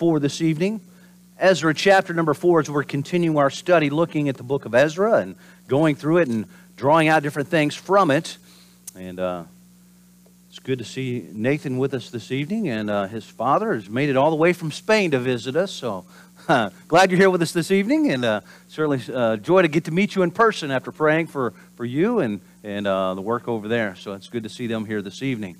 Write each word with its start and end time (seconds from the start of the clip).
for 0.00 0.18
this 0.18 0.40
evening. 0.40 0.80
Ezra 1.38 1.74
chapter 1.74 2.14
number 2.14 2.32
four, 2.32 2.60
as 2.60 2.70
we're 2.70 2.84
continuing 2.84 3.36
our 3.36 3.50
study 3.50 3.90
looking 3.90 4.30
at 4.30 4.38
the 4.38 4.42
book 4.42 4.64
of 4.64 4.74
Ezra 4.74 5.16
and 5.16 5.34
going 5.68 5.94
through 5.94 6.16
it 6.16 6.28
and 6.28 6.46
drawing 6.74 7.08
out 7.08 7.22
different 7.22 7.48
things 7.48 7.74
from 7.74 8.10
it. 8.10 8.38
And 8.96 9.20
uh, 9.20 9.44
it's 10.48 10.58
good 10.58 10.78
to 10.78 10.86
see 10.86 11.28
Nathan 11.32 11.76
with 11.76 11.92
us 11.92 12.08
this 12.08 12.32
evening, 12.32 12.70
and 12.70 12.88
uh, 12.88 13.08
his 13.08 13.26
father 13.26 13.74
has 13.74 13.90
made 13.90 14.08
it 14.08 14.16
all 14.16 14.30
the 14.30 14.36
way 14.36 14.54
from 14.54 14.72
Spain 14.72 15.10
to 15.10 15.18
visit 15.18 15.54
us. 15.54 15.70
So 15.70 16.06
glad 16.88 17.10
you're 17.10 17.20
here 17.20 17.28
with 17.28 17.42
us 17.42 17.52
this 17.52 17.70
evening, 17.70 18.10
and 18.10 18.24
uh, 18.24 18.40
certainly 18.68 19.02
uh, 19.14 19.36
joy 19.36 19.60
to 19.60 19.68
get 19.68 19.84
to 19.84 19.90
meet 19.90 20.14
you 20.14 20.22
in 20.22 20.30
person 20.30 20.70
after 20.70 20.92
praying 20.92 21.26
for, 21.26 21.52
for 21.76 21.84
you 21.84 22.20
and, 22.20 22.40
and 22.64 22.86
uh, 22.86 23.12
the 23.12 23.20
work 23.20 23.48
over 23.48 23.68
there. 23.68 23.96
So 23.96 24.14
it's 24.14 24.28
good 24.30 24.44
to 24.44 24.48
see 24.48 24.66
them 24.66 24.86
here 24.86 25.02
this 25.02 25.22
evening. 25.22 25.56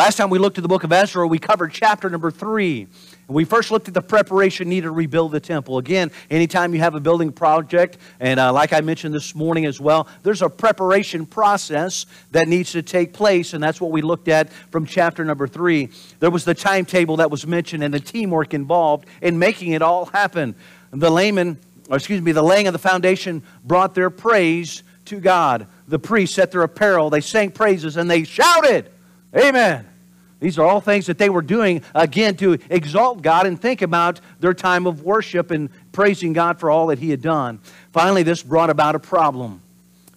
Last 0.00 0.16
time 0.16 0.30
we 0.30 0.38
looked 0.38 0.56
at 0.56 0.62
the 0.62 0.68
book 0.68 0.82
of 0.82 0.92
Ezra, 0.92 1.26
we 1.26 1.38
covered 1.38 1.72
chapter 1.74 2.08
number 2.08 2.30
three. 2.30 2.86
And 3.28 3.36
we 3.36 3.44
first 3.44 3.70
looked 3.70 3.86
at 3.86 3.92
the 3.92 4.00
preparation 4.00 4.66
needed 4.66 4.86
to 4.86 4.92
rebuild 4.92 5.30
the 5.30 5.40
temple. 5.40 5.76
Again, 5.76 6.10
anytime 6.30 6.72
you 6.72 6.80
have 6.80 6.94
a 6.94 7.00
building 7.00 7.32
project, 7.32 7.98
and 8.18 8.40
uh, 8.40 8.50
like 8.50 8.72
I 8.72 8.80
mentioned 8.80 9.14
this 9.14 9.34
morning 9.34 9.66
as 9.66 9.78
well, 9.78 10.08
there's 10.22 10.40
a 10.40 10.48
preparation 10.48 11.26
process 11.26 12.06
that 12.30 12.48
needs 12.48 12.72
to 12.72 12.80
take 12.80 13.12
place, 13.12 13.52
and 13.52 13.62
that's 13.62 13.78
what 13.78 13.90
we 13.90 14.00
looked 14.00 14.28
at 14.28 14.50
from 14.70 14.86
chapter 14.86 15.22
number 15.22 15.46
three. 15.46 15.90
There 16.18 16.30
was 16.30 16.46
the 16.46 16.54
timetable 16.54 17.18
that 17.18 17.30
was 17.30 17.46
mentioned 17.46 17.84
and 17.84 17.92
the 17.92 18.00
teamwork 18.00 18.54
involved 18.54 19.06
in 19.20 19.38
making 19.38 19.72
it 19.72 19.82
all 19.82 20.06
happen. 20.06 20.54
The 20.92 21.10
layman, 21.10 21.58
or 21.90 21.98
excuse 21.98 22.22
me, 22.22 22.32
the 22.32 22.42
laying 22.42 22.66
of 22.66 22.72
the 22.72 22.78
foundation 22.78 23.42
brought 23.64 23.94
their 23.94 24.08
praise 24.08 24.82
to 25.04 25.20
God. 25.20 25.66
The 25.88 25.98
priests 25.98 26.36
set 26.36 26.52
their 26.52 26.62
apparel, 26.62 27.10
they 27.10 27.20
sang 27.20 27.50
praises, 27.50 27.98
and 27.98 28.10
they 28.10 28.24
shouted. 28.24 28.90
Amen. 29.36 29.89
These 30.40 30.58
are 30.58 30.66
all 30.66 30.80
things 30.80 31.06
that 31.06 31.18
they 31.18 31.30
were 31.30 31.42
doing, 31.42 31.82
again, 31.94 32.34
to 32.36 32.58
exalt 32.70 33.22
God 33.22 33.46
and 33.46 33.60
think 33.60 33.82
about 33.82 34.20
their 34.40 34.54
time 34.54 34.86
of 34.86 35.02
worship 35.02 35.50
and 35.50 35.68
praising 35.92 36.32
God 36.32 36.58
for 36.58 36.70
all 36.70 36.88
that 36.88 36.98
He 36.98 37.10
had 37.10 37.20
done. 37.20 37.60
Finally, 37.92 38.22
this 38.22 38.42
brought 38.42 38.70
about 38.70 38.94
a 38.94 38.98
problem. 38.98 39.62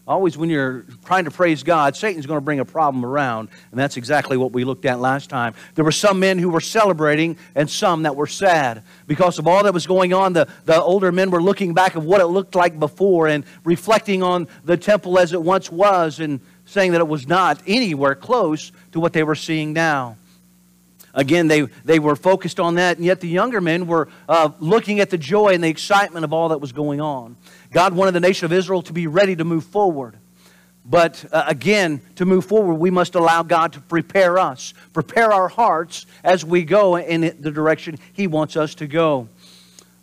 Always, 0.06 0.38
when 0.38 0.50
you're 0.50 0.86
trying 1.06 1.24
to 1.26 1.32
praise 1.32 1.64
God, 1.64 1.96
Satan's 1.96 2.26
going 2.26 2.38
to 2.38 2.44
bring 2.44 2.60
a 2.60 2.66
problem 2.66 3.06
around, 3.06 3.48
and 3.72 3.80
that's 3.80 3.96
exactly 3.96 4.36
what 4.36 4.52
we 4.52 4.66
looked 4.66 4.84
at 4.84 5.00
last 5.00 5.30
time. 5.30 5.54
There 5.76 5.86
were 5.86 5.94
some 5.94 6.20
men 6.20 6.40
who 6.40 6.50
were 6.50 6.60
celebrating 6.60 7.38
and 7.56 7.70
some 7.70 8.04
that 8.04 8.18
were 8.18 8.28
sad. 8.28 8.84
Because 9.08 9.40
of 9.40 9.48
all 9.48 9.64
that 9.64 9.74
was 9.74 9.88
going 9.88 10.14
on, 10.14 10.34
the, 10.34 10.50
the 10.66 10.82
older 10.82 11.14
men 11.14 11.32
were 11.32 11.42
looking 11.42 11.74
back 11.74 11.96
at 11.96 12.02
what 12.02 12.20
it 12.20 12.26
looked 12.26 12.54
like 12.54 12.78
before 12.80 13.30
and 13.30 13.46
reflecting 13.64 14.22
on 14.22 14.50
the 14.66 14.76
temple 14.76 15.18
as 15.18 15.32
it 15.32 15.42
once 15.42 15.72
was 15.72 16.20
and 16.20 16.42
saying 16.66 16.94
that 16.94 17.02
it 17.02 17.08
was 17.08 17.28
not 17.28 17.62
anywhere 17.68 18.16
close 18.16 18.72
to 18.92 19.00
what 19.00 19.14
they 19.14 19.24
were 19.24 19.36
seeing 19.36 19.74
now. 19.74 20.18
Again, 21.14 21.48
they, 21.48 21.62
they 21.86 22.00
were 22.00 22.16
focused 22.16 22.60
on 22.60 22.76
that, 22.76 22.98
and 22.98 23.06
yet 23.06 23.22
the 23.22 23.28
younger 23.28 23.62
men 23.62 23.86
were 23.86 24.10
uh, 24.28 24.50
looking 24.60 25.00
at 25.00 25.12
the 25.12 25.18
joy 25.18 25.50
and 25.50 25.64
the 25.64 25.68
excitement 25.68 26.26
of 26.26 26.34
all 26.34 26.50
that 26.50 26.60
was 26.60 26.72
going 26.72 27.00
on. 27.00 27.38
God 27.72 27.94
wanted 27.94 28.14
the 28.14 28.20
nation 28.20 28.46
of 28.46 28.54
Israel 28.54 28.82
to 28.84 28.94
be 28.94 29.06
ready 29.06 29.36
to 29.36 29.44
move 29.44 29.64
forward. 29.64 30.18
But 30.86 31.24
uh, 31.32 31.44
again, 31.48 32.02
to 32.16 32.26
move 32.26 32.46
forward, 32.46 32.76
we 32.76 32.90
must 32.90 33.16
allow 33.16 33.44
God 33.44 33.74
to 33.74 33.80
prepare 33.80 34.40
us, 34.40 34.74
prepare 34.92 35.32
our 35.32 35.48
hearts 35.48 36.06
as 36.24 36.44
we 36.44 36.64
go 36.64 36.98
in 36.98 37.22
the 37.40 37.52
direction 37.52 38.00
He 38.14 38.28
wants 38.28 38.58
us 38.58 38.76
to 38.76 38.88
go. 38.88 39.30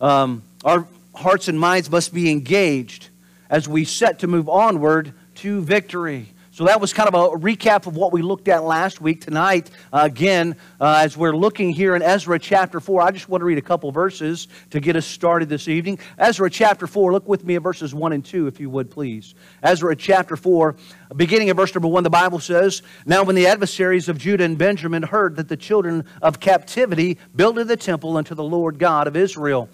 Um, 0.01 0.43
our 0.65 0.87
hearts 1.15 1.49
and 1.49 1.59
minds 1.59 1.91
must 1.91 2.15
be 2.15 2.31
engaged 2.31 3.09
as 3.51 3.69
we 3.69 3.85
set 3.85 4.21
to 4.21 4.27
move 4.27 4.49
onward 4.49 5.13
to 5.37 5.61
victory. 5.61 6.29
So 6.61 6.67
that 6.67 6.79
was 6.79 6.93
kind 6.93 7.09
of 7.09 7.15
a 7.15 7.39
recap 7.39 7.87
of 7.87 7.97
what 7.97 8.13
we 8.13 8.21
looked 8.21 8.47
at 8.47 8.63
last 8.65 9.01
week. 9.01 9.23
Tonight, 9.23 9.71
uh, 9.95 10.01
again, 10.03 10.57
uh, 10.79 10.99
as 10.99 11.17
we're 11.17 11.35
looking 11.35 11.71
here 11.71 11.97
in 11.97 12.03
Ezra 12.03 12.39
chapter 12.39 12.81
4, 12.81 13.01
I 13.01 13.13
just 13.13 13.31
want 13.31 13.41
to 13.41 13.47
read 13.47 13.57
a 13.57 13.63
couple 13.63 13.91
verses 13.91 14.47
to 14.69 14.79
get 14.79 14.95
us 14.95 15.07
started 15.07 15.49
this 15.49 15.69
evening. 15.69 15.99
Ezra 16.19 16.51
chapter 16.51 16.87
4, 16.87 17.13
look 17.13 17.27
with 17.27 17.45
me 17.45 17.55
at 17.55 17.63
verses 17.63 17.95
1 17.95 18.13
and 18.13 18.23
2, 18.23 18.47
if 18.47 18.61
you 18.61 18.69
would, 18.69 18.91
please. 18.91 19.35
Ezra 19.63 19.97
chapter 19.97 20.37
4, 20.37 20.77
beginning 21.17 21.49
at 21.49 21.57
verse 21.57 21.75
number 21.75 21.89
1, 21.89 22.03
the 22.03 22.11
Bible 22.11 22.41
says, 22.41 22.83
Now 23.07 23.23
when 23.23 23.37
the 23.37 23.47
adversaries 23.47 24.11
of 24.11 24.19
Judah 24.19 24.45
and 24.45 24.59
Benjamin 24.59 25.03
heard 25.03 25.37
that 25.37 25.49
the 25.49 25.57
children 25.57 26.05
of 26.21 26.41
captivity 26.41 27.17
builded 27.35 27.69
the 27.69 27.77
temple 27.79 28.19
unto 28.19 28.35
the 28.35 28.45
Lord 28.45 28.79
God 28.79 29.07
of 29.07 29.17
Israel, 29.17 29.71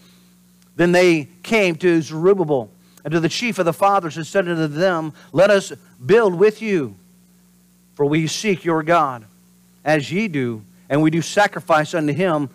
then 0.77 0.93
they 0.93 1.25
came 1.43 1.75
to 1.75 2.01
Zerubbabel 2.01 2.71
and 3.07 3.13
to 3.13 3.21
the 3.21 3.29
chief 3.29 3.61
of 3.61 3.65
the 3.65 3.73
fathers 3.73 4.17
and 4.17 4.27
said 4.27 4.49
unto 4.49 4.67
them, 4.67 5.13
Let 5.33 5.49
us 5.49 5.73
build 6.05 6.35
with 6.35 6.61
you, 6.61 6.97
for 7.95 8.05
we 8.05 8.27
seek 8.27 8.65
your 8.65 8.83
God, 8.83 9.25
as 9.85 10.11
ye 10.11 10.27
do, 10.27 10.65
and 10.89 11.01
we 11.01 11.11
do 11.11 11.23
sacrifice 11.23 11.95
unto 11.95 12.13
him 12.13 12.51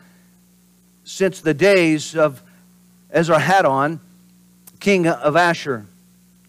since 1.06 1.40
the 1.40 1.54
days 1.54 2.18
of 2.18 2.44
Esarhaddon, 3.16 4.02
king 4.82 5.08
of 5.08 5.38
Asher, 5.38 5.86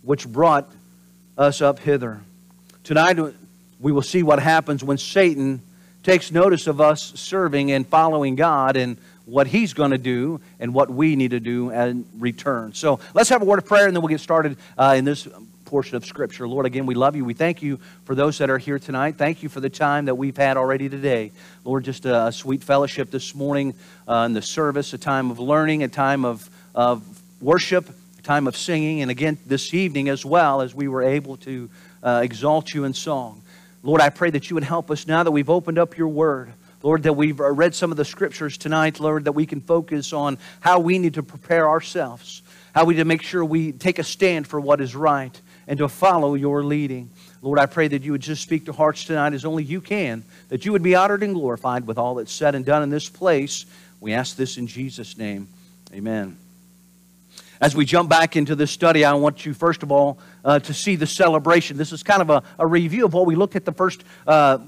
which 0.02 0.26
brought 0.26 0.68
us 1.38 1.62
up 1.62 1.78
hither. 1.78 2.22
Tonight 2.82 3.20
we 3.78 3.92
will 3.92 4.02
see 4.02 4.24
what 4.24 4.40
happens 4.40 4.82
when 4.82 4.98
Satan 4.98 5.62
takes 6.02 6.32
notice 6.32 6.66
of 6.66 6.80
us 6.80 7.12
serving 7.14 7.70
and 7.70 7.86
following 7.86 8.34
God 8.34 8.76
and 8.76 8.96
what 9.32 9.46
He's 9.46 9.72
going 9.72 9.92
to 9.92 9.98
do 9.98 10.42
and 10.60 10.74
what 10.74 10.90
we 10.90 11.16
need 11.16 11.30
to 11.30 11.40
do 11.40 11.70
in 11.70 12.04
return. 12.18 12.74
So 12.74 13.00
let's 13.14 13.30
have 13.30 13.40
a 13.40 13.46
word 13.46 13.58
of 13.58 13.64
prayer 13.64 13.86
and 13.86 13.96
then 13.96 14.02
we'll 14.02 14.10
get 14.10 14.20
started 14.20 14.58
uh, 14.76 14.94
in 14.98 15.06
this 15.06 15.26
portion 15.64 15.96
of 15.96 16.04
Scripture. 16.04 16.46
Lord, 16.46 16.66
again, 16.66 16.84
we 16.84 16.94
love 16.94 17.16
you. 17.16 17.24
We 17.24 17.32
thank 17.32 17.62
you 17.62 17.80
for 18.04 18.14
those 18.14 18.36
that 18.38 18.50
are 18.50 18.58
here 18.58 18.78
tonight. 18.78 19.16
Thank 19.16 19.42
you 19.42 19.48
for 19.48 19.60
the 19.60 19.70
time 19.70 20.04
that 20.04 20.16
we've 20.16 20.36
had 20.36 20.58
already 20.58 20.90
today. 20.90 21.32
Lord, 21.64 21.82
just 21.82 22.04
a, 22.04 22.26
a 22.26 22.32
sweet 22.32 22.62
fellowship 22.62 23.10
this 23.10 23.34
morning 23.34 23.72
uh, 24.06 24.24
in 24.26 24.34
the 24.34 24.42
service, 24.42 24.92
a 24.92 24.98
time 24.98 25.30
of 25.30 25.38
learning, 25.38 25.82
a 25.82 25.88
time 25.88 26.26
of, 26.26 26.50
of 26.74 27.02
worship, 27.40 27.88
a 28.18 28.22
time 28.22 28.46
of 28.46 28.54
singing, 28.54 29.00
and 29.00 29.10
again 29.10 29.38
this 29.46 29.72
evening 29.72 30.10
as 30.10 30.26
well 30.26 30.60
as 30.60 30.74
we 30.74 30.88
were 30.88 31.02
able 31.02 31.38
to 31.38 31.70
uh, 32.02 32.20
exalt 32.22 32.74
you 32.74 32.84
in 32.84 32.92
song. 32.92 33.40
Lord, 33.82 34.02
I 34.02 34.10
pray 34.10 34.28
that 34.28 34.50
you 34.50 34.54
would 34.56 34.64
help 34.64 34.90
us 34.90 35.06
now 35.06 35.22
that 35.22 35.30
we've 35.30 35.48
opened 35.48 35.78
up 35.78 35.96
your 35.96 36.08
word. 36.08 36.52
Lord, 36.82 37.04
that 37.04 37.12
we've 37.12 37.38
read 37.38 37.74
some 37.74 37.90
of 37.90 37.96
the 37.96 38.04
scriptures 38.04 38.58
tonight, 38.58 38.98
Lord, 38.98 39.24
that 39.24 39.32
we 39.32 39.46
can 39.46 39.60
focus 39.60 40.12
on 40.12 40.38
how 40.60 40.80
we 40.80 40.98
need 40.98 41.14
to 41.14 41.22
prepare 41.22 41.68
ourselves, 41.68 42.42
how 42.74 42.84
we 42.84 42.94
need 42.94 43.00
to 43.00 43.04
make 43.04 43.22
sure 43.22 43.44
we 43.44 43.72
take 43.72 43.98
a 43.98 44.04
stand 44.04 44.46
for 44.46 44.60
what 44.60 44.80
is 44.80 44.96
right 44.96 45.40
and 45.68 45.78
to 45.78 45.88
follow 45.88 46.34
your 46.34 46.64
leading. 46.64 47.10
Lord, 47.40 47.58
I 47.58 47.66
pray 47.66 47.88
that 47.88 48.02
you 48.02 48.12
would 48.12 48.20
just 48.20 48.42
speak 48.42 48.66
to 48.66 48.72
hearts 48.72 49.04
tonight 49.04 49.32
as 49.32 49.44
only 49.44 49.64
you 49.64 49.80
can, 49.80 50.24
that 50.48 50.64
you 50.64 50.72
would 50.72 50.82
be 50.82 50.94
honored 50.94 51.22
and 51.22 51.34
glorified 51.34 51.86
with 51.86 51.98
all 51.98 52.16
that's 52.16 52.32
said 52.32 52.54
and 52.54 52.64
done 52.64 52.82
in 52.82 52.90
this 52.90 53.08
place. 53.08 53.66
We 54.00 54.12
ask 54.12 54.36
this 54.36 54.58
in 54.58 54.66
Jesus' 54.66 55.16
name. 55.16 55.48
Amen. 55.92 56.36
As 57.60 57.76
we 57.76 57.84
jump 57.84 58.08
back 58.08 58.34
into 58.34 58.56
this 58.56 58.72
study, 58.72 59.04
I 59.04 59.12
want 59.14 59.46
you, 59.46 59.54
first 59.54 59.84
of 59.84 59.92
all, 59.92 60.18
uh, 60.44 60.58
to 60.58 60.74
see 60.74 60.96
the 60.96 61.06
celebration. 61.06 61.76
This 61.76 61.92
is 61.92 62.02
kind 62.02 62.20
of 62.20 62.28
a, 62.30 62.42
a 62.58 62.66
review 62.66 63.04
of 63.04 63.12
what 63.12 63.24
we 63.24 63.36
looked 63.36 63.54
at 63.54 63.64
the 63.64 63.72
first 63.72 64.02
uh, 64.26 64.58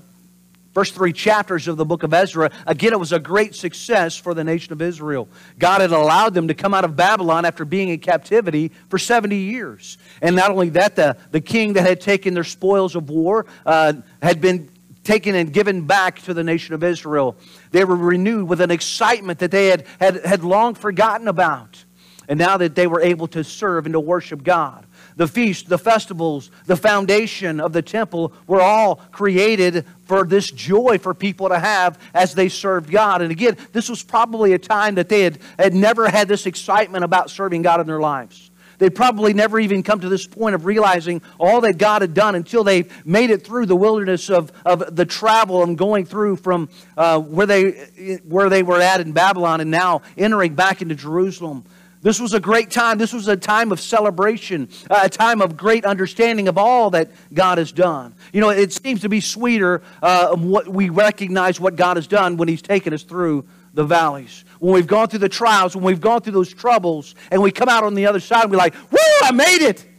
first 0.75 0.95
three 0.95 1.13
chapters 1.13 1.69
of 1.69 1.77
the 1.77 1.85
book 1.85 2.03
of 2.03 2.13
Ezra, 2.13 2.51
again, 2.67 2.93
it 2.93 2.99
was 2.99 3.13
a 3.13 3.21
great 3.21 3.55
success 3.55 4.17
for 4.17 4.35
the 4.35 4.45
nation 4.45 4.73
of 4.73 4.83
Israel. 4.83 5.29
God 5.59 5.81
had 5.81 5.93
allowed 5.93 6.35
them 6.35 6.49
to 6.49 6.55
come 6.55 6.75
out 6.75 6.85
of 6.85 6.97
Babylon 6.97 7.45
after 7.45 7.65
being 7.65 7.89
in 7.89 8.01
captivity 8.01 8.73
for 8.89 8.99
70 8.99 9.37
years. 9.37 9.97
And 10.21 10.35
not 10.35 10.51
only 10.51 10.71
that, 10.71 10.97
the, 10.97 11.17
the 11.31 11.41
king 11.41 11.75
that 11.75 11.87
had 11.87 12.01
taken 12.01 12.35
their 12.35 12.45
spoils 12.45 12.97
of 12.97 13.09
war 13.09 13.47
uh, 13.65 13.95
had 14.21 14.41
been 14.41 14.69
taken 15.05 15.35
and 15.35 15.53
given 15.53 15.87
back 15.87 16.21
to 16.23 16.35
the 16.35 16.43
nation 16.43 16.75
of 16.75 16.83
Israel. 16.83 17.37
They 17.71 17.85
were 17.85 17.97
renewed 17.97 18.49
with 18.49 18.61
an 18.61 18.71
excitement 18.71 19.39
that 19.39 19.51
they 19.51 19.69
had, 19.69 19.87
had, 20.01 20.25
had 20.25 20.43
long 20.43 20.75
forgotten 20.75 21.29
about. 21.29 21.85
And 22.27 22.39
now 22.39 22.57
that 22.57 22.75
they 22.75 22.87
were 22.87 23.03
able 23.03 23.27
to 23.29 23.45
serve 23.45 23.85
and 23.85 23.93
to 23.93 24.01
worship 24.01 24.43
God 24.43 24.87
the 25.17 25.29
feast, 25.29 25.69
the 25.69 25.79
festivals, 25.79 26.51
the 26.67 26.77
foundation 26.77 27.61
of 27.61 27.73
the 27.73 27.83
temple 27.83 28.33
were 28.47 28.61
all 28.61 28.97
created 29.13 29.85
for 30.03 30.25
this 30.25 30.51
joy 30.51 30.99
for 30.99 31.15
people 31.15 31.49
to 31.49 31.59
have 31.59 31.99
as 32.13 32.35
they 32.35 32.49
served 32.49 32.91
God. 32.91 33.23
And 33.23 33.31
again, 33.31 33.57
this 33.73 33.89
was 33.89 34.03
probably 34.03 34.53
a 34.53 34.59
time 34.59 34.97
that 34.97 35.09
they 35.09 35.23
had, 35.23 35.39
had 35.59 35.75
never 35.75 36.09
had 36.09 36.29
this 36.29 36.47
excitement 36.47 37.05
about 37.05 37.31
serving 37.31 37.63
God 37.63 37.81
in 37.81 37.87
their 37.87 38.01
lives. 38.01 38.51
They'd 38.79 38.95
probably 38.95 39.35
never 39.35 39.59
even 39.61 39.83
come 39.83 40.01
to 40.01 40.09
this 40.09 40.27
point 40.27 40.55
of 40.55 40.67
realizing 40.67 41.23
all 41.39 41.61
that 41.63 41.79
God 41.79 42.03
had 42.03 42.15
done 42.15 42.35
until 42.35 42.65
they 42.65 42.87
made 43.05 43.31
it 43.31 43.45
through 43.45 43.67
the 43.67 43.77
wilderness 43.77 44.31
of, 44.31 44.53
of 44.65 44.97
the 44.97 45.05
travel 45.05 45.63
and 45.63 45.79
going 45.79 46.07
through 46.07 46.37
from 46.37 46.69
uh, 46.97 47.21
where, 47.21 47.47
they, 47.47 48.21
where 48.25 48.49
they 48.49 48.63
were 48.63 48.81
at 48.81 49.01
in 49.01 49.13
Babylon 49.13 49.61
and 49.61 49.71
now 49.71 50.03
entering 50.17 50.55
back 50.55 50.83
into 50.83 50.95
Jerusalem. 50.95 51.65
This 52.05 52.21
was 52.21 52.35
a 52.35 52.39
great 52.39 52.71
time. 52.71 52.99
This 52.99 53.15
was 53.15 53.29
a 53.29 53.37
time 53.37 53.73
of 53.73 53.81
celebration, 53.81 54.69
a 54.91 55.09
time 55.09 55.41
of 55.41 55.57
great 55.57 55.87
understanding 55.87 56.49
of 56.49 56.59
all 56.59 56.91
that 56.91 57.11
God 57.33 57.57
has 57.57 57.73
done. 57.73 58.15
You 58.31 58.43
know, 58.43 58.51
it 58.51 58.75
seems 58.75 59.01
to 59.01 59.09
be 59.09 59.23
sweeter 59.23 59.81
uh, 60.03 60.37
what 60.37 60.69
we 60.69 60.91
recognize 60.91 61.59
what 61.59 61.77
God 61.77 61.97
has 61.97 62.07
done 62.07 62.37
when 62.37 62.47
He's 62.47 62.61
taken 62.61 62.93
us 62.93 63.05
through 63.05 63.47
the 63.73 63.85
valleys. 63.85 64.45
When 64.59 64.75
we've 64.75 64.87
gone 64.87 65.09
through 65.09 65.21
the 65.21 65.31
trials, 65.31 65.75
when 65.75 65.87
we've 65.87 66.01
gone 66.01 66.21
through 66.21 66.35
those 66.35 66.53
troubles, 66.53 67.15
and 67.31 67.41
we 67.41 67.51
come 67.51 67.71
out 67.71 67.85
on 67.85 67.95
the 67.95 68.05
other 68.05 68.21
side 68.21 68.51
we're 68.51 68.59
like, 68.59 68.75
woo, 68.93 68.99
I 69.23 69.33
made 69.33 69.63
it. 69.63 69.87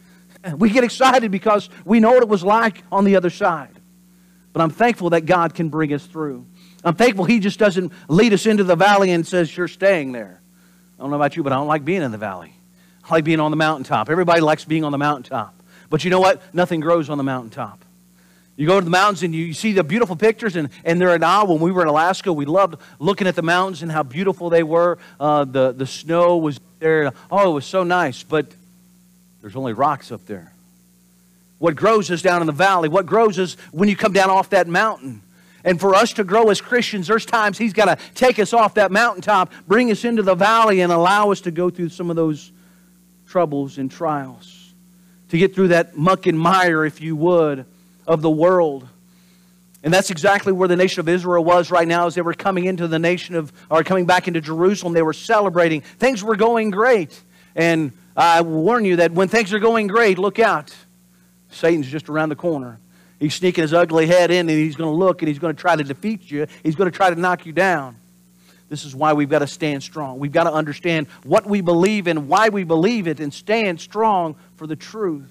We 0.58 0.70
get 0.70 0.84
excited 0.84 1.32
because 1.32 1.68
we 1.84 1.98
know 1.98 2.12
what 2.12 2.22
it 2.22 2.28
was 2.28 2.44
like 2.44 2.84
on 2.92 3.02
the 3.02 3.16
other 3.16 3.30
side. 3.30 3.80
But 4.52 4.62
I'm 4.62 4.70
thankful 4.70 5.10
that 5.10 5.22
God 5.22 5.54
can 5.54 5.70
bring 5.70 5.92
us 5.92 6.06
through. 6.06 6.46
I'm 6.84 6.94
thankful 6.94 7.24
He 7.24 7.40
just 7.40 7.58
doesn't 7.58 7.92
lead 8.06 8.32
us 8.32 8.46
into 8.46 8.62
the 8.62 8.76
valley 8.76 9.10
and 9.10 9.26
says, 9.26 9.56
You're 9.56 9.66
staying 9.66 10.12
there. 10.12 10.40
I 10.98 11.02
don't 11.02 11.10
know 11.10 11.16
about 11.16 11.36
you, 11.36 11.42
but 11.42 11.52
I 11.52 11.56
don't 11.56 11.68
like 11.68 11.84
being 11.84 12.02
in 12.02 12.10
the 12.10 12.18
valley. 12.18 12.54
I 13.04 13.14
like 13.14 13.24
being 13.24 13.40
on 13.40 13.50
the 13.50 13.56
mountaintop. 13.56 14.08
Everybody 14.08 14.40
likes 14.40 14.64
being 14.64 14.84
on 14.84 14.92
the 14.92 14.98
mountaintop. 14.98 15.54
But 15.90 16.04
you 16.04 16.10
know 16.10 16.20
what? 16.20 16.42
Nothing 16.54 16.80
grows 16.80 17.10
on 17.10 17.18
the 17.18 17.24
mountaintop. 17.24 17.84
You 18.56 18.66
go 18.66 18.78
to 18.78 18.84
the 18.84 18.90
mountains 18.90 19.22
and 19.22 19.34
you 19.34 19.52
see 19.52 19.72
the 19.72 19.84
beautiful 19.84 20.16
pictures, 20.16 20.56
and, 20.56 20.70
and 20.84 20.98
they're 20.98 21.14
in 21.14 21.22
awe. 21.22 21.44
When 21.44 21.60
we 21.60 21.70
were 21.70 21.82
in 21.82 21.88
Alaska, 21.88 22.32
we 22.32 22.46
loved 22.46 22.76
looking 22.98 23.26
at 23.26 23.36
the 23.36 23.42
mountains 23.42 23.82
and 23.82 23.92
how 23.92 24.02
beautiful 24.02 24.48
they 24.48 24.62
were. 24.62 24.98
Uh, 25.20 25.44
the, 25.44 25.72
the 25.72 25.86
snow 25.86 26.38
was 26.38 26.58
there. 26.78 27.12
Oh, 27.30 27.50
it 27.50 27.54
was 27.54 27.66
so 27.66 27.84
nice. 27.84 28.22
But 28.22 28.46
there's 29.42 29.56
only 29.56 29.74
rocks 29.74 30.10
up 30.10 30.24
there. 30.24 30.52
What 31.58 31.76
grows 31.76 32.10
is 32.10 32.22
down 32.22 32.40
in 32.40 32.46
the 32.46 32.52
valley. 32.52 32.88
What 32.88 33.04
grows 33.04 33.38
is 33.38 33.54
when 33.72 33.90
you 33.90 33.96
come 33.96 34.12
down 34.12 34.30
off 34.30 34.50
that 34.50 34.66
mountain. 34.66 35.20
And 35.66 35.80
for 35.80 35.96
us 35.96 36.12
to 36.14 36.24
grow 36.24 36.48
as 36.48 36.60
Christians, 36.60 37.08
there's 37.08 37.26
times 37.26 37.58
He's 37.58 37.72
got 37.72 37.86
to 37.86 37.98
take 38.14 38.38
us 38.38 38.54
off 38.54 38.74
that 38.74 38.92
mountaintop, 38.92 39.52
bring 39.66 39.90
us 39.90 40.04
into 40.04 40.22
the 40.22 40.36
valley, 40.36 40.80
and 40.80 40.92
allow 40.92 41.32
us 41.32 41.42
to 41.42 41.50
go 41.50 41.68
through 41.68 41.88
some 41.88 42.08
of 42.08 42.16
those 42.16 42.52
troubles 43.26 43.76
and 43.76 43.90
trials. 43.90 44.72
To 45.30 45.38
get 45.38 45.56
through 45.56 45.68
that 45.68 45.96
muck 45.96 46.26
and 46.26 46.38
mire, 46.38 46.84
if 46.84 47.00
you 47.00 47.16
would, 47.16 47.66
of 48.06 48.22
the 48.22 48.30
world. 48.30 48.88
And 49.82 49.92
that's 49.92 50.10
exactly 50.10 50.52
where 50.52 50.68
the 50.68 50.76
nation 50.76 51.00
of 51.00 51.08
Israel 51.08 51.42
was 51.44 51.72
right 51.72 51.86
now 51.86 52.06
as 52.06 52.14
they 52.14 52.22
were 52.22 52.34
coming 52.34 52.64
into 52.66 52.86
the 52.86 53.00
nation 53.00 53.34
of, 53.34 53.52
or 53.68 53.82
coming 53.82 54.06
back 54.06 54.28
into 54.28 54.40
Jerusalem. 54.40 54.92
They 54.92 55.02
were 55.02 55.12
celebrating. 55.12 55.80
Things 55.80 56.22
were 56.22 56.36
going 56.36 56.70
great. 56.70 57.20
And 57.56 57.90
I 58.16 58.42
warn 58.42 58.84
you 58.84 58.96
that 58.96 59.10
when 59.10 59.26
things 59.26 59.52
are 59.52 59.58
going 59.58 59.88
great, 59.88 60.16
look 60.16 60.38
out. 60.38 60.72
Satan's 61.50 61.88
just 61.88 62.08
around 62.08 62.28
the 62.28 62.36
corner. 62.36 62.78
He's 63.18 63.34
sneaking 63.34 63.62
his 63.62 63.72
ugly 63.72 64.06
head 64.06 64.30
in 64.30 64.48
and 64.48 64.58
he's 64.58 64.76
going 64.76 64.90
to 64.90 64.96
look 64.96 65.22
and 65.22 65.28
he's 65.28 65.38
going 65.38 65.54
to 65.54 65.60
try 65.60 65.74
to 65.74 65.84
defeat 65.84 66.30
you. 66.30 66.46
He's 66.62 66.76
going 66.76 66.90
to 66.90 66.96
try 66.96 67.10
to 67.10 67.18
knock 67.18 67.46
you 67.46 67.52
down. 67.52 67.96
This 68.68 68.84
is 68.84 68.94
why 68.94 69.12
we've 69.12 69.28
got 69.28 69.38
to 69.38 69.46
stand 69.46 69.82
strong. 69.82 70.18
We've 70.18 70.32
got 70.32 70.44
to 70.44 70.52
understand 70.52 71.06
what 71.22 71.46
we 71.46 71.60
believe 71.60 72.08
in, 72.08 72.28
why 72.28 72.48
we 72.48 72.64
believe 72.64 73.06
it, 73.06 73.20
and 73.20 73.32
stand 73.32 73.80
strong 73.80 74.36
for 74.56 74.66
the 74.66 74.76
truth. 74.76 75.30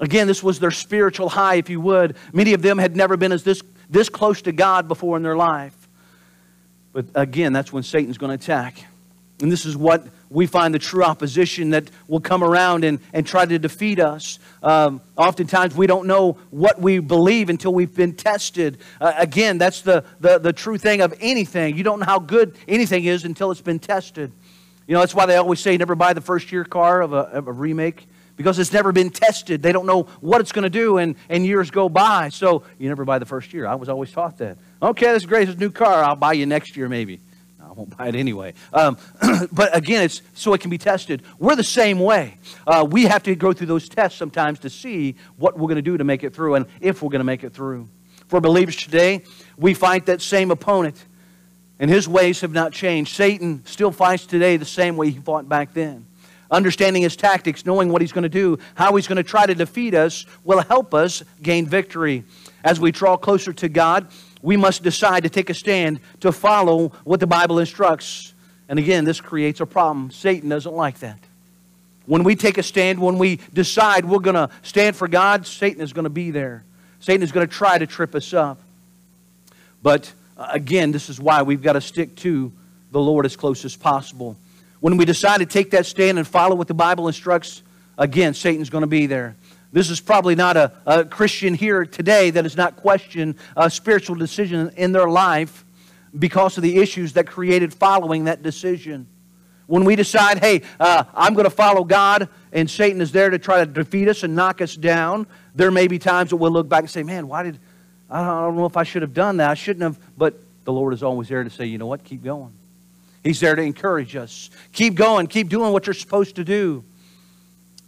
Again, 0.00 0.26
this 0.26 0.42
was 0.42 0.60
their 0.60 0.70
spiritual 0.70 1.28
high, 1.28 1.56
if 1.56 1.68
you 1.68 1.80
would. 1.80 2.16
Many 2.32 2.54
of 2.54 2.62
them 2.62 2.78
had 2.78 2.96
never 2.96 3.16
been 3.16 3.32
as 3.32 3.42
this, 3.42 3.62
this 3.90 4.08
close 4.08 4.40
to 4.42 4.52
God 4.52 4.88
before 4.88 5.16
in 5.16 5.22
their 5.22 5.36
life. 5.36 5.76
But 6.92 7.06
again, 7.14 7.52
that's 7.52 7.72
when 7.72 7.82
Satan's 7.82 8.18
going 8.18 8.36
to 8.36 8.42
attack. 8.42 8.84
And 9.42 9.50
this 9.50 9.66
is 9.66 9.76
what 9.76 10.06
we 10.30 10.46
find 10.46 10.72
the 10.72 10.78
true 10.78 11.02
opposition 11.02 11.70
that 11.70 11.90
will 12.06 12.20
come 12.20 12.44
around 12.44 12.84
and, 12.84 13.00
and 13.12 13.26
try 13.26 13.44
to 13.44 13.58
defeat 13.58 13.98
us. 13.98 14.38
Um, 14.62 15.00
oftentimes, 15.16 15.74
we 15.74 15.88
don't 15.88 16.06
know 16.06 16.38
what 16.50 16.80
we 16.80 17.00
believe 17.00 17.50
until 17.50 17.74
we've 17.74 17.94
been 17.94 18.14
tested. 18.14 18.78
Uh, 19.00 19.12
again, 19.16 19.58
that's 19.58 19.82
the, 19.82 20.04
the, 20.20 20.38
the 20.38 20.52
true 20.52 20.78
thing 20.78 21.00
of 21.00 21.12
anything. 21.20 21.76
You 21.76 21.82
don't 21.82 21.98
know 21.98 22.06
how 22.06 22.20
good 22.20 22.56
anything 22.68 23.04
is 23.04 23.24
until 23.24 23.50
it's 23.50 23.60
been 23.60 23.80
tested. 23.80 24.30
You 24.86 24.94
know, 24.94 25.00
that's 25.00 25.14
why 25.14 25.26
they 25.26 25.36
always 25.36 25.60
say 25.60 25.76
never 25.76 25.96
buy 25.96 26.12
the 26.12 26.20
first 26.20 26.50
year 26.52 26.64
car 26.64 27.02
of 27.02 27.12
a, 27.12 27.18
of 27.18 27.48
a 27.48 27.52
remake 27.52 28.06
because 28.36 28.58
it's 28.58 28.72
never 28.72 28.92
been 28.92 29.10
tested. 29.10 29.62
They 29.62 29.72
don't 29.72 29.86
know 29.86 30.04
what 30.20 30.40
it's 30.40 30.52
going 30.52 30.62
to 30.62 30.70
do, 30.70 30.96
and, 30.96 31.14
and 31.28 31.44
years 31.44 31.70
go 31.70 31.88
by. 31.88 32.30
So 32.30 32.62
you 32.78 32.88
never 32.88 33.04
buy 33.04 33.18
the 33.18 33.26
first 33.26 33.52
year. 33.52 33.66
I 33.66 33.74
was 33.74 33.88
always 33.88 34.12
taught 34.12 34.38
that. 34.38 34.56
Okay, 34.80 35.06
that's 35.06 35.26
great. 35.26 35.48
It's 35.48 35.56
a 35.56 35.60
new 35.60 35.70
car. 35.70 36.02
I'll 36.02 36.16
buy 36.16 36.32
you 36.32 36.46
next 36.46 36.76
year, 36.76 36.88
maybe. 36.88 37.20
I 37.70 37.72
won't 37.72 37.96
buy 37.96 38.08
it 38.08 38.16
anyway. 38.16 38.54
Um, 38.72 38.98
but 39.52 39.76
again, 39.76 40.02
it's 40.02 40.22
so 40.34 40.52
it 40.54 40.60
can 40.60 40.70
be 40.70 40.78
tested. 40.78 41.22
We're 41.38 41.54
the 41.54 41.62
same 41.62 42.00
way. 42.00 42.38
Uh, 42.66 42.84
we 42.90 43.04
have 43.04 43.22
to 43.22 43.36
go 43.36 43.52
through 43.52 43.68
those 43.68 43.88
tests 43.88 44.18
sometimes 44.18 44.58
to 44.60 44.70
see 44.70 45.14
what 45.36 45.56
we're 45.56 45.68
going 45.68 45.76
to 45.76 45.82
do 45.82 45.96
to 45.96 46.02
make 46.02 46.24
it 46.24 46.34
through 46.34 46.56
and 46.56 46.66
if 46.80 47.00
we're 47.00 47.10
going 47.10 47.20
to 47.20 47.24
make 47.24 47.44
it 47.44 47.52
through. 47.52 47.88
For 48.26 48.40
believers 48.40 48.74
today, 48.74 49.22
we 49.56 49.74
fight 49.74 50.06
that 50.06 50.20
same 50.20 50.50
opponent, 50.50 51.04
and 51.78 51.88
his 51.88 52.08
ways 52.08 52.40
have 52.40 52.52
not 52.52 52.72
changed. 52.72 53.14
Satan 53.14 53.62
still 53.66 53.92
fights 53.92 54.26
today 54.26 54.56
the 54.56 54.64
same 54.64 54.96
way 54.96 55.10
he 55.10 55.20
fought 55.20 55.48
back 55.48 55.72
then. 55.72 56.06
Understanding 56.50 57.02
his 57.02 57.14
tactics, 57.14 57.64
knowing 57.64 57.90
what 57.90 58.00
he's 58.00 58.12
going 58.12 58.24
to 58.24 58.28
do, 58.28 58.58
how 58.74 58.96
he's 58.96 59.06
going 59.06 59.16
to 59.16 59.22
try 59.22 59.46
to 59.46 59.54
defeat 59.54 59.94
us, 59.94 60.26
will 60.42 60.62
help 60.62 60.92
us 60.92 61.22
gain 61.40 61.66
victory. 61.66 62.24
As 62.64 62.80
we 62.80 62.90
draw 62.90 63.16
closer 63.16 63.52
to 63.52 63.68
God, 63.68 64.08
we 64.42 64.56
must 64.56 64.82
decide 64.82 65.24
to 65.24 65.28
take 65.28 65.50
a 65.50 65.54
stand 65.54 66.00
to 66.20 66.32
follow 66.32 66.88
what 67.04 67.20
the 67.20 67.26
Bible 67.26 67.58
instructs. 67.58 68.32
And 68.68 68.78
again, 68.78 69.04
this 69.04 69.20
creates 69.20 69.60
a 69.60 69.66
problem. 69.66 70.10
Satan 70.10 70.48
doesn't 70.48 70.74
like 70.74 71.00
that. 71.00 71.18
When 72.06 72.24
we 72.24 72.34
take 72.34 72.58
a 72.58 72.62
stand, 72.62 72.98
when 72.98 73.18
we 73.18 73.36
decide 73.52 74.04
we're 74.04 74.18
going 74.18 74.34
to 74.34 74.50
stand 74.62 74.96
for 74.96 75.06
God, 75.06 75.46
Satan 75.46 75.80
is 75.80 75.92
going 75.92 76.04
to 76.04 76.10
be 76.10 76.30
there. 76.30 76.64
Satan 77.00 77.22
is 77.22 77.32
going 77.32 77.46
to 77.46 77.52
try 77.52 77.78
to 77.78 77.86
trip 77.86 78.14
us 78.14 78.32
up. 78.32 78.58
But 79.82 80.12
uh, 80.36 80.48
again, 80.50 80.92
this 80.92 81.08
is 81.08 81.20
why 81.20 81.42
we've 81.42 81.62
got 81.62 81.74
to 81.74 81.80
stick 81.80 82.16
to 82.16 82.52
the 82.90 83.00
Lord 83.00 83.26
as 83.26 83.36
close 83.36 83.64
as 83.64 83.76
possible. 83.76 84.36
When 84.80 84.96
we 84.96 85.04
decide 85.04 85.38
to 85.38 85.46
take 85.46 85.70
that 85.72 85.86
stand 85.86 86.18
and 86.18 86.26
follow 86.26 86.56
what 86.56 86.68
the 86.68 86.74
Bible 86.74 87.06
instructs, 87.06 87.62
again, 87.98 88.34
Satan's 88.34 88.70
going 88.70 88.82
to 88.82 88.88
be 88.88 89.06
there. 89.06 89.36
This 89.72 89.88
is 89.88 90.00
probably 90.00 90.34
not 90.34 90.56
a, 90.56 90.72
a 90.84 91.04
Christian 91.04 91.54
here 91.54 91.84
today 91.84 92.30
that 92.30 92.44
has 92.44 92.56
not 92.56 92.76
questioned 92.76 93.36
a 93.56 93.70
spiritual 93.70 94.16
decision 94.16 94.72
in 94.76 94.92
their 94.92 95.08
life 95.08 95.64
because 96.18 96.56
of 96.56 96.62
the 96.62 96.78
issues 96.78 97.12
that 97.12 97.26
created 97.26 97.72
following 97.72 98.24
that 98.24 98.42
decision. 98.42 99.06
When 99.66 99.84
we 99.84 99.94
decide, 99.94 100.40
hey, 100.40 100.62
uh, 100.80 101.04
I'm 101.14 101.34
going 101.34 101.44
to 101.44 101.50
follow 101.50 101.84
God, 101.84 102.28
and 102.52 102.68
Satan 102.68 103.00
is 103.00 103.12
there 103.12 103.30
to 103.30 103.38
try 103.38 103.64
to 103.64 103.66
defeat 103.66 104.08
us 104.08 104.24
and 104.24 104.34
knock 104.34 104.60
us 104.60 104.74
down, 104.74 105.28
there 105.54 105.70
may 105.70 105.86
be 105.86 106.00
times 106.00 106.30
that 106.30 106.36
we'll 106.36 106.50
look 106.50 106.68
back 106.68 106.80
and 106.80 106.90
say, 106.90 107.04
man, 107.04 107.28
why 107.28 107.44
did, 107.44 107.60
I 108.10 108.24
don't 108.24 108.56
know 108.56 108.66
if 108.66 108.76
I 108.76 108.82
should 108.82 109.02
have 109.02 109.14
done 109.14 109.36
that. 109.36 109.50
I 109.50 109.54
shouldn't 109.54 109.82
have. 109.84 109.98
But 110.18 110.40
the 110.64 110.72
Lord 110.72 110.92
is 110.92 111.04
always 111.04 111.28
there 111.28 111.44
to 111.44 111.50
say, 111.50 111.66
you 111.66 111.78
know 111.78 111.86
what, 111.86 112.02
keep 112.02 112.24
going. 112.24 112.52
He's 113.22 113.38
there 113.38 113.54
to 113.54 113.62
encourage 113.62 114.16
us. 114.16 114.50
Keep 114.72 114.96
going, 114.96 115.28
keep 115.28 115.48
doing 115.48 115.72
what 115.72 115.86
you're 115.86 115.94
supposed 115.94 116.36
to 116.36 116.44
do. 116.44 116.82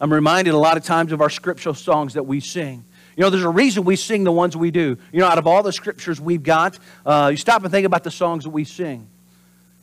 I'm 0.03 0.13
reminded 0.13 0.53
a 0.53 0.59
lot 0.59 0.77
of 0.77 0.83
times 0.83 1.13
of 1.13 1.21
our 1.21 1.31
scriptural 1.31 1.77
songs 1.77 2.15
that 2.15 2.25
we 2.25 2.41
sing. 2.41 2.85
You 3.17 3.23
know, 3.23 3.31
there's 3.31 3.45
a 3.45 3.49
reason 3.49 3.85
we 3.85 3.95
sing 3.95 4.25
the 4.25 4.33
ones 4.33 4.57
we 4.57 4.73
do. 4.73 4.99
You 5.13 5.21
know, 5.21 5.27
out 5.27 5.39
of 5.39 5.47
all 5.47 5.63
the 5.63 5.73
scriptures 5.73 6.21
we've 6.21 6.43
got, 6.43 6.77
uh, 7.07 7.29
you 7.31 7.37
stop 7.37 7.63
and 7.63 7.71
think 7.71 7.87
about 7.87 8.03
the 8.03 8.11
songs 8.11 8.43
that 8.43 8.51
we 8.51 8.65
sing. 8.65 9.07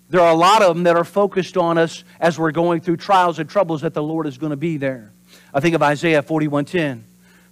There 0.09 0.19
are 0.19 0.29
a 0.29 0.35
lot 0.35 0.61
of 0.61 0.75
them 0.75 0.83
that 0.83 0.97
are 0.97 1.05
focused 1.05 1.55
on 1.55 1.77
us 1.77 2.03
as 2.19 2.37
we're 2.37 2.51
going 2.51 2.81
through 2.81 2.97
trials 2.97 3.39
and 3.39 3.49
troubles 3.49 3.79
that 3.81 3.93
the 3.93 4.03
Lord 4.03 4.27
is 4.27 4.37
going 4.37 4.49
to 4.49 4.57
be 4.57 4.75
there. 4.75 5.13
I 5.53 5.61
think 5.61 5.73
of 5.73 5.81
Isaiah 5.81 6.21
41:10. 6.21 7.03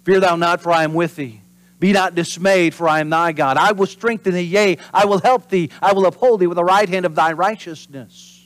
Fear 0.04 0.20
thou 0.20 0.36
not, 0.36 0.60
for 0.60 0.70
I 0.70 0.84
am 0.84 0.92
with 0.92 1.16
thee. 1.16 1.40
Be 1.80 1.92
not 1.92 2.14
dismayed, 2.14 2.74
for 2.74 2.86
I 2.86 3.00
am 3.00 3.08
thy 3.08 3.32
God. 3.32 3.56
I 3.56 3.72
will 3.72 3.86
strengthen 3.86 4.34
thee, 4.34 4.42
yea, 4.42 4.76
I 4.92 5.06
will 5.06 5.20
help 5.20 5.48
thee. 5.48 5.70
I 5.80 5.94
will 5.94 6.04
uphold 6.04 6.40
thee 6.40 6.46
with 6.46 6.56
the 6.56 6.64
right 6.64 6.88
hand 6.88 7.06
of 7.06 7.14
thy 7.14 7.32
righteousness. 7.32 8.37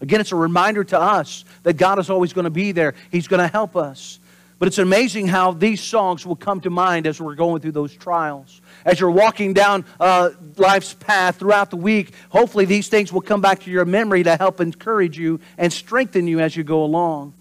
Again, 0.00 0.20
it's 0.20 0.32
a 0.32 0.36
reminder 0.36 0.84
to 0.84 1.00
us 1.00 1.44
that 1.64 1.76
God 1.76 1.98
is 1.98 2.10
always 2.10 2.32
going 2.32 2.44
to 2.44 2.50
be 2.50 2.72
there. 2.72 2.94
He's 3.10 3.28
going 3.28 3.40
to 3.40 3.48
help 3.48 3.76
us. 3.76 4.18
But 4.58 4.66
it's 4.66 4.78
amazing 4.78 5.28
how 5.28 5.52
these 5.52 5.80
songs 5.80 6.26
will 6.26 6.36
come 6.36 6.60
to 6.62 6.70
mind 6.70 7.06
as 7.06 7.20
we're 7.20 7.36
going 7.36 7.60
through 7.60 7.72
those 7.72 7.94
trials. 7.94 8.60
As 8.84 8.98
you're 8.98 9.10
walking 9.10 9.54
down 9.54 9.84
uh, 10.00 10.30
life's 10.56 10.94
path 10.94 11.36
throughout 11.36 11.70
the 11.70 11.76
week, 11.76 12.12
hopefully 12.28 12.64
these 12.64 12.88
things 12.88 13.12
will 13.12 13.20
come 13.20 13.40
back 13.40 13.60
to 13.60 13.70
your 13.70 13.84
memory 13.84 14.24
to 14.24 14.36
help 14.36 14.60
encourage 14.60 15.16
you 15.16 15.38
and 15.58 15.72
strengthen 15.72 16.26
you 16.26 16.40
as 16.40 16.56
you 16.56 16.64
go 16.64 16.82
along. 16.82 17.34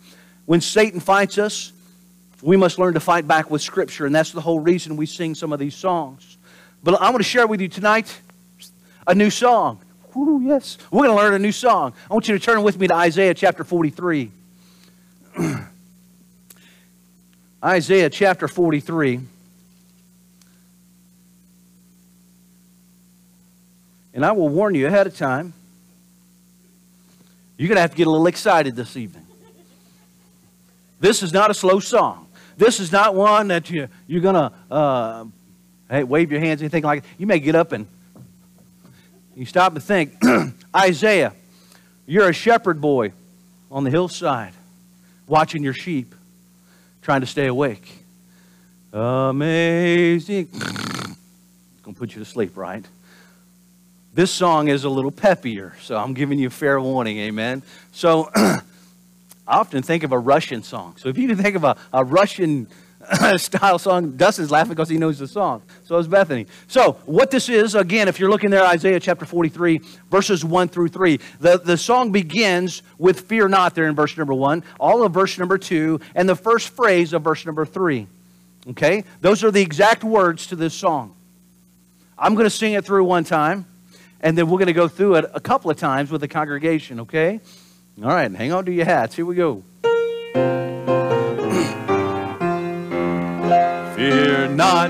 When 0.45 0.61
Satan 0.61 0.99
fights 0.99 1.39
us, 1.39 1.71
we 2.43 2.55
must 2.55 2.77
learn 2.77 2.93
to 2.93 2.99
fight 2.99 3.27
back 3.27 3.49
with 3.49 3.63
Scripture, 3.63 4.05
and 4.05 4.13
that's 4.13 4.31
the 4.31 4.41
whole 4.41 4.59
reason 4.59 4.95
we 4.95 5.07
sing 5.07 5.33
some 5.33 5.51
of 5.51 5.57
these 5.57 5.75
songs. 5.75 6.37
But 6.83 7.01
I 7.01 7.09
want 7.09 7.17
to 7.17 7.29
share 7.29 7.47
with 7.47 7.61
you 7.61 7.67
tonight 7.67 8.21
a 9.07 9.15
new 9.15 9.31
song. 9.31 9.79
Woo, 10.13 10.41
yes. 10.41 10.77
We're 10.91 11.05
going 11.05 11.17
to 11.17 11.23
learn 11.23 11.33
a 11.33 11.39
new 11.39 11.51
song. 11.51 11.93
I 12.09 12.13
want 12.13 12.27
you 12.27 12.37
to 12.37 12.43
turn 12.43 12.63
with 12.63 12.79
me 12.79 12.87
to 12.87 12.95
Isaiah 12.95 13.33
chapter 13.33 13.63
43. 13.63 14.31
Isaiah 17.63 18.09
chapter 18.09 18.47
43. 18.47 19.19
And 24.13 24.25
I 24.25 24.31
will 24.31 24.49
warn 24.49 24.73
you 24.73 24.87
ahead 24.87 25.05
of 25.05 25.15
time, 25.15 25.53
you're 27.57 27.67
going 27.67 27.75
to 27.75 27.81
have 27.81 27.91
to 27.91 27.97
get 27.97 28.07
a 28.07 28.09
little 28.09 28.27
excited 28.27 28.75
this 28.75 28.97
evening. 28.97 29.25
This 30.99 31.21
is 31.21 31.33
not 31.33 31.51
a 31.51 31.53
slow 31.53 31.79
song. 31.79 32.27
This 32.57 32.79
is 32.79 32.91
not 32.91 33.13
one 33.13 33.49
that 33.49 33.69
you, 33.69 33.87
you're 34.07 34.21
going 34.21 34.35
to 34.35 34.51
uh, 34.71 35.25
hey, 35.89 36.03
wave 36.03 36.31
your 36.31 36.39
hands, 36.39 36.61
anything 36.61 36.83
like 36.83 37.03
that. 37.03 37.09
You 37.17 37.27
may 37.27 37.39
get 37.39 37.53
up 37.53 37.71
and 37.71 37.87
you 39.37 39.45
stop 39.45 39.73
and 39.73 39.83
think 39.83 40.15
Isaiah, 40.75 41.31
you're 42.07 42.27
a 42.27 42.33
shepherd 42.33 42.81
boy 42.81 43.13
on 43.69 43.83
the 43.83 43.91
hillside 43.91 44.53
watching 45.27 45.63
your 45.63 45.75
sheep, 45.75 46.15
trying 47.03 47.21
to 47.21 47.27
stay 47.27 47.45
awake. 47.45 48.03
Amazing. 48.91 50.49
It's 51.77 51.83
going 51.83 51.95
to 51.95 51.99
put 51.99 52.15
you 52.15 52.19
to 52.19 52.25
sleep, 52.25 52.57
right? 52.57 52.83
This 54.13 54.29
song 54.29 54.67
is 54.67 54.83
a 54.83 54.89
little 54.89 55.11
peppier, 55.11 55.79
so 55.81 55.95
I'm 55.95 56.13
giving 56.13 56.37
you 56.37 56.49
fair 56.49 56.81
warning, 56.81 57.17
amen. 57.19 57.63
So 57.93 58.29
I 58.35 58.59
often 59.47 59.83
think 59.83 60.03
of 60.03 60.11
a 60.11 60.19
Russian 60.19 60.63
song. 60.63 60.95
So 60.97 61.07
if 61.07 61.17
you 61.17 61.29
can 61.29 61.37
think 61.37 61.55
of 61.55 61.63
a, 61.63 61.77
a 61.93 62.03
Russian 62.03 62.67
style 63.37 63.79
song. 63.79 64.11
Dustin's 64.17 64.51
laughing 64.51 64.69
because 64.69 64.89
he 64.89 64.97
knows 64.97 65.19
the 65.19 65.27
song. 65.27 65.61
So 65.85 65.97
is 65.97 66.07
Bethany. 66.07 66.47
So, 66.67 66.93
what 67.05 67.31
this 67.31 67.49
is, 67.49 67.75
again, 67.75 68.07
if 68.07 68.19
you're 68.19 68.29
looking 68.29 68.49
there, 68.49 68.65
Isaiah 68.65 68.99
chapter 68.99 69.25
43, 69.25 69.81
verses 70.09 70.43
1 70.43 70.67
through 70.69 70.89
3, 70.89 71.19
the, 71.39 71.57
the 71.57 71.77
song 71.77 72.11
begins 72.11 72.83
with 72.97 73.21
fear 73.21 73.47
not 73.47 73.75
there 73.75 73.87
in 73.87 73.95
verse 73.95 74.17
number 74.17 74.33
1, 74.33 74.63
all 74.79 75.03
of 75.03 75.13
verse 75.13 75.37
number 75.37 75.57
2, 75.57 75.99
and 76.15 76.27
the 76.27 76.35
first 76.35 76.69
phrase 76.69 77.13
of 77.13 77.23
verse 77.23 77.45
number 77.45 77.65
3. 77.65 78.07
Okay? 78.69 79.03
Those 79.21 79.43
are 79.43 79.51
the 79.51 79.61
exact 79.61 80.03
words 80.03 80.47
to 80.47 80.55
this 80.55 80.73
song. 80.73 81.15
I'm 82.17 82.33
going 82.33 82.45
to 82.45 82.49
sing 82.49 82.73
it 82.73 82.83
through 82.83 83.05
one 83.05 83.23
time, 83.23 83.65
and 84.21 84.37
then 84.37 84.49
we're 84.49 84.57
going 84.57 84.67
to 84.67 84.73
go 84.73 84.87
through 84.87 85.15
it 85.15 85.25
a 85.33 85.39
couple 85.39 85.71
of 85.71 85.77
times 85.77 86.11
with 86.11 86.21
the 86.21 86.27
congregation, 86.27 87.01
okay? 87.01 87.39
All 88.03 88.09
right, 88.09 88.31
hang 88.31 88.51
on 88.51 88.65
to 88.65 88.71
your 88.71 88.85
hats. 88.85 89.15
Here 89.15 89.25
we 89.25 89.35
go. 89.35 89.63
Not, 94.57 94.89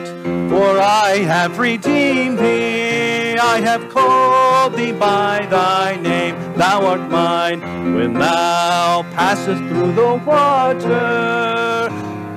for 0.49 0.79
I 0.79 1.17
have 1.27 1.59
redeemed 1.59 2.39
thee. 2.39 3.37
I 3.37 3.59
have 3.59 3.89
called 3.89 4.77
thee 4.77 4.93
by 4.93 5.45
thy 5.49 5.97
name. 5.97 6.35
Thou 6.53 6.85
art 6.85 7.11
mine 7.11 7.59
when 7.93 8.13
thou 8.13 9.03
passest 9.13 9.61
through 9.65 9.91
the 9.91 10.15
water. 10.25 11.89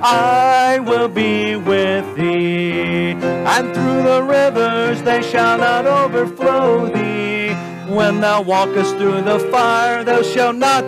I 0.03 0.79
will 0.79 1.07
be 1.07 1.55
with 1.55 2.05
thee, 2.17 3.11
and 3.11 3.73
through 3.73 4.03
the 4.03 4.23
rivers 4.23 5.01
they 5.03 5.21
shall 5.21 5.57
not 5.57 5.85
overflow 5.85 6.87
thee. 6.87 7.53
When 7.87 8.19
thou 8.19 8.41
walkest 8.41 8.97
through 8.97 9.21
the 9.21 9.39
fire, 9.51 10.03
thou 10.03 10.21
shalt 10.21 10.57
not 10.57 10.83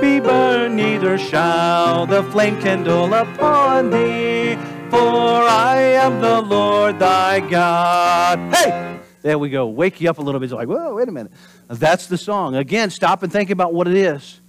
be 0.00 0.20
burned, 0.20 0.76
neither 0.76 1.18
shall 1.18 2.06
the 2.06 2.22
flame 2.24 2.58
kindle 2.60 3.12
upon 3.12 3.90
thee 3.90 4.56
for 4.92 4.98
I 4.98 5.80
am 5.80 6.20
the 6.20 6.42
Lord 6.42 6.98
thy 6.98 7.40
God. 7.40 8.54
Hey! 8.54 9.00
There 9.22 9.38
we 9.38 9.48
go. 9.48 9.66
Wake 9.68 10.02
you 10.02 10.10
up 10.10 10.18
a 10.18 10.22
little 10.22 10.38
bit. 10.38 10.46
It's 10.46 10.52
like, 10.52 10.68
whoa, 10.68 10.94
wait 10.96 11.08
a 11.08 11.12
minute. 11.12 11.32
That's 11.68 12.08
the 12.08 12.18
song. 12.18 12.56
Again, 12.56 12.90
stop 12.90 13.22
and 13.22 13.32
think 13.32 13.48
about 13.48 13.72
what 13.72 13.88
it 13.88 13.94
is. 13.94 14.40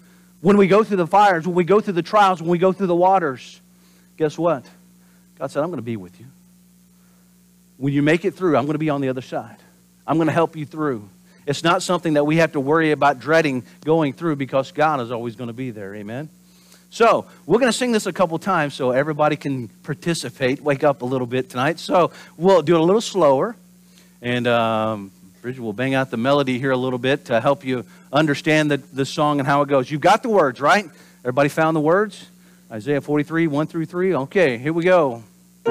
When 0.41 0.57
we 0.57 0.67
go 0.67 0.83
through 0.83 0.97
the 0.97 1.07
fires, 1.07 1.47
when 1.47 1.55
we 1.55 1.63
go 1.63 1.79
through 1.79 1.93
the 1.93 2.01
trials, 2.01 2.41
when 2.41 2.49
we 2.49 2.57
go 2.57 2.73
through 2.73 2.87
the 2.87 2.95
waters, 2.95 3.61
guess 4.17 4.37
what? 4.37 4.65
God 5.39 5.49
said, 5.49 5.63
I'm 5.63 5.69
going 5.69 5.77
to 5.77 5.81
be 5.81 5.95
with 5.95 6.19
you. 6.19 6.25
When 7.77 7.93
you 7.93 8.01
make 8.01 8.25
it 8.25 8.31
through, 8.31 8.57
I'm 8.57 8.65
going 8.65 8.73
to 8.73 8.79
be 8.79 8.89
on 8.89 8.99
the 8.99 9.07
other 9.07 9.21
side. 9.21 9.57
I'm 10.05 10.17
going 10.17 10.27
to 10.27 10.33
help 10.33 10.57
you 10.57 10.65
through. 10.65 11.07
It's 11.45 11.63
not 11.63 11.81
something 11.83 12.15
that 12.15 12.25
we 12.25 12.37
have 12.37 12.51
to 12.51 12.59
worry 12.59 12.91
about 12.91 13.19
dreading 13.19 13.63
going 13.85 14.11
through 14.11 14.35
because 14.35 14.73
God 14.73 14.99
is 14.99 15.09
always 15.09 15.37
going 15.37 15.47
to 15.47 15.53
be 15.53 15.71
there. 15.71 15.95
Amen. 15.95 16.27
So, 16.93 17.25
we're 17.47 17.57
going 17.57 17.71
to 17.71 17.75
sing 17.75 17.91
this 17.91 18.05
a 18.05 18.13
couple 18.13 18.37
times 18.37 18.75
so 18.75 18.91
everybody 18.91 19.35
can 19.35 19.67
participate, 19.67 20.61
wake 20.61 20.83
up 20.83 21.01
a 21.01 21.05
little 21.05 21.25
bit 21.25 21.49
tonight. 21.49 21.79
So, 21.79 22.11
we'll 22.37 22.61
do 22.61 22.75
it 22.75 22.79
a 22.79 22.83
little 22.83 23.01
slower. 23.01 23.55
And 24.21 24.45
um, 24.45 25.11
Bridget 25.41 25.61
will 25.61 25.73
bang 25.73 25.95
out 25.95 26.11
the 26.11 26.17
melody 26.17 26.59
here 26.59 26.69
a 26.69 26.77
little 26.77 26.99
bit 26.99 27.25
to 27.25 27.41
help 27.41 27.65
you 27.65 27.83
understand 28.11 28.69
the, 28.69 28.77
the 28.77 29.07
song 29.07 29.39
and 29.39 29.47
how 29.47 29.63
it 29.63 29.69
goes. 29.69 29.89
You've 29.89 30.01
got 30.01 30.21
the 30.21 30.29
words, 30.29 30.61
right? 30.61 30.85
Everybody 31.21 31.49
found 31.49 31.75
the 31.75 31.81
words? 31.81 32.27
Isaiah 32.71 33.01
43, 33.01 33.47
1 33.47 33.65
through 33.65 33.85
3. 33.85 34.13
Okay, 34.13 34.59
here 34.59 34.71
we 34.71 34.83
go. 34.83 35.23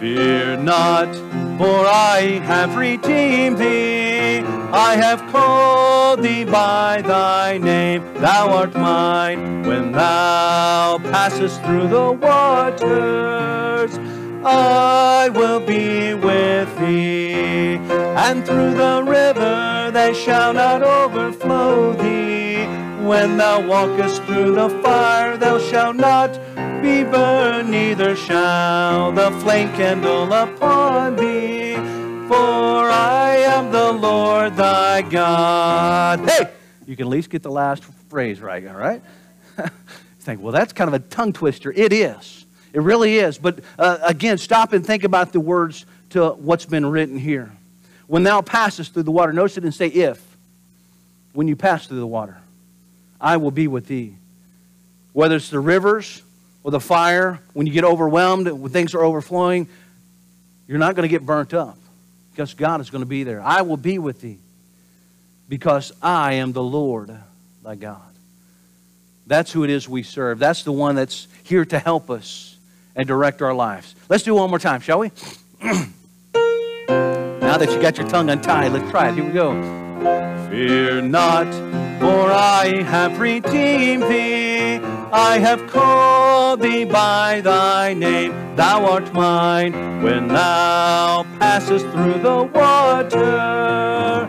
Fear 0.00 0.56
not, 0.56 1.29
for 1.60 1.84
I 1.86 2.40
have 2.44 2.74
redeemed 2.74 3.58
thee. 3.58 4.38
I 4.72 4.96
have 4.96 5.20
called 5.30 6.22
thee 6.22 6.46
by 6.46 7.02
thy 7.02 7.58
name. 7.58 8.02
Thou 8.14 8.48
art 8.48 8.74
mine 8.74 9.64
when 9.64 9.92
thou 9.92 10.96
passest 11.12 11.62
through 11.62 11.88
the 11.88 12.12
waters. 12.12 13.92
I 14.42 15.28
will 15.34 15.60
be 15.60 16.14
with 16.14 16.70
thee, 16.78 17.74
and 18.26 18.46
through 18.46 18.72
the 18.72 19.04
river 19.06 19.90
they 19.92 20.14
shall 20.14 20.54
not 20.54 20.82
overflow 20.82 21.92
thee. 21.92 22.39
When 23.10 23.38
thou 23.38 23.66
walkest 23.66 24.22
through 24.22 24.54
the 24.54 24.68
fire, 24.84 25.36
thou 25.36 25.58
shalt 25.58 25.96
not 25.96 26.32
be 26.80 27.02
burned, 27.02 27.68
neither 27.68 28.14
shall 28.14 29.10
the 29.10 29.32
flame 29.40 29.72
kindle 29.72 30.32
upon 30.32 31.16
thee. 31.16 31.74
For 32.28 32.88
I 32.88 33.34
am 33.48 33.72
the 33.72 33.90
Lord 33.90 34.54
thy 34.54 35.02
God. 35.02 36.20
Hey! 36.20 36.52
You 36.86 36.94
can 36.94 37.08
at 37.08 37.10
least 37.10 37.30
get 37.30 37.42
the 37.42 37.50
last 37.50 37.82
phrase 38.08 38.40
right, 38.40 38.64
all 38.68 38.76
right? 38.76 39.02
think, 40.20 40.40
well, 40.40 40.52
that's 40.52 40.72
kind 40.72 40.86
of 40.86 40.94
a 40.94 41.00
tongue 41.00 41.32
twister. 41.32 41.72
It 41.72 41.92
is. 41.92 42.46
It 42.72 42.80
really 42.80 43.18
is. 43.18 43.38
But 43.38 43.58
uh, 43.76 43.98
again, 44.04 44.38
stop 44.38 44.72
and 44.72 44.86
think 44.86 45.02
about 45.02 45.32
the 45.32 45.40
words 45.40 45.84
to 46.10 46.28
what's 46.28 46.64
been 46.64 46.86
written 46.86 47.18
here. 47.18 47.50
When 48.06 48.22
thou 48.22 48.40
passest 48.40 48.94
through 48.94 49.02
the 49.02 49.10
water, 49.10 49.32
notice 49.32 49.56
it 49.56 49.64
and 49.64 49.74
say 49.74 49.88
if. 49.88 50.24
When 51.32 51.48
you 51.48 51.56
pass 51.56 51.88
through 51.88 51.98
the 51.98 52.06
water, 52.06 52.36
I 53.20 53.36
will 53.36 53.50
be 53.50 53.68
with 53.68 53.86
thee. 53.86 54.14
Whether 55.12 55.36
it's 55.36 55.50
the 55.50 55.60
rivers, 55.60 56.22
or 56.62 56.70
the 56.70 56.80
fire, 56.80 57.40
when 57.52 57.66
you 57.66 57.72
get 57.72 57.84
overwhelmed, 57.84 58.48
when 58.48 58.70
things 58.70 58.94
are 58.94 59.02
overflowing, 59.02 59.68
you're 60.66 60.78
not 60.78 60.94
going 60.94 61.08
to 61.08 61.08
get 61.08 61.24
burnt 61.24 61.54
up 61.54 61.78
because 62.32 62.54
God 62.54 62.80
is 62.80 62.90
going 62.90 63.02
to 63.02 63.08
be 63.08 63.24
there. 63.24 63.40
I 63.42 63.62
will 63.62 63.76
be 63.76 63.98
with 63.98 64.20
thee 64.20 64.38
because 65.48 65.92
I 66.02 66.34
am 66.34 66.52
the 66.52 66.62
Lord 66.62 67.10
thy 67.62 67.74
God. 67.76 68.00
That's 69.26 69.52
who 69.52 69.64
it 69.64 69.70
is 69.70 69.88
we 69.88 70.02
serve. 70.02 70.38
That's 70.38 70.62
the 70.64 70.72
one 70.72 70.96
that's 70.96 71.28
here 71.44 71.64
to 71.64 71.78
help 71.78 72.10
us 72.10 72.56
and 72.94 73.06
direct 73.06 73.42
our 73.42 73.54
lives. 73.54 73.94
Let's 74.08 74.24
do 74.24 74.34
one 74.34 74.50
more 74.50 74.58
time, 74.58 74.80
shall 74.80 74.98
we? 74.98 75.10
now 75.62 75.86
that 77.56 77.70
you 77.70 77.80
got 77.80 77.96
your 77.96 78.08
tongue 78.08 78.28
untied, 78.28 78.72
let's 78.72 78.90
try 78.90 79.08
it. 79.08 79.14
Here 79.14 79.24
we 79.24 79.32
go. 79.32 79.89
Fear 80.50 81.02
not, 81.02 81.46
for 82.00 82.32
I 82.32 82.82
have 82.82 83.20
redeemed 83.20 84.02
thee. 84.02 84.80
I 85.12 85.38
have 85.38 85.68
called 85.68 86.60
thee 86.60 86.84
by 86.84 87.40
thy 87.40 87.94
name, 87.94 88.32
thou 88.56 88.84
art 88.84 89.12
mine. 89.14 90.02
When 90.02 90.26
thou 90.26 91.24
passest 91.38 91.86
through 91.90 92.18
the 92.18 92.42
water, 92.52 94.26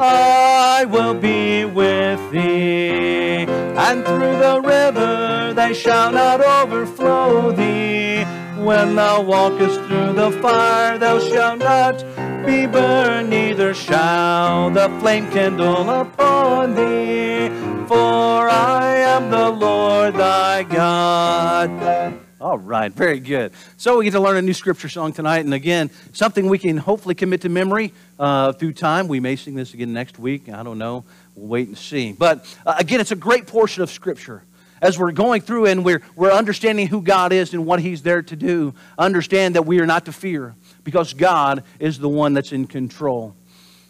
I 0.00 0.86
will 0.86 1.14
be 1.14 1.64
with 1.64 2.20
thee. 2.32 3.46
And 3.86 4.04
through 4.04 4.38
the 4.38 4.60
river 4.64 5.52
they 5.54 5.72
shall 5.72 6.10
not 6.10 6.40
overflow 6.40 7.52
thee. 7.52 8.19
When 8.64 8.94
thou 8.94 9.22
walkest 9.22 9.80
through 9.82 10.12
the 10.14 10.30
fire, 10.42 10.98
thou 10.98 11.18
shalt 11.18 11.58
not 11.58 11.98
be 12.46 12.66
burned, 12.66 13.30
neither 13.30 13.74
shall 13.74 14.70
the 14.70 14.88
flame 15.00 15.30
kindle 15.30 15.88
upon 15.88 16.74
thee 16.74 17.48
for 17.90 18.48
I 18.48 18.98
am 18.98 19.32
the 19.32 19.50
Lord 19.50 20.14
thy 20.14 20.62
God. 20.62 22.20
All 22.40 22.56
right, 22.56 22.92
very 22.92 23.18
good. 23.18 23.52
So 23.78 23.98
we 23.98 24.04
get 24.04 24.12
to 24.12 24.20
learn 24.20 24.36
a 24.36 24.42
new 24.42 24.54
scripture 24.54 24.88
song 24.88 25.12
tonight, 25.12 25.44
and 25.44 25.52
again, 25.52 25.90
something 26.12 26.48
we 26.48 26.58
can 26.58 26.76
hopefully 26.76 27.16
commit 27.16 27.40
to 27.40 27.48
memory 27.48 27.92
uh, 28.16 28.52
through 28.52 28.74
time. 28.74 29.08
We 29.08 29.18
may 29.18 29.34
sing 29.34 29.56
this 29.56 29.74
again 29.74 29.92
next 29.92 30.20
week. 30.20 30.48
I 30.48 30.62
don't 30.62 30.78
know. 30.78 31.04
We'll 31.34 31.48
wait 31.48 31.66
and 31.66 31.76
see. 31.76 32.12
But 32.12 32.46
uh, 32.64 32.76
again, 32.78 33.00
it's 33.00 33.10
a 33.10 33.16
great 33.16 33.48
portion 33.48 33.82
of 33.82 33.90
scripture. 33.90 34.44
As 34.80 34.98
we're 34.98 35.12
going 35.12 35.42
through 35.42 35.66
and 35.66 35.84
we're, 35.84 36.02
we're 36.16 36.32
understanding 36.32 36.86
who 36.86 37.02
God 37.02 37.32
is 37.32 37.52
and 37.52 37.66
what 37.66 37.80
He's 37.80 38.02
there 38.02 38.22
to 38.22 38.36
do, 38.36 38.74
understand 38.98 39.54
that 39.54 39.66
we 39.66 39.80
are 39.80 39.86
not 39.86 40.06
to 40.06 40.12
fear 40.12 40.54
because 40.84 41.12
God 41.12 41.64
is 41.78 41.98
the 41.98 42.08
one 42.08 42.34
that's 42.34 42.52
in 42.52 42.66
control. 42.66 43.34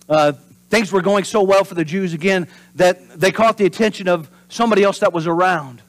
Uh, 0.08 0.32
Things 0.70 0.92
were 0.92 1.02
going 1.02 1.24
so 1.24 1.42
well 1.42 1.64
for 1.64 1.74
the 1.74 1.84
Jews 1.84 2.14
again 2.14 2.46
that 2.76 3.18
they 3.18 3.32
caught 3.32 3.58
the 3.58 3.66
attention 3.66 4.06
of 4.06 4.30
somebody 4.48 4.84
else 4.84 5.00
that 5.00 5.12
was 5.12 5.26
around. 5.26 5.82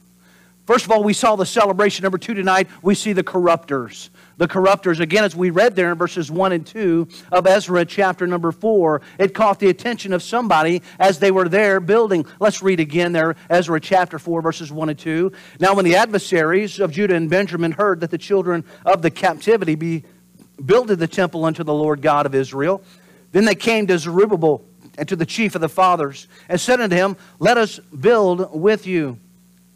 First 0.66 0.84
of 0.84 0.90
all, 0.90 1.04
we 1.04 1.12
saw 1.12 1.36
the 1.36 1.46
celebration. 1.46 2.02
Number 2.02 2.18
two 2.18 2.34
tonight, 2.34 2.68
we 2.82 2.96
see 2.96 3.12
the 3.12 3.22
corruptors. 3.22 4.08
The 4.38 4.48
corruptors, 4.48 5.00
again, 5.00 5.24
as 5.24 5.36
we 5.36 5.50
read 5.50 5.76
there 5.76 5.92
in 5.92 5.98
verses 5.98 6.30
1 6.30 6.52
and 6.52 6.66
2 6.66 7.06
of 7.30 7.46
Ezra 7.46 7.84
chapter 7.84 8.26
number 8.26 8.50
4, 8.50 9.02
it 9.18 9.34
caught 9.34 9.58
the 9.58 9.68
attention 9.68 10.12
of 10.12 10.22
somebody 10.22 10.82
as 10.98 11.18
they 11.18 11.30
were 11.30 11.48
there 11.48 11.80
building. 11.80 12.26
Let's 12.40 12.62
read 12.62 12.80
again 12.80 13.12
there, 13.12 13.36
Ezra 13.50 13.80
chapter 13.80 14.18
4, 14.18 14.42
verses 14.42 14.72
1 14.72 14.88
and 14.88 14.98
2. 14.98 15.32
Now, 15.60 15.74
when 15.74 15.84
the 15.84 15.96
adversaries 15.96 16.80
of 16.80 16.92
Judah 16.92 17.14
and 17.14 17.28
Benjamin 17.28 17.72
heard 17.72 18.00
that 18.00 18.10
the 18.10 18.18
children 18.18 18.64
of 18.86 19.02
the 19.02 19.10
captivity 19.10 19.74
be 19.74 20.04
builded 20.64 20.98
the 20.98 21.08
temple 21.08 21.44
unto 21.44 21.64
the 21.64 21.74
Lord 21.74 22.02
God 22.02 22.26
of 22.26 22.34
Israel, 22.34 22.82
then 23.32 23.44
they 23.44 23.54
came 23.54 23.86
to 23.86 23.98
Zerubbabel 23.98 24.64
and 24.98 25.08
to 25.08 25.16
the 25.16 25.26
chief 25.26 25.54
of 25.54 25.60
the 25.60 25.68
fathers, 25.68 26.28
and 26.48 26.60
said 26.60 26.80
unto 26.80 26.94
him, 26.94 27.16
Let 27.38 27.56
us 27.56 27.78
build 27.78 28.58
with 28.58 28.86
you, 28.86 29.18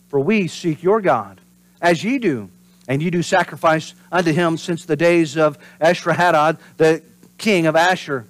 for 0.09 0.21
we 0.21 0.47
seek 0.47 0.83
your 0.83 1.01
God, 1.01 1.41
as 1.81 2.05
ye 2.05 2.19
do. 2.19 2.51
And 2.89 3.03
you 3.03 3.11
do 3.11 3.23
sacrifice 3.23 3.95
unto 4.13 4.33
him 4.33 4.57
since 4.57 4.85
the 4.85 4.97
days 4.97 5.37
of 5.37 5.59
Esarhaddon, 5.81 6.59
the 6.77 7.03
king 7.39 7.67
of 7.67 7.75
Asher, 7.75 8.27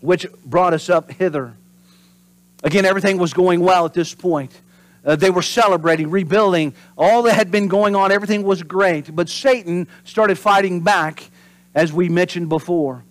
which 0.00 0.26
brought 0.44 0.72
us 0.74 0.88
up 0.88 1.10
hither. 1.10 1.54
Again, 2.62 2.84
everything 2.84 3.18
was 3.18 3.32
going 3.32 3.60
well 3.60 3.84
at 3.86 3.94
this 3.94 4.14
point. 4.14 4.52
Uh, 5.04 5.16
they 5.16 5.30
were 5.30 5.42
celebrating, 5.42 6.10
rebuilding. 6.10 6.74
All 6.96 7.22
that 7.22 7.34
had 7.34 7.50
been 7.50 7.68
going 7.68 7.96
on, 7.96 8.12
everything 8.12 8.42
was 8.42 8.62
great. 8.62 9.14
But 9.14 9.28
Satan 9.28 9.88
started 10.04 10.38
fighting 10.38 10.80
back, 10.80 11.30
as 11.74 11.92
we 11.92 12.08
mentioned 12.08 12.48
before. 12.48 13.04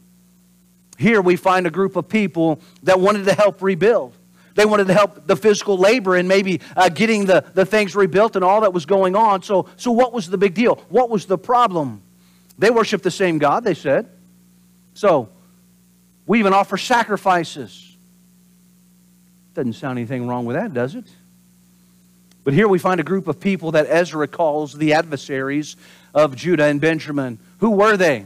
Here 0.98 1.22
we 1.22 1.36
find 1.36 1.68
a 1.68 1.72
group 1.72 1.96
of 1.96 2.10
people 2.10 2.60
that 2.84 3.00
wanted 3.00 3.26
to 3.26 3.34
help 3.34 3.62
rebuild. 3.62 4.14
They 4.58 4.66
wanted 4.66 4.88
to 4.88 4.94
help 4.94 5.28
the 5.28 5.36
physical 5.36 5.78
labor 5.78 6.16
and 6.16 6.28
maybe 6.28 6.62
uh, 6.76 6.90
getting 6.90 7.26
the, 7.26 7.46
the 7.54 7.64
things 7.64 7.96
rebuilt 7.96 8.36
and 8.36 8.44
all 8.44 8.62
that 8.62 8.74
was 8.74 8.88
going 8.88 9.16
on. 9.16 9.44
So, 9.44 9.68
so, 9.78 9.92
what 9.92 10.14
was 10.14 10.28
the 10.28 10.38
big 10.40 10.56
deal? 10.56 10.82
What 10.90 11.12
was 11.12 11.28
the 11.28 11.38
problem? 11.38 12.02
They 12.58 12.72
worship 12.72 13.04
the 13.04 13.12
same 13.12 13.38
God, 13.38 13.64
they 13.64 13.76
said. 13.76 14.10
So, 14.96 15.30
we 16.26 16.40
even 16.40 16.54
offer 16.54 16.76
sacrifices. 16.76 17.96
Doesn't 19.54 19.74
sound 19.74 20.00
anything 20.00 20.28
wrong 20.28 20.46
with 20.46 20.56
that, 20.56 20.74
does 20.74 20.96
it? 20.96 21.06
But 22.44 22.56
here 22.56 22.68
we 22.68 22.80
find 22.80 23.00
a 23.00 23.04
group 23.04 23.28
of 23.28 23.40
people 23.40 23.74
that 23.74 23.86
Ezra 23.88 24.28
calls 24.28 24.74
the 24.74 24.94
adversaries 24.94 25.76
of 26.16 26.36
Judah 26.36 26.64
and 26.64 26.82
Benjamin. 26.82 27.38
Who 27.60 27.70
were 27.70 27.96
they? 27.96 28.26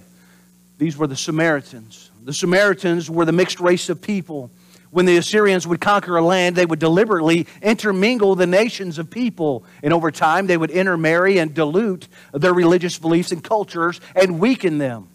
These 0.77 0.95
were 0.95 1.07
the 1.07 1.17
Samaritans. 1.17 2.09
The 2.23 2.31
Samaritans 2.31 3.09
were 3.09 3.25
the 3.25 3.33
mixed 3.33 3.59
race 3.59 3.89
of 3.89 4.01
people 4.01 4.49
when 4.91 5.05
the 5.05 5.17
Assyrians 5.17 5.65
would 5.65 5.81
conquer 5.81 6.17
a 6.17 6.21
land, 6.21 6.55
they 6.55 6.65
would 6.65 6.79
deliberately 6.79 7.47
intermingle 7.61 8.35
the 8.35 8.45
nations 8.45 8.99
of 8.99 9.09
people. 9.09 9.63
And 9.81 9.93
over 9.93 10.11
time, 10.11 10.47
they 10.47 10.57
would 10.57 10.69
intermarry 10.69 11.37
and 11.37 11.53
dilute 11.53 12.07
their 12.33 12.53
religious 12.53 12.99
beliefs 12.99 13.31
and 13.31 13.43
cultures 13.43 13.99
and 14.15 14.39
weaken 14.39 14.77
them. 14.77 15.07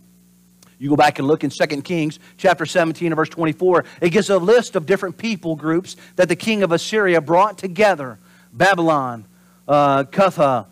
You 0.79 0.91
go 0.91 0.97
back 0.97 1.19
and 1.19 1.29
look 1.29 1.45
in 1.45 1.51
2 1.51 1.83
Kings 1.83 2.19
chapter 2.37 2.67
17 2.67 3.07
and 3.07 3.17
verse 3.17 3.29
24. 3.29 3.85
It 4.01 4.11
gives 4.11 4.29
a 4.29 4.39
list 4.39 4.77
of 4.77 4.87
different 4.87 5.17
people 5.17 5.57
groups 5.57 5.97
that 6.17 6.29
the 6.29 6.37
king 6.37 6.63
of 6.63 6.73
Assyria 6.73 7.21
brought 7.21 7.57
together. 7.57 8.19
Babylon, 8.53 9.25
uh, 9.69 10.05
Cutha, 10.05 10.67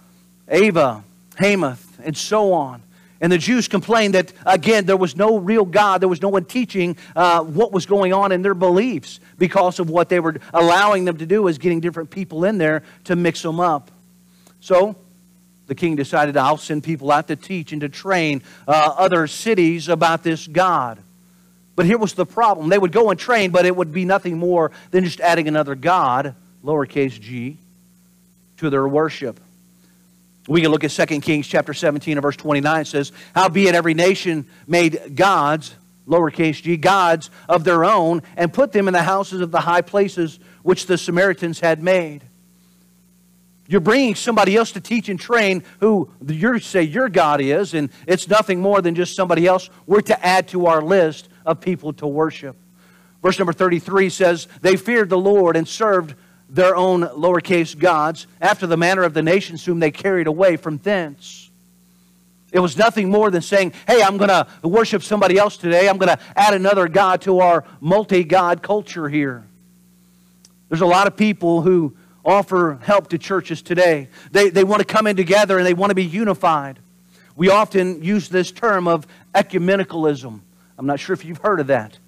Ava, 0.48 1.04
Hamath, 1.36 1.98
and 2.02 2.16
so 2.16 2.52
on. 2.52 2.82
And 3.24 3.32
the 3.32 3.38
Jews 3.38 3.68
complained 3.68 4.12
that, 4.12 4.34
again, 4.44 4.84
there 4.84 4.98
was 4.98 5.16
no 5.16 5.38
real 5.38 5.64
God. 5.64 6.02
There 6.02 6.10
was 6.10 6.20
no 6.20 6.28
one 6.28 6.44
teaching 6.44 6.94
uh, 7.16 7.42
what 7.42 7.72
was 7.72 7.86
going 7.86 8.12
on 8.12 8.32
in 8.32 8.42
their 8.42 8.52
beliefs 8.52 9.18
because 9.38 9.80
of 9.80 9.88
what 9.88 10.10
they 10.10 10.20
were 10.20 10.36
allowing 10.52 11.06
them 11.06 11.16
to 11.16 11.24
do 11.24 11.48
is 11.48 11.56
getting 11.56 11.80
different 11.80 12.10
people 12.10 12.44
in 12.44 12.58
there 12.58 12.82
to 13.04 13.16
mix 13.16 13.40
them 13.40 13.60
up. 13.60 13.90
So 14.60 14.94
the 15.68 15.74
king 15.74 15.96
decided, 15.96 16.36
I'll 16.36 16.58
send 16.58 16.84
people 16.84 17.10
out 17.10 17.26
to 17.28 17.36
teach 17.36 17.72
and 17.72 17.80
to 17.80 17.88
train 17.88 18.42
uh, 18.68 18.94
other 18.98 19.26
cities 19.26 19.88
about 19.88 20.22
this 20.22 20.46
God. 20.46 20.98
But 21.76 21.86
here 21.86 21.96
was 21.96 22.12
the 22.12 22.26
problem. 22.26 22.68
They 22.68 22.76
would 22.76 22.92
go 22.92 23.08
and 23.08 23.18
train, 23.18 23.52
but 23.52 23.64
it 23.64 23.74
would 23.74 23.90
be 23.90 24.04
nothing 24.04 24.36
more 24.36 24.70
than 24.90 25.02
just 25.02 25.20
adding 25.20 25.48
another 25.48 25.74
God, 25.74 26.34
lowercase 26.62 27.18
g, 27.18 27.56
to 28.58 28.68
their 28.68 28.86
worship. 28.86 29.40
We 30.46 30.60
can 30.60 30.70
look 30.70 30.84
at 30.84 30.90
2 30.90 31.20
Kings 31.20 31.46
chapter 31.46 31.72
17 31.72 32.16
and 32.16 32.22
verse 32.22 32.36
29. 32.36 32.80
It 32.82 32.86
says, 32.86 33.12
Howbeit 33.34 33.74
every 33.74 33.94
nation 33.94 34.46
made 34.66 35.16
gods, 35.16 35.74
lowercase 36.06 36.62
g, 36.62 36.76
gods 36.76 37.30
of 37.48 37.64
their 37.64 37.84
own, 37.84 38.22
and 38.36 38.52
put 38.52 38.72
them 38.72 38.86
in 38.86 38.92
the 38.92 39.02
houses 39.02 39.40
of 39.40 39.50
the 39.50 39.60
high 39.60 39.80
places 39.80 40.38
which 40.62 40.86
the 40.86 40.98
Samaritans 40.98 41.60
had 41.60 41.82
made. 41.82 42.24
You're 43.66 43.80
bringing 43.80 44.14
somebody 44.14 44.56
else 44.56 44.72
to 44.72 44.80
teach 44.80 45.08
and 45.08 45.18
train 45.18 45.64
who 45.80 46.10
you 46.26 46.58
say 46.58 46.82
your 46.82 47.08
God 47.08 47.40
is, 47.40 47.72
and 47.72 47.88
it's 48.06 48.28
nothing 48.28 48.60
more 48.60 48.82
than 48.82 48.94
just 48.94 49.16
somebody 49.16 49.46
else. 49.46 49.70
We're 49.86 50.02
to 50.02 50.24
add 50.26 50.48
to 50.48 50.66
our 50.66 50.82
list 50.82 51.28
of 51.46 51.60
people 51.62 51.94
to 51.94 52.06
worship. 52.06 52.56
Verse 53.22 53.38
number 53.38 53.54
33 53.54 54.10
says, 54.10 54.48
They 54.60 54.76
feared 54.76 55.08
the 55.08 55.18
Lord 55.18 55.56
and 55.56 55.66
served 55.66 56.14
their 56.54 56.76
own 56.76 57.02
lowercase 57.02 57.76
gods 57.76 58.28
after 58.40 58.66
the 58.66 58.76
manner 58.76 59.02
of 59.02 59.12
the 59.12 59.22
nations 59.22 59.64
whom 59.64 59.80
they 59.80 59.90
carried 59.90 60.28
away 60.28 60.56
from 60.56 60.78
thence. 60.78 61.50
It 62.52 62.60
was 62.60 62.78
nothing 62.78 63.10
more 63.10 63.32
than 63.32 63.42
saying, 63.42 63.72
hey, 63.88 64.00
I'm 64.00 64.16
going 64.16 64.28
to 64.28 64.46
worship 64.62 65.02
somebody 65.02 65.36
else 65.36 65.56
today. 65.56 65.88
I'm 65.88 65.98
going 65.98 66.16
to 66.16 66.22
add 66.36 66.54
another 66.54 66.86
God 66.86 67.22
to 67.22 67.40
our 67.40 67.64
multi 67.80 68.22
God 68.22 68.62
culture 68.62 69.08
here. 69.08 69.44
There's 70.68 70.80
a 70.80 70.86
lot 70.86 71.08
of 71.08 71.16
people 71.16 71.62
who 71.62 71.96
offer 72.24 72.78
help 72.82 73.08
to 73.08 73.18
churches 73.18 73.60
today. 73.60 74.08
They, 74.30 74.50
they 74.50 74.62
want 74.62 74.78
to 74.78 74.86
come 74.86 75.08
in 75.08 75.16
together 75.16 75.58
and 75.58 75.66
they 75.66 75.74
want 75.74 75.90
to 75.90 75.96
be 75.96 76.04
unified. 76.04 76.78
We 77.34 77.50
often 77.50 78.04
use 78.04 78.28
this 78.28 78.52
term 78.52 78.86
of 78.86 79.08
ecumenicalism. 79.34 80.40
I'm 80.78 80.86
not 80.86 81.00
sure 81.00 81.14
if 81.14 81.24
you've 81.24 81.38
heard 81.38 81.58
of 81.58 81.66
that. 81.66 81.98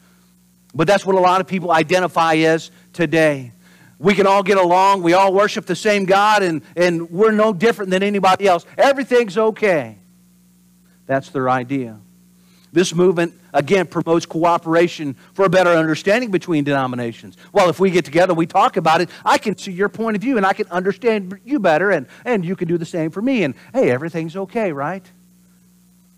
But 0.73 0.87
that's 0.87 1.05
what 1.05 1.17
a 1.17 1.21
lot 1.21 1.41
of 1.41 1.49
people 1.49 1.73
identify 1.73 2.35
as 2.37 2.71
today 2.93 3.51
we 3.99 4.15
can 4.15 4.27
all 4.27 4.43
get 4.43 4.59
along. 4.59 5.03
We 5.03 5.15
all 5.15 5.33
worship 5.33 5.67
the 5.67 5.77
same 5.77 6.05
God, 6.05 6.43
and, 6.43 6.63
and 6.77 7.11
we're 7.11 7.33
no 7.33 7.53
different 7.53 7.91
than 7.91 8.03
anybody 8.03 8.47
else. 8.47 8.67
Everything's 8.77 9.39
okay. 9.39 9.97
That's 11.07 11.31
their 11.31 11.49
idea. 11.49 11.99
This 12.73 12.95
movement, 12.95 13.33
again, 13.55 13.87
promotes 13.87 14.27
cooperation 14.27 15.17
for 15.33 15.47
a 15.47 15.49
better 15.49 15.71
understanding 15.71 16.31
between 16.31 16.65
denominations. 16.65 17.37
Well, 17.53 17.71
if 17.71 17.81
we 17.81 17.91
get 17.91 18.05
together, 18.05 18.35
we 18.35 18.47
talk 18.47 18.77
about 18.77 19.01
it, 19.01 19.09
I 19.25 19.39
can 19.39 19.57
see 19.57 19.73
your 19.73 19.89
point 19.89 20.17
of 20.17 20.21
view 20.21 20.37
and 20.37 20.45
I 20.45 20.53
can 20.53 20.67
understand 20.67 21.41
you 21.45 21.59
better, 21.59 21.91
and, 21.91 22.07
and 22.25 22.45
you 22.45 22.55
can 22.55 22.69
do 22.69 22.77
the 22.77 22.85
same 22.85 23.11
for 23.11 23.23
me. 23.23 23.45
And 23.45 23.55
hey, 23.73 23.91
everything's 23.91 24.37
okay, 24.37 24.73
right? 24.73 25.05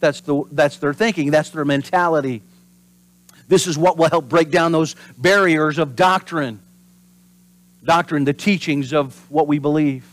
That's, 0.01 0.21
the, 0.23 0.45
that's 0.51 0.79
their 0.79 0.95
thinking, 0.95 1.31
that's 1.31 1.51
their 1.51 1.65
mentality. 1.65 2.43
This 3.47 3.69
is 3.69 3.79
what 3.79 3.97
will 3.97 4.11
help 4.11 4.29
break 4.29 4.51
down 4.51 4.73
those 4.73 4.97
barriers 5.17 5.79
of 5.79 5.95
doctrine 5.95 6.61
doctrine, 7.85 8.25
the 8.25 8.33
teachings 8.33 8.93
of 8.93 9.31
what 9.31 9.47
we 9.47 9.59
believe. 9.59 10.05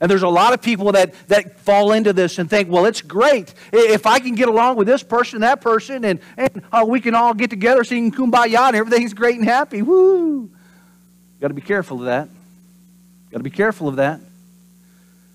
And 0.00 0.10
there's 0.10 0.22
a 0.22 0.28
lot 0.28 0.52
of 0.52 0.60
people 0.60 0.92
that, 0.92 1.14
that 1.28 1.60
fall 1.60 1.92
into 1.92 2.12
this 2.12 2.38
and 2.38 2.50
think, 2.50 2.68
well, 2.68 2.84
it's 2.84 3.00
great. 3.00 3.54
If 3.72 4.06
I 4.06 4.18
can 4.18 4.34
get 4.34 4.48
along 4.48 4.76
with 4.76 4.86
this 4.86 5.02
person, 5.02 5.40
that 5.40 5.60
person, 5.60 6.04
and, 6.04 6.20
and 6.36 6.62
oh, 6.72 6.84
we 6.84 7.00
can 7.00 7.14
all 7.14 7.32
get 7.32 7.48
together 7.48 7.84
singing 7.84 8.12
kumbaya 8.12 8.68
and 8.68 8.76
everything's 8.76 9.14
great 9.14 9.36
and 9.36 9.44
happy. 9.44 9.82
Woo! 9.82 10.50
Got 11.40 11.48
to 11.48 11.54
be 11.54 11.62
careful 11.62 12.00
of 12.00 12.06
that. 12.06 12.28
Got 13.30 13.38
to 13.38 13.44
be 13.44 13.50
careful 13.50 13.88
of 13.88 13.96
that. 13.96 14.20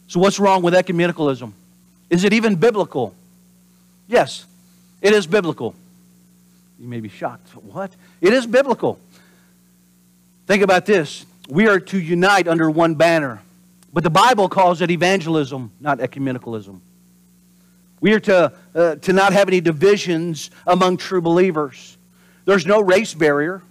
So, 0.08 0.20
what's 0.20 0.40
wrong 0.40 0.62
with 0.62 0.74
ecumenicalism? 0.74 1.54
Is 2.10 2.24
it 2.24 2.34
even 2.34 2.56
biblical? 2.56 3.14
Yes, 4.08 4.46
it 5.02 5.14
is 5.14 5.28
biblical. 5.28 5.76
You 6.80 6.88
may 6.88 7.00
be 7.00 7.10
shocked. 7.10 7.50
What? 7.56 7.92
It 8.22 8.34
is 8.34 8.48
biblical. 8.48 9.00
Think 10.48 10.64
about 10.64 10.86
this 10.86 11.26
we 11.50 11.68
are 11.68 11.80
to 11.80 12.00
unite 12.00 12.48
under 12.48 12.70
one 12.70 12.96
banner. 12.96 13.42
But 13.92 14.04
the 14.04 14.10
Bible 14.10 14.50
calls 14.50 14.82
it 14.82 14.92
evangelism, 14.92 15.72
not 15.80 15.98
ecumenicalism. 15.98 16.80
We 18.02 18.14
are 18.14 18.20
to, 18.22 18.54
uh, 18.76 18.96
to 18.96 19.14
not 19.14 19.34
have 19.34 19.48
any 19.48 19.60
divisions 19.60 20.52
among 20.66 20.98
true 20.98 21.22
believers. 21.22 21.98
There's 22.46 22.66
no 22.66 22.82
race 22.82 23.14
barrier. 23.14 23.62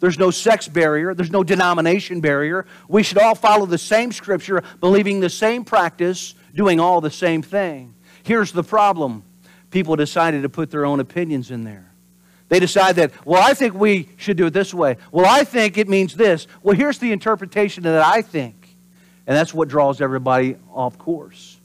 There's 0.00 0.18
no 0.18 0.30
sex 0.30 0.66
barrier. 0.66 1.14
There's 1.14 1.30
no 1.30 1.44
denomination 1.44 2.20
barrier. 2.20 2.66
We 2.88 3.02
should 3.02 3.18
all 3.18 3.34
follow 3.34 3.66
the 3.66 3.78
same 3.78 4.10
scripture, 4.10 4.62
believing 4.80 5.20
the 5.20 5.30
same 5.30 5.64
practice, 5.64 6.34
doing 6.54 6.80
all 6.80 7.00
the 7.00 7.10
same 7.10 7.42
thing. 7.42 7.94
Here's 8.22 8.52
the 8.52 8.64
problem 8.64 9.22
people 9.70 9.96
decided 9.96 10.42
to 10.42 10.48
put 10.48 10.70
their 10.70 10.86
own 10.86 11.00
opinions 11.00 11.50
in 11.50 11.64
there. 11.64 11.93
They 12.54 12.60
decide 12.60 12.94
that, 12.96 13.10
well, 13.26 13.42
I 13.42 13.52
think 13.52 13.74
we 13.74 14.08
should 14.16 14.36
do 14.36 14.46
it 14.46 14.52
this 14.52 14.72
way. 14.72 14.96
Well, 15.10 15.26
I 15.26 15.42
think 15.42 15.76
it 15.76 15.88
means 15.88 16.14
this. 16.14 16.46
Well, 16.62 16.76
here's 16.76 16.98
the 16.98 17.10
interpretation 17.10 17.82
that 17.82 18.00
I 18.00 18.22
think. 18.22 18.54
And 19.26 19.36
that's 19.36 19.52
what 19.52 19.66
draws 19.66 20.00
everybody 20.00 20.54
off 20.72 20.96
course. 20.96 21.58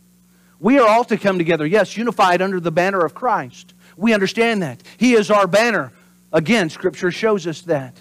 We 0.60 0.80
are 0.80 0.88
all 0.88 1.04
to 1.04 1.16
come 1.16 1.38
together, 1.38 1.68
yes, 1.68 1.96
unified 1.96 2.42
under 2.42 2.60
the 2.60 2.72
banner 2.72 3.06
of 3.06 3.14
Christ. 3.14 3.76
We 3.98 4.16
understand 4.16 4.64
that. 4.64 4.82
He 4.98 5.14
is 5.14 5.30
our 5.30 5.46
banner. 5.46 5.92
Again, 6.34 6.72
Scripture 6.72 7.12
shows 7.12 7.46
us 7.46 7.62
that. 7.62 7.96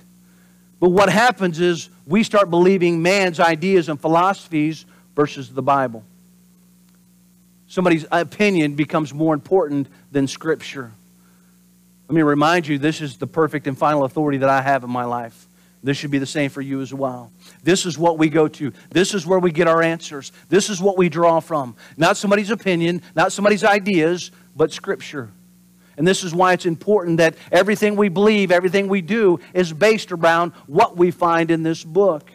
But 0.80 0.88
what 0.88 1.10
happens 1.10 1.60
is 1.60 1.90
we 2.06 2.22
start 2.22 2.48
believing 2.48 3.02
man's 3.02 3.38
ideas 3.38 3.90
and 3.90 4.00
philosophies 4.00 4.86
versus 5.14 5.50
the 5.50 5.60
Bible. 5.60 6.04
Somebody's 7.66 8.06
opinion 8.10 8.76
becomes 8.76 9.12
more 9.12 9.34
important 9.34 9.88
than 10.10 10.26
Scripture. 10.26 10.92
Let 12.08 12.14
me 12.14 12.22
remind 12.22 12.66
you 12.66 12.78
this 12.78 13.02
is 13.02 13.18
the 13.18 13.26
perfect 13.26 13.66
and 13.66 13.76
final 13.76 14.04
authority 14.04 14.38
that 14.38 14.48
I 14.48 14.62
have 14.62 14.82
in 14.82 14.90
my 14.90 15.04
life. 15.04 15.46
This 15.82 15.96
should 15.96 16.10
be 16.10 16.18
the 16.18 16.26
same 16.26 16.50
for 16.50 16.62
you 16.62 16.80
as 16.80 16.92
well. 16.92 17.30
This 17.62 17.86
is 17.86 17.98
what 17.98 18.18
we 18.18 18.30
go 18.30 18.48
to. 18.48 18.72
This 18.90 19.14
is 19.14 19.26
where 19.26 19.38
we 19.38 19.52
get 19.52 19.68
our 19.68 19.82
answers. 19.82 20.32
This 20.48 20.70
is 20.70 20.80
what 20.80 20.96
we 20.96 21.08
draw 21.08 21.40
from. 21.40 21.76
Not 21.96 22.16
somebody's 22.16 22.50
opinion, 22.50 23.02
not 23.14 23.30
somebody's 23.30 23.62
ideas, 23.62 24.30
but 24.56 24.72
Scripture. 24.72 25.30
And 25.98 26.06
this 26.06 26.24
is 26.24 26.34
why 26.34 26.54
it's 26.54 26.66
important 26.66 27.18
that 27.18 27.34
everything 27.52 27.94
we 27.94 28.08
believe, 28.08 28.50
everything 28.50 28.88
we 28.88 29.02
do, 29.02 29.38
is 29.52 29.72
based 29.72 30.10
around 30.10 30.52
what 30.66 30.96
we 30.96 31.10
find 31.10 31.50
in 31.50 31.62
this 31.62 31.84
book. 31.84 32.30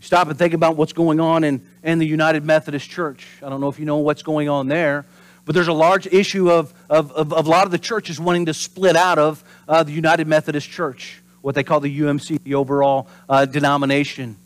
Stop 0.00 0.28
and 0.28 0.38
think 0.38 0.54
about 0.54 0.76
what's 0.76 0.92
going 0.92 1.18
on 1.20 1.42
in, 1.42 1.66
in 1.82 1.98
the 1.98 2.06
United 2.06 2.44
Methodist 2.44 2.88
Church. 2.88 3.26
I 3.42 3.48
don't 3.48 3.60
know 3.60 3.68
if 3.68 3.78
you 3.78 3.86
know 3.86 3.96
what's 3.96 4.22
going 4.22 4.48
on 4.48 4.68
there. 4.68 5.06
But 5.46 5.54
there's 5.54 5.68
a 5.68 5.72
large 5.72 6.06
issue 6.08 6.50
of, 6.50 6.74
of, 6.90 7.12
of, 7.12 7.32
of, 7.32 7.46
a 7.46 7.50
lot 7.50 7.64
of 7.64 7.70
the 7.70 7.78
churches 7.78 8.20
wanting 8.20 8.46
to 8.46 8.54
split 8.54 8.96
out 8.96 9.18
of 9.18 9.42
uh, 9.68 9.84
the 9.84 9.92
United 9.92 10.26
Methodist 10.26 10.68
Church 10.68 11.22
what 11.40 11.54
they 11.54 11.62
call 11.62 11.78
the 11.78 12.00
UMC, 12.00 12.42
the 12.42 12.56
overall 12.56 13.06
uh, 13.28 13.46
denomination. 13.46 14.36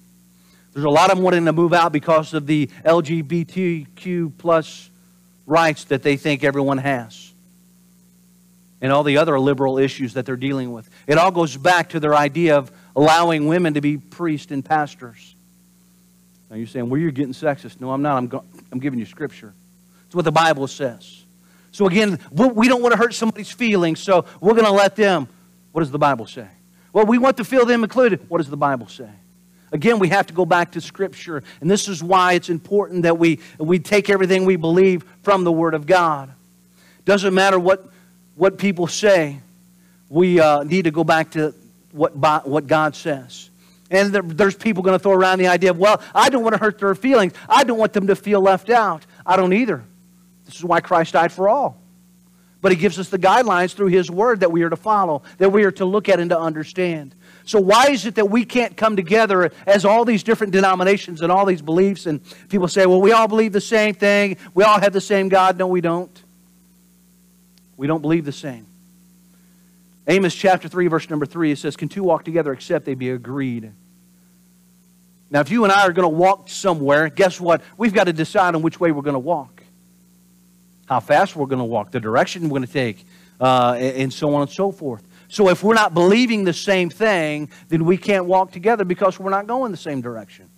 There's 0.75 0.85
a 0.85 0.91
lot 0.91 1.11
of 1.11 1.17
them 1.17 1.25
wanting 1.25 1.47
to 1.47 1.53
move 1.55 1.73
out 1.73 1.93
because 1.93 2.35
of 2.35 2.47
the 2.47 2.67
LGBTQ 2.85 4.33
plus 4.37 4.91
rights 5.47 5.85
that 5.85 6.03
they 6.03 6.19
think 6.19 6.45
everyone 6.45 6.77
has. 6.77 7.33
And 8.83 8.93
all 8.93 9.03
the 9.03 9.17
other 9.17 9.41
liberal 9.41 9.79
issues 9.79 10.13
that 10.13 10.27
they're 10.27 10.37
dealing 10.37 10.73
with. 10.73 10.91
It 11.07 11.17
all 11.17 11.31
goes 11.31 11.57
back 11.57 11.89
to 11.91 12.01
their 12.01 12.15
idea 12.15 12.59
of 12.59 12.71
allowing 12.95 13.47
women 13.47 13.73
to 13.75 13.81
be 13.81 13.97
priests 13.97 14.53
and 14.53 14.63
pastors. 14.63 15.35
Now 16.51 16.57
you're 16.57 16.67
saying, 16.67 16.91
well, 16.91 17.01
you're 17.01 17.13
getting 17.13 17.33
sexist. 17.33 17.81
No, 17.81 17.91
I'm 17.93 18.03
not. 18.03 18.19
I'm, 18.19 18.29
go- 18.29 18.45
I'm 18.71 18.79
giving 18.79 18.99
you 18.99 19.07
scripture. 19.07 19.55
What 20.13 20.25
the 20.25 20.33
Bible 20.33 20.67
says. 20.67 21.25
So 21.73 21.87
again, 21.87 22.19
we 22.33 22.69
don't 22.69 22.83
want 22.83 22.93
to 22.93 22.99
hurt 22.99 23.15
somebody's 23.15 23.51
feelings, 23.51 24.01
so 24.01 24.25
we're 24.41 24.55
going 24.55 24.65
to 24.65 24.73
let 24.73 24.97
them. 24.97 25.29
What 25.73 25.83
does 25.83 25.91
the 25.91 25.99
Bible 25.99 26.27
say? 26.27 26.49
Well, 26.93 27.07
we 27.07 27.19
want 27.19 27.37
to 27.37 27.45
feel 27.45 27.65
them 27.65 27.85
included. 27.85 28.29
What 28.29 28.39
does 28.39 28.51
the 28.51 28.57
Bible 28.57 28.89
say? 28.89 29.09
Again, 29.73 30.01
we 30.01 30.09
have 30.09 30.27
to 30.27 30.35
go 30.35 30.45
back 30.45 30.73
to 30.73 30.81
Scripture, 30.81 31.45
and 31.61 31.71
this 31.71 31.87
is 31.87 32.03
why 32.03 32.33
it's 32.33 32.49
important 32.49 33.05
that 33.05 33.19
we, 33.19 33.39
we 33.59 33.79
take 33.79 34.11
everything 34.11 34.45
we 34.45 34.57
believe 34.57 35.05
from 35.23 35.45
the 35.45 35.53
Word 35.53 35.75
of 35.75 35.87
God. 35.87 36.33
Doesn't 37.05 37.33
matter 37.35 37.59
what, 37.59 37.89
what 38.35 38.59
people 38.59 38.89
say, 38.89 39.39
we 40.09 40.41
uh, 40.41 40.65
need 40.65 40.83
to 40.83 40.91
go 40.91 41.05
back 41.05 41.31
to 41.33 41.55
what, 41.93 42.17
what 42.17 42.67
God 42.67 42.97
says. 42.97 43.49
And 43.93 44.13
there, 44.13 44.23
there's 44.23 44.57
people 44.57 44.83
going 44.83 44.99
to 44.99 45.03
throw 45.03 45.13
around 45.13 45.39
the 45.39 45.47
idea 45.47 45.71
of, 45.71 45.79
well, 45.79 46.03
I 46.13 46.31
don't 46.31 46.43
want 46.43 46.55
to 46.55 46.61
hurt 46.61 46.81
their 46.81 46.95
feelings. 46.97 47.33
I 47.49 47.63
don't 47.63 47.79
want 47.79 47.93
them 47.93 48.09
to 48.09 48.17
feel 48.17 48.41
left 48.41 48.71
out. 48.71 49.07
I 49.25 49.37
don't 49.37 49.53
either. 49.53 49.85
This 50.51 50.59
is 50.59 50.65
why 50.65 50.81
Christ 50.81 51.13
died 51.13 51.33
for 51.33 51.49
all. 51.49 51.81
But 52.61 52.73
he 52.73 52.77
gives 52.77 52.99
us 52.99 53.09
the 53.09 53.19
guidelines 53.19 53.73
through 53.73 53.87
his 53.87 54.11
word 54.11 54.41
that 54.41 54.53
we 54.53 54.63
are 54.63 54.69
to 54.69 54.77
follow, 54.77 55.23
that 55.39 55.51
we 55.51 55.65
are 55.65 55.71
to 55.73 55.85
look 55.85 56.09
at 56.09 56.21
and 56.21 56.29
to 56.31 56.39
understand. 56.39 57.15
So, 57.45 57.59
why 57.59 57.87
is 57.87 58.05
it 58.05 58.17
that 58.17 58.29
we 58.29 58.45
can't 58.45 58.77
come 58.77 58.97
together 58.97 59.51
as 59.67 59.85
all 59.85 60.05
these 60.05 60.23
different 60.23 60.53
denominations 60.53 61.23
and 61.23 61.33
all 61.33 61.47
these 61.47 61.63
beliefs? 61.63 62.05
And 62.07 62.21
people 62.49 62.69
say, 62.69 62.85
well, 62.85 63.01
we 63.01 63.13
all 63.13 63.29
believe 63.29 63.53
the 63.53 63.61
same 63.61 63.95
thing. 63.95 64.37
We 64.53 64.63
all 64.63 64.79
have 64.79 64.93
the 64.93 65.01
same 65.01 65.31
God. 65.31 65.57
No, 65.57 65.67
we 65.67 65.81
don't. 65.81 66.23
We 67.77 67.87
don't 67.87 68.03
believe 68.03 68.27
the 68.27 68.33
same. 68.33 68.67
Amos 70.07 70.35
chapter 70.35 70.69
3, 70.69 70.89
verse 70.89 71.09
number 71.09 71.25
3, 71.25 71.53
it 71.53 71.59
says, 71.59 71.77
Can 71.77 71.89
two 71.89 72.03
walk 72.03 72.25
together 72.25 72.53
except 72.53 72.85
they 72.85 72.95
be 72.95 73.11
agreed? 73.11 73.73
Now, 75.31 75.41
if 75.41 75.51
you 75.51 75.65
and 75.65 75.73
I 75.73 75.87
are 75.87 75.93
going 75.93 76.11
to 76.11 76.17
walk 76.17 76.49
somewhere, 76.49 77.09
guess 77.09 77.41
what? 77.41 77.63
We've 77.79 77.95
got 77.95 78.05
to 78.05 78.13
decide 78.13 78.55
on 78.55 78.63
which 78.63 78.81
way 78.81 78.91
we're 78.91 79.03
going 79.03 79.15
to 79.15 79.21
walk, 79.21 79.60
how 80.91 80.99
fast 80.99 81.37
we're 81.37 81.47
going 81.47 81.61
to 81.61 81.65
walk, 81.65 81.93
the 81.93 82.01
direction 82.01 82.43
we're 82.43 82.59
going 82.59 82.67
to 82.67 82.73
take, 82.73 83.07
uh, 83.41 83.75
and 83.79 84.13
so 84.13 84.35
on 84.35 84.43
and 84.43 84.51
so 84.51 84.73
forth. 84.73 85.05
So, 85.29 85.49
if 85.49 85.63
we're 85.63 85.75
not 85.75 85.95
believing 85.95 86.43
the 86.43 86.53
same 86.53 86.91
thing, 86.91 87.49
then 87.69 87.85
we 87.85 87.97
can't 87.97 88.25
walk 88.25 88.51
together 88.51 88.85
because 88.85 89.21
we're 89.21 89.31
not 89.31 89.47
going 89.47 89.71
the 89.71 89.79
same 89.79 90.01
direction. 90.01 90.51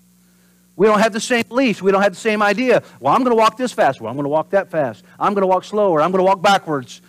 We 0.75 0.87
don't 0.87 1.01
have 1.01 1.13
the 1.13 1.21
same 1.21 1.45
beliefs. 1.47 1.83
We 1.83 1.93
don't 1.93 2.01
have 2.01 2.15
the 2.15 2.21
same 2.21 2.43
idea. 2.43 2.83
Well, 2.99 3.13
I'm 3.13 3.23
going 3.23 3.37
to 3.37 3.39
walk 3.39 3.59
this 3.59 3.73
fast. 3.73 4.01
Well, 4.01 4.09
I'm 4.09 4.17
going 4.17 4.25
to 4.25 4.31
walk 4.31 4.49
that 4.51 4.71
fast. 4.71 5.05
I'm 5.21 5.35
going 5.35 5.43
to 5.43 5.47
walk 5.47 5.65
slower. 5.65 6.01
I'm 6.01 6.11
going 6.11 6.21
to 6.21 6.25
walk 6.25 6.41
backwards. 6.41 7.03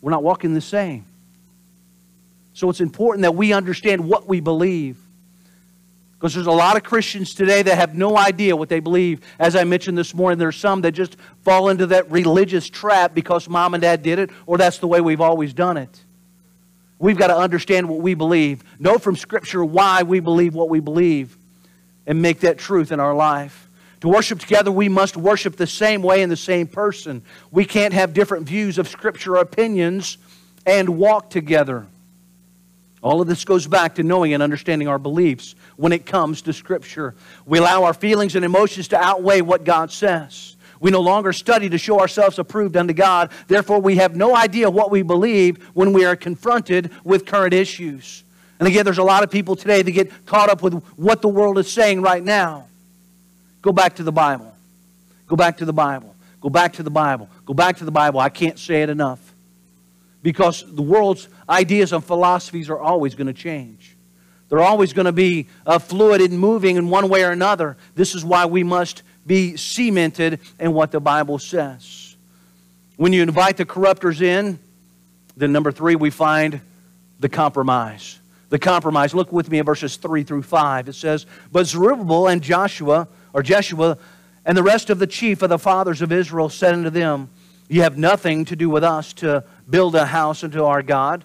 We're 0.00 0.10
not 0.10 0.24
walking 0.24 0.52
the 0.52 0.60
same. 0.60 1.06
So, 2.54 2.68
it's 2.70 2.80
important 2.80 3.22
that 3.22 3.36
we 3.36 3.52
understand 3.52 4.04
what 4.04 4.26
we 4.26 4.40
believe. 4.40 4.98
Because 6.18 6.34
there's 6.34 6.46
a 6.46 6.52
lot 6.52 6.76
of 6.76 6.82
Christians 6.82 7.34
today 7.34 7.62
that 7.62 7.76
have 7.76 7.94
no 7.94 8.16
idea 8.16 8.56
what 8.56 8.68
they 8.68 8.80
believe. 8.80 9.20
As 9.38 9.56
I 9.56 9.64
mentioned 9.64 9.98
this 9.98 10.14
morning, 10.14 10.38
there's 10.38 10.56
some 10.56 10.80
that 10.82 10.92
just 10.92 11.16
fall 11.42 11.68
into 11.68 11.86
that 11.88 12.10
religious 12.10 12.68
trap 12.68 13.14
because 13.14 13.48
mom 13.48 13.74
and 13.74 13.82
dad 13.82 14.02
did 14.02 14.18
it, 14.18 14.30
or 14.46 14.56
that's 14.56 14.78
the 14.78 14.86
way 14.86 15.00
we've 15.00 15.20
always 15.20 15.52
done 15.52 15.76
it. 15.76 16.04
We've 16.98 17.18
got 17.18 17.26
to 17.26 17.36
understand 17.36 17.88
what 17.88 18.00
we 18.00 18.14
believe, 18.14 18.62
know 18.78 18.98
from 18.98 19.16
Scripture 19.16 19.64
why 19.64 20.04
we 20.04 20.20
believe 20.20 20.54
what 20.54 20.70
we 20.70 20.80
believe, 20.80 21.36
and 22.06 22.22
make 22.22 22.40
that 22.40 22.56
truth 22.56 22.92
in 22.92 23.00
our 23.00 23.14
life. 23.14 23.68
To 24.00 24.08
worship 24.08 24.38
together, 24.38 24.70
we 24.70 24.88
must 24.88 25.16
worship 25.16 25.56
the 25.56 25.66
same 25.66 26.02
way 26.02 26.22
in 26.22 26.28
the 26.28 26.36
same 26.36 26.66
person. 26.66 27.22
We 27.50 27.64
can't 27.64 27.92
have 27.94 28.14
different 28.14 28.46
views 28.46 28.78
of 28.78 28.88
Scripture 28.88 29.36
opinions 29.36 30.18
and 30.66 30.98
walk 30.98 31.30
together. 31.30 31.86
All 33.02 33.20
of 33.20 33.28
this 33.28 33.44
goes 33.44 33.66
back 33.66 33.96
to 33.96 34.02
knowing 34.02 34.32
and 34.32 34.42
understanding 34.42 34.88
our 34.88 34.98
beliefs 34.98 35.54
when 35.76 35.92
it 35.92 36.06
comes 36.06 36.42
to 36.42 36.52
Scripture. 36.52 37.14
We 37.46 37.58
allow 37.58 37.84
our 37.84 37.94
feelings 37.94 38.36
and 38.36 38.44
emotions 38.44 38.88
to 38.88 38.96
outweigh 38.96 39.40
what 39.40 39.64
God 39.64 39.90
says. 39.90 40.56
We 40.80 40.90
no 40.90 41.00
longer 41.00 41.32
study 41.32 41.68
to 41.70 41.78
show 41.78 42.00
ourselves 42.00 42.38
approved 42.38 42.76
unto 42.76 42.92
God. 42.92 43.30
Therefore, 43.48 43.80
we 43.80 43.96
have 43.96 44.16
no 44.16 44.36
idea 44.36 44.70
what 44.70 44.90
we 44.90 45.02
believe 45.02 45.62
when 45.74 45.92
we 45.92 46.04
are 46.04 46.16
confronted 46.16 46.90
with 47.04 47.24
current 47.24 47.54
issues. 47.54 48.22
And 48.58 48.68
again, 48.68 48.84
there's 48.84 48.98
a 48.98 49.04
lot 49.04 49.22
of 49.22 49.30
people 49.30 49.56
today 49.56 49.82
that 49.82 49.90
get 49.90 50.26
caught 50.26 50.50
up 50.50 50.62
with 50.62 50.74
what 50.96 51.22
the 51.22 51.28
world 51.28 51.58
is 51.58 51.72
saying 51.72 52.02
right 52.02 52.22
now. 52.22 52.66
Go 53.62 53.72
back 53.72 53.96
to 53.96 54.02
the 54.02 54.12
Bible. 54.12 54.54
Go 55.26 55.36
back 55.36 55.56
to 55.58 55.64
the 55.64 55.72
Bible. 55.72 56.14
Go 56.40 56.50
back 56.50 56.74
to 56.74 56.82
the 56.82 56.90
Bible. 56.90 57.30
Go 57.46 57.54
back 57.54 57.78
to 57.78 57.84
the 57.84 57.90
Bible. 57.90 58.20
I 58.20 58.28
can't 58.28 58.58
say 58.58 58.82
it 58.82 58.90
enough 58.90 59.34
because 60.22 60.64
the 60.66 60.82
world's 60.82 61.28
ideas 61.48 61.92
and 61.92 62.04
philosophies 62.04 62.68
are 62.68 62.78
always 62.78 63.14
going 63.14 63.26
to 63.26 63.32
change. 63.32 63.93
They're 64.48 64.60
always 64.60 64.92
going 64.92 65.06
to 65.06 65.12
be 65.12 65.48
uh, 65.66 65.78
fluid 65.78 66.20
and 66.20 66.38
moving 66.38 66.76
in 66.76 66.90
one 66.90 67.08
way 67.08 67.24
or 67.24 67.30
another. 67.30 67.76
This 67.94 68.14
is 68.14 68.24
why 68.24 68.46
we 68.46 68.62
must 68.62 69.02
be 69.26 69.56
cemented 69.56 70.40
in 70.60 70.72
what 70.72 70.90
the 70.90 71.00
Bible 71.00 71.38
says. 71.38 72.16
When 72.96 73.12
you 73.12 73.22
invite 73.22 73.56
the 73.56 73.64
corruptors 73.64 74.20
in, 74.20 74.58
then 75.36 75.52
number 75.52 75.72
three, 75.72 75.96
we 75.96 76.10
find 76.10 76.60
the 77.18 77.28
compromise. 77.28 78.20
The 78.50 78.58
compromise. 78.58 79.14
Look 79.14 79.32
with 79.32 79.50
me 79.50 79.58
at 79.58 79.66
verses 79.66 79.96
3 79.96 80.22
through 80.22 80.42
5. 80.42 80.88
It 80.88 80.92
says, 80.92 81.26
But 81.50 81.66
Zerubbabel 81.66 82.28
and 82.28 82.42
Joshua, 82.42 83.08
or 83.32 83.42
Jeshua, 83.42 83.98
and 84.44 84.56
the 84.56 84.62
rest 84.62 84.90
of 84.90 84.98
the 84.98 85.06
chief 85.06 85.42
of 85.42 85.48
the 85.48 85.58
fathers 85.58 86.02
of 86.02 86.12
Israel 86.12 86.48
said 86.48 86.74
unto 86.74 86.90
them, 86.90 87.30
You 87.68 87.82
have 87.82 87.98
nothing 87.98 88.44
to 88.46 88.56
do 88.56 88.68
with 88.68 88.84
us 88.84 89.12
to 89.14 89.44
build 89.68 89.94
a 89.94 90.06
house 90.06 90.44
unto 90.44 90.64
our 90.64 90.82
God. 90.82 91.24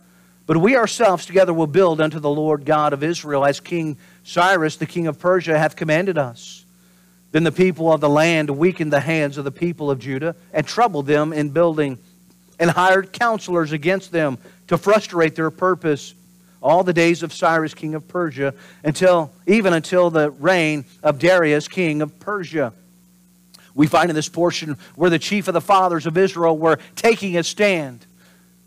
But 0.50 0.58
we 0.58 0.76
ourselves 0.76 1.28
together 1.28 1.54
will 1.54 1.68
build 1.68 2.02
unto 2.02 2.20
the 2.20 2.28
Lord 2.28 2.66
God 2.66 2.92
of 2.92 3.04
Israel, 3.04 3.46
as 3.46 3.60
King 3.60 3.98
Cyrus, 4.24 4.78
the 4.78 4.88
king 4.88 5.06
of 5.06 5.20
Persia, 5.20 5.60
hath 5.60 5.76
commanded 5.76 6.18
us. 6.18 6.66
Then 7.32 7.44
the 7.44 7.52
people 7.52 7.94
of 7.94 8.02
the 8.02 8.10
land 8.10 8.50
weakened 8.50 8.92
the 8.92 9.00
hands 9.00 9.38
of 9.38 9.44
the 9.44 9.52
people 9.52 9.92
of 9.92 10.00
Judah 10.00 10.36
and 10.52 10.66
troubled 10.66 11.06
them 11.06 11.34
in 11.34 11.52
building, 11.52 12.00
and 12.58 12.72
hired 12.72 13.14
counselors 13.14 13.74
against 13.74 14.12
them 14.12 14.40
to 14.70 14.80
frustrate 14.80 15.36
their 15.36 15.52
purpose 15.52 16.16
all 16.64 16.84
the 16.84 16.94
days 16.94 17.22
of 17.22 17.32
Cyrus, 17.32 17.76
king 17.76 17.94
of 17.94 18.08
Persia, 18.08 18.56
until 18.84 19.32
even 19.46 19.74
until 19.74 20.10
the 20.10 20.32
reign 20.32 20.84
of 21.04 21.20
Darius, 21.20 21.68
king 21.68 22.02
of 22.02 22.20
Persia. 22.20 22.74
We 23.76 23.86
find 23.86 24.10
in 24.10 24.16
this 24.16 24.30
portion 24.30 24.78
where 24.96 25.12
the 25.12 25.20
chief 25.20 25.48
of 25.48 25.54
the 25.54 25.62
fathers 25.62 26.08
of 26.08 26.18
Israel 26.18 26.58
were 26.58 26.80
taking 26.96 27.38
a 27.38 27.44
stand 27.44 28.08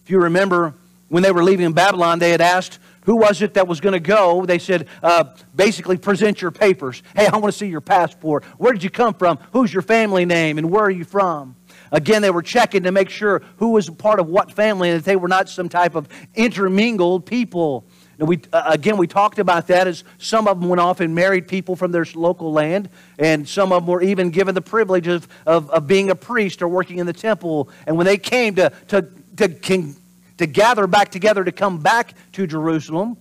if 0.04 0.10
you 0.10 0.20
remember, 0.20 0.74
when 1.12 1.22
they 1.22 1.30
were 1.30 1.44
leaving 1.44 1.74
Babylon, 1.74 2.20
they 2.20 2.30
had 2.30 2.40
asked, 2.40 2.78
who 3.02 3.16
was 3.16 3.42
it 3.42 3.52
that 3.52 3.68
was 3.68 3.82
going 3.82 3.92
to 3.92 4.00
go? 4.00 4.46
They 4.46 4.58
said, 4.58 4.88
uh, 5.02 5.24
basically, 5.54 5.98
present 5.98 6.40
your 6.40 6.50
papers. 6.50 7.02
Hey, 7.14 7.26
I 7.26 7.36
want 7.36 7.52
to 7.52 7.58
see 7.58 7.66
your 7.66 7.82
passport. 7.82 8.44
Where 8.56 8.72
did 8.72 8.82
you 8.82 8.88
come 8.88 9.12
from? 9.12 9.38
Who's 9.52 9.74
your 9.74 9.82
family 9.82 10.24
name? 10.24 10.56
And 10.56 10.70
where 10.70 10.84
are 10.84 10.90
you 10.90 11.04
from? 11.04 11.54
Again, 11.90 12.22
they 12.22 12.30
were 12.30 12.40
checking 12.40 12.84
to 12.84 12.92
make 12.92 13.10
sure 13.10 13.42
who 13.58 13.72
was 13.72 13.90
part 13.90 14.20
of 14.20 14.28
what 14.28 14.52
family 14.52 14.88
and 14.88 15.00
that 15.00 15.04
they 15.04 15.16
were 15.16 15.28
not 15.28 15.50
some 15.50 15.68
type 15.68 15.94
of 15.94 16.08
intermingled 16.34 17.26
people. 17.26 17.84
And 18.18 18.26
we, 18.26 18.40
uh, 18.50 18.62
again, 18.68 18.96
we 18.96 19.06
talked 19.06 19.38
about 19.38 19.66
that 19.66 19.86
as 19.86 20.04
some 20.16 20.48
of 20.48 20.58
them 20.58 20.70
went 20.70 20.80
off 20.80 21.00
and 21.00 21.14
married 21.14 21.46
people 21.46 21.76
from 21.76 21.92
their 21.92 22.06
local 22.14 22.52
land, 22.52 22.88
and 23.18 23.46
some 23.46 23.70
of 23.70 23.82
them 23.82 23.92
were 23.92 24.00
even 24.00 24.30
given 24.30 24.54
the 24.54 24.62
privilege 24.62 25.08
of, 25.08 25.28
of, 25.44 25.68
of 25.68 25.86
being 25.86 26.08
a 26.08 26.14
priest 26.14 26.62
or 26.62 26.68
working 26.68 27.00
in 27.00 27.04
the 27.04 27.12
temple. 27.12 27.68
And 27.86 27.98
when 27.98 28.06
they 28.06 28.16
came 28.16 28.54
to, 28.54 28.72
to 28.88 29.06
to, 29.36 29.48
can, 29.48 29.94
to 30.38 30.46
gather 30.46 30.86
back 30.86 31.10
together 31.10 31.44
to 31.44 31.52
come 31.52 31.78
back 31.78 32.14
to 32.32 32.46
Jerusalem, 32.46 33.16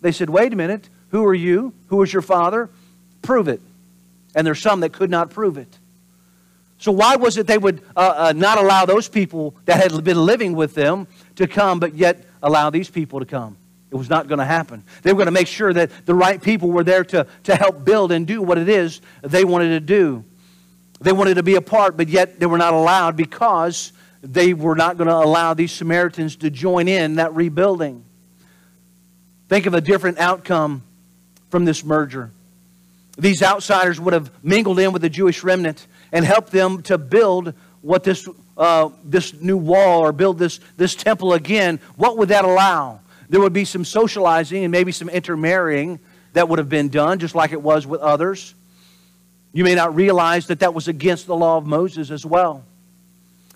they 0.00 0.12
said, 0.12 0.30
Wait 0.30 0.52
a 0.52 0.56
minute, 0.56 0.88
who 1.10 1.24
are 1.24 1.34
you? 1.34 1.72
Who 1.88 2.02
is 2.02 2.12
your 2.12 2.22
father? 2.22 2.70
Prove 3.20 3.48
it. 3.48 3.60
And 4.34 4.46
there's 4.46 4.60
some 4.60 4.80
that 4.80 4.92
could 4.92 5.10
not 5.10 5.30
prove 5.30 5.58
it. 5.58 5.68
So, 6.78 6.90
why 6.90 7.16
was 7.16 7.38
it 7.38 7.46
they 7.46 7.58
would 7.58 7.80
uh, 7.94 8.14
uh, 8.16 8.32
not 8.34 8.58
allow 8.58 8.86
those 8.86 9.08
people 9.08 9.54
that 9.66 9.80
had 9.80 10.02
been 10.02 10.24
living 10.24 10.54
with 10.54 10.74
them 10.74 11.06
to 11.36 11.46
come, 11.46 11.78
but 11.78 11.94
yet 11.94 12.24
allow 12.42 12.70
these 12.70 12.90
people 12.90 13.20
to 13.20 13.26
come? 13.26 13.56
It 13.92 13.96
was 13.96 14.08
not 14.08 14.26
going 14.26 14.38
to 14.38 14.44
happen. 14.44 14.82
They 15.02 15.12
were 15.12 15.18
going 15.18 15.26
to 15.26 15.32
make 15.32 15.46
sure 15.46 15.72
that 15.74 15.90
the 16.06 16.14
right 16.14 16.42
people 16.42 16.70
were 16.70 16.82
there 16.82 17.04
to, 17.04 17.26
to 17.44 17.54
help 17.54 17.84
build 17.84 18.10
and 18.10 18.26
do 18.26 18.42
what 18.42 18.56
it 18.56 18.68
is 18.68 19.00
they 19.20 19.44
wanted 19.44 19.68
to 19.68 19.80
do. 19.80 20.24
They 21.00 21.12
wanted 21.12 21.34
to 21.34 21.42
be 21.42 21.56
a 21.56 21.60
part, 21.60 21.96
but 21.96 22.08
yet 22.08 22.40
they 22.40 22.46
were 22.46 22.58
not 22.58 22.72
allowed 22.72 23.16
because 23.16 23.92
they 24.22 24.54
were 24.54 24.76
not 24.76 24.96
going 24.96 25.08
to 25.08 25.14
allow 25.14 25.52
these 25.52 25.72
Samaritans 25.72 26.36
to 26.36 26.50
join 26.50 26.88
in 26.88 27.16
that 27.16 27.34
rebuilding. 27.34 28.04
Think 29.48 29.66
of 29.66 29.74
a 29.74 29.80
different 29.80 30.18
outcome 30.18 30.82
from 31.50 31.64
this 31.64 31.84
merger. 31.84 32.30
These 33.18 33.42
outsiders 33.42 34.00
would 34.00 34.14
have 34.14 34.30
mingled 34.42 34.78
in 34.78 34.92
with 34.92 35.02
the 35.02 35.10
Jewish 35.10 35.42
remnant 35.44 35.86
and 36.12 36.24
helped 36.24 36.50
them 36.50 36.82
to 36.84 36.96
build 36.96 37.52
what 37.82 38.04
this, 38.04 38.26
uh, 38.56 38.90
this 39.04 39.34
new 39.34 39.56
wall 39.56 40.00
or 40.00 40.12
build 40.12 40.38
this, 40.38 40.60
this 40.76 40.94
temple 40.94 41.34
again. 41.34 41.80
What 41.96 42.16
would 42.16 42.28
that 42.28 42.44
allow? 42.44 43.00
There 43.28 43.40
would 43.40 43.52
be 43.52 43.64
some 43.64 43.84
socializing 43.84 44.64
and 44.64 44.70
maybe 44.70 44.92
some 44.92 45.08
intermarrying 45.08 45.98
that 46.32 46.48
would 46.48 46.58
have 46.58 46.68
been 46.68 46.88
done, 46.88 47.18
just 47.18 47.34
like 47.34 47.52
it 47.52 47.60
was 47.60 47.86
with 47.86 48.00
others. 48.00 48.54
You 49.52 49.64
may 49.64 49.74
not 49.74 49.94
realize 49.94 50.46
that 50.46 50.60
that 50.60 50.72
was 50.72 50.88
against 50.88 51.26
the 51.26 51.36
law 51.36 51.58
of 51.58 51.66
Moses 51.66 52.10
as 52.10 52.24
well. 52.24 52.64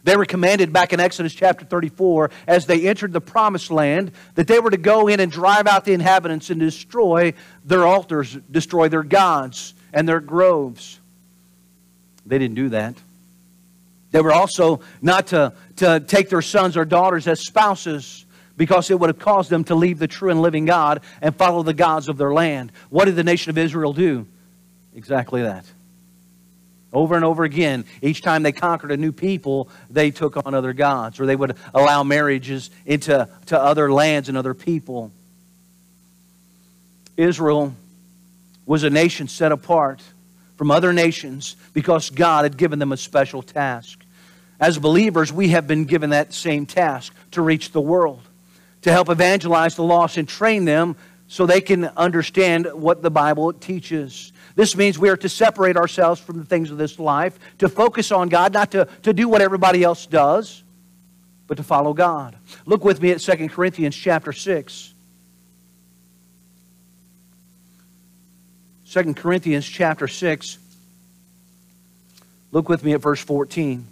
They 0.07 0.16
were 0.16 0.25
commanded 0.25 0.73
back 0.73 0.92
in 0.92 1.01
Exodus 1.01 1.35
chapter 1.35 1.64
34 1.64 2.31
as 2.47 2.64
they 2.64 2.87
entered 2.87 3.12
the 3.12 3.21
promised 3.21 3.73
land 3.73 4.12
that 4.37 4.47
they 4.47 4.61
were 4.61 4.71
to 4.71 4.77
go 4.77 5.09
in 5.09 5.19
and 5.19 5.33
drive 5.33 5.66
out 5.66 5.85
the 5.85 5.95
inhabitants 5.95 6.49
and 6.49 6.61
destroy 6.61 7.35
their 7.64 7.85
altars, 7.85 8.38
destroy 8.49 8.88
their 8.88 9.03
gods 9.03 9.75
and 9.92 10.09
their 10.09 10.21
groves. 10.21 11.01
They 12.25 12.38
didn't 12.38 12.55
do 12.55 12.69
that. 12.69 12.95
They 14.12 14.21
were 14.21 14.33
also 14.33 14.81
not 15.03 15.27
to, 15.29 15.53
to 15.79 15.99
take 15.99 16.29
their 16.29 16.40
sons 16.40 16.77
or 16.77 16.85
daughters 16.85 17.27
as 17.27 17.40
spouses 17.40 18.27
because 18.57 18.92
it 18.92 19.01
would 19.01 19.09
have 19.09 19.19
caused 19.19 19.51
them 19.51 19.64
to 19.64 19.75
leave 19.75 19.99
the 19.99 20.07
true 20.07 20.31
and 20.31 20.40
living 20.40 20.66
God 20.66 21.01
and 21.21 21.35
follow 21.35 21.64
the 21.64 21.75
gods 21.75 22.09
of 22.09 22.16
their 22.16 22.33
land. 22.33 22.71
What 22.90 23.07
did 23.07 23.16
the 23.16 23.25
nation 23.25 23.51
of 23.51 23.59
Israel 23.59 23.92
do? 23.92 24.29
Exactly 24.95 25.42
that. 25.42 25.64
Over 26.92 27.16
and 27.16 27.25
over 27.25 27.44
again, 27.44 27.85
each 28.01 28.22
time 28.22 28.42
they 28.42 28.53
conquered 28.53 28.92
a 28.92 28.96
new 28.96 29.12
people, 29.12 29.68
they 29.90 30.11
took 30.11 30.37
on 30.46 30.55
other 30.55 30.72
gods, 30.72 31.20
or 31.20 31.27
they 31.27 31.37
would 31.37 31.57
allow 31.75 32.03
marriages 32.03 32.70
into 32.87 33.29
to 33.46 33.61
other 33.61 33.92
lands 33.92 34.29
and 34.29 34.38
other 34.38 34.55
people. 34.55 35.12
Israel 37.16 37.75
was 38.64 38.83
a 38.83 38.90
nation 38.90 39.29
set 39.29 39.53
apart 39.53 40.03
from 40.57 40.70
other 40.70 40.92
nations 40.92 41.57
because 41.72 42.11
God 42.11 42.44
had 42.44 42.57
given 42.57 42.79
them 42.79 42.92
a 42.92 42.96
special 42.96 43.42
task. 43.42 44.03
As 44.59 44.79
believers, 44.79 45.33
we 45.33 45.49
have 45.49 45.66
been 45.66 45.85
given 45.85 46.11
that 46.11 46.33
same 46.33 46.66
task 46.66 47.14
to 47.33 47.42
reach 47.42 47.72
the 47.72 47.81
world 47.81 48.22
to 48.83 48.92
help 48.92 49.09
evangelize 49.09 49.75
the 49.75 49.83
lost 49.83 50.16
and 50.16 50.29
train 50.29 50.64
them 50.64 50.96
so 51.29 51.44
they 51.44 51.61
can 51.61 51.87
understand 51.96 52.68
what 52.72 53.03
the 53.03 53.11
Bible 53.11 53.53
teaches. 53.53 54.33
This 54.57 54.75
means 54.75 54.99
we 54.99 55.11
are 55.11 55.16
to 55.19 55.29
separate 55.29 55.77
ourselves 55.77 56.21
from 56.21 56.38
the 56.38 56.45
things 56.45 56.71
of 56.71 56.79
this 56.79 56.99
life, 56.99 57.38
to 57.59 57.69
focus 57.69 58.11
on 58.11 58.29
God, 58.29 58.53
not 58.55 58.73
to, 58.73 58.88
to 59.03 59.12
do 59.12 59.29
what 59.29 59.42
everybody 59.42 59.85
else 59.85 60.07
does, 60.07 60.64
but 61.47 61.59
to 61.59 61.62
follow 61.62 61.92
God. 61.92 62.37
Look 62.64 62.83
with 62.83 63.01
me 63.01 63.12
at 63.12 63.21
2 63.21 63.49
Corinthians 63.51 63.95
chapter 63.95 64.33
6. 64.33 64.95
2 68.90 69.14
Corinthians 69.14 69.66
chapter 69.66 70.09
6. 70.09 70.59
Look 72.51 72.71
with 72.71 72.83
me 72.83 72.95
at 72.95 73.03
verse 73.03 73.21
14. 73.21 73.87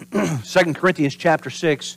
2 0.12 0.74
Corinthians 0.74 1.14
chapter 1.16 1.50
6, 1.50 1.96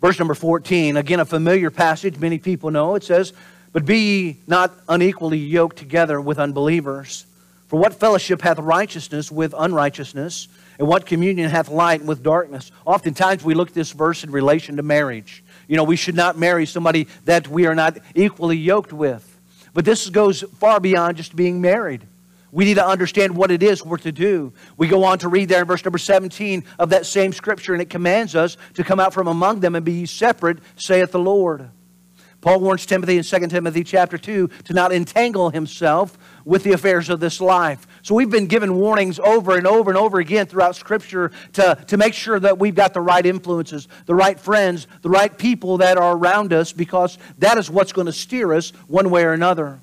verse 0.00 0.18
number 0.18 0.34
14. 0.34 0.96
Again, 0.96 1.20
a 1.20 1.24
familiar 1.24 1.70
passage 1.70 2.18
many 2.18 2.38
people 2.38 2.70
know. 2.70 2.94
It 2.94 3.04
says, 3.04 3.32
But 3.72 3.84
be 3.84 3.98
ye 3.98 4.36
not 4.46 4.72
unequally 4.88 5.38
yoked 5.38 5.76
together 5.76 6.20
with 6.20 6.38
unbelievers. 6.38 7.26
For 7.68 7.78
what 7.78 7.94
fellowship 7.94 8.40
hath 8.40 8.58
righteousness 8.58 9.30
with 9.30 9.54
unrighteousness? 9.56 10.48
And 10.78 10.88
what 10.88 11.06
communion 11.06 11.50
hath 11.50 11.68
light 11.68 12.04
with 12.04 12.22
darkness? 12.22 12.70
Oftentimes 12.86 13.44
we 13.44 13.54
look 13.54 13.68
at 13.68 13.74
this 13.74 13.92
verse 13.92 14.24
in 14.24 14.30
relation 14.30 14.76
to 14.76 14.82
marriage. 14.82 15.42
You 15.66 15.76
know, 15.76 15.84
we 15.84 15.96
should 15.96 16.14
not 16.14 16.38
marry 16.38 16.66
somebody 16.66 17.08
that 17.24 17.48
we 17.48 17.66
are 17.66 17.74
not 17.74 17.98
equally 18.14 18.56
yoked 18.56 18.92
with. 18.92 19.38
But 19.74 19.84
this 19.84 20.08
goes 20.08 20.42
far 20.58 20.80
beyond 20.80 21.18
just 21.18 21.36
being 21.36 21.60
married. 21.60 22.06
We 22.50 22.64
need 22.64 22.74
to 22.74 22.86
understand 22.86 23.36
what 23.36 23.50
it 23.50 23.62
is 23.62 23.84
we're 23.84 23.98
to 23.98 24.12
do. 24.12 24.52
We 24.78 24.88
go 24.88 25.04
on 25.04 25.18
to 25.18 25.28
read 25.28 25.50
there 25.50 25.60
in 25.60 25.66
verse 25.66 25.84
number 25.84 25.98
17 25.98 26.64
of 26.78 26.90
that 26.90 27.04
same 27.04 27.32
scripture, 27.34 27.74
and 27.74 27.82
it 27.82 27.90
commands 27.90 28.34
us 28.34 28.56
to 28.74 28.84
come 28.84 28.98
out 28.98 29.12
from 29.12 29.26
among 29.26 29.60
them 29.60 29.74
and 29.74 29.84
be 29.84 30.06
separate, 30.06 30.58
saith 30.76 31.12
the 31.12 31.18
Lord. 31.18 31.68
Paul 32.40 32.60
warns 32.60 32.86
Timothy 32.86 33.18
in 33.18 33.24
2 33.24 33.48
Timothy 33.48 33.82
chapter 33.82 34.16
2 34.16 34.48
to 34.64 34.72
not 34.72 34.92
entangle 34.92 35.50
himself 35.50 36.16
with 36.44 36.62
the 36.62 36.72
affairs 36.72 37.10
of 37.10 37.18
this 37.18 37.40
life. 37.40 37.86
So 38.02 38.14
we've 38.14 38.30
been 38.30 38.46
given 38.46 38.76
warnings 38.76 39.18
over 39.18 39.56
and 39.56 39.66
over 39.66 39.90
and 39.90 39.98
over 39.98 40.18
again 40.18 40.46
throughout 40.46 40.76
Scripture 40.76 41.32
to, 41.54 41.76
to 41.88 41.96
make 41.96 42.14
sure 42.14 42.38
that 42.38 42.58
we've 42.58 42.76
got 42.76 42.94
the 42.94 43.00
right 43.00 43.26
influences, 43.26 43.88
the 44.06 44.14
right 44.14 44.38
friends, 44.38 44.86
the 45.02 45.10
right 45.10 45.36
people 45.36 45.78
that 45.78 45.98
are 45.98 46.16
around 46.16 46.52
us, 46.52 46.72
because 46.72 47.18
that 47.38 47.58
is 47.58 47.68
what's 47.68 47.92
going 47.92 48.06
to 48.06 48.12
steer 48.12 48.52
us 48.52 48.70
one 48.86 49.10
way 49.10 49.24
or 49.24 49.32
another. 49.32 49.80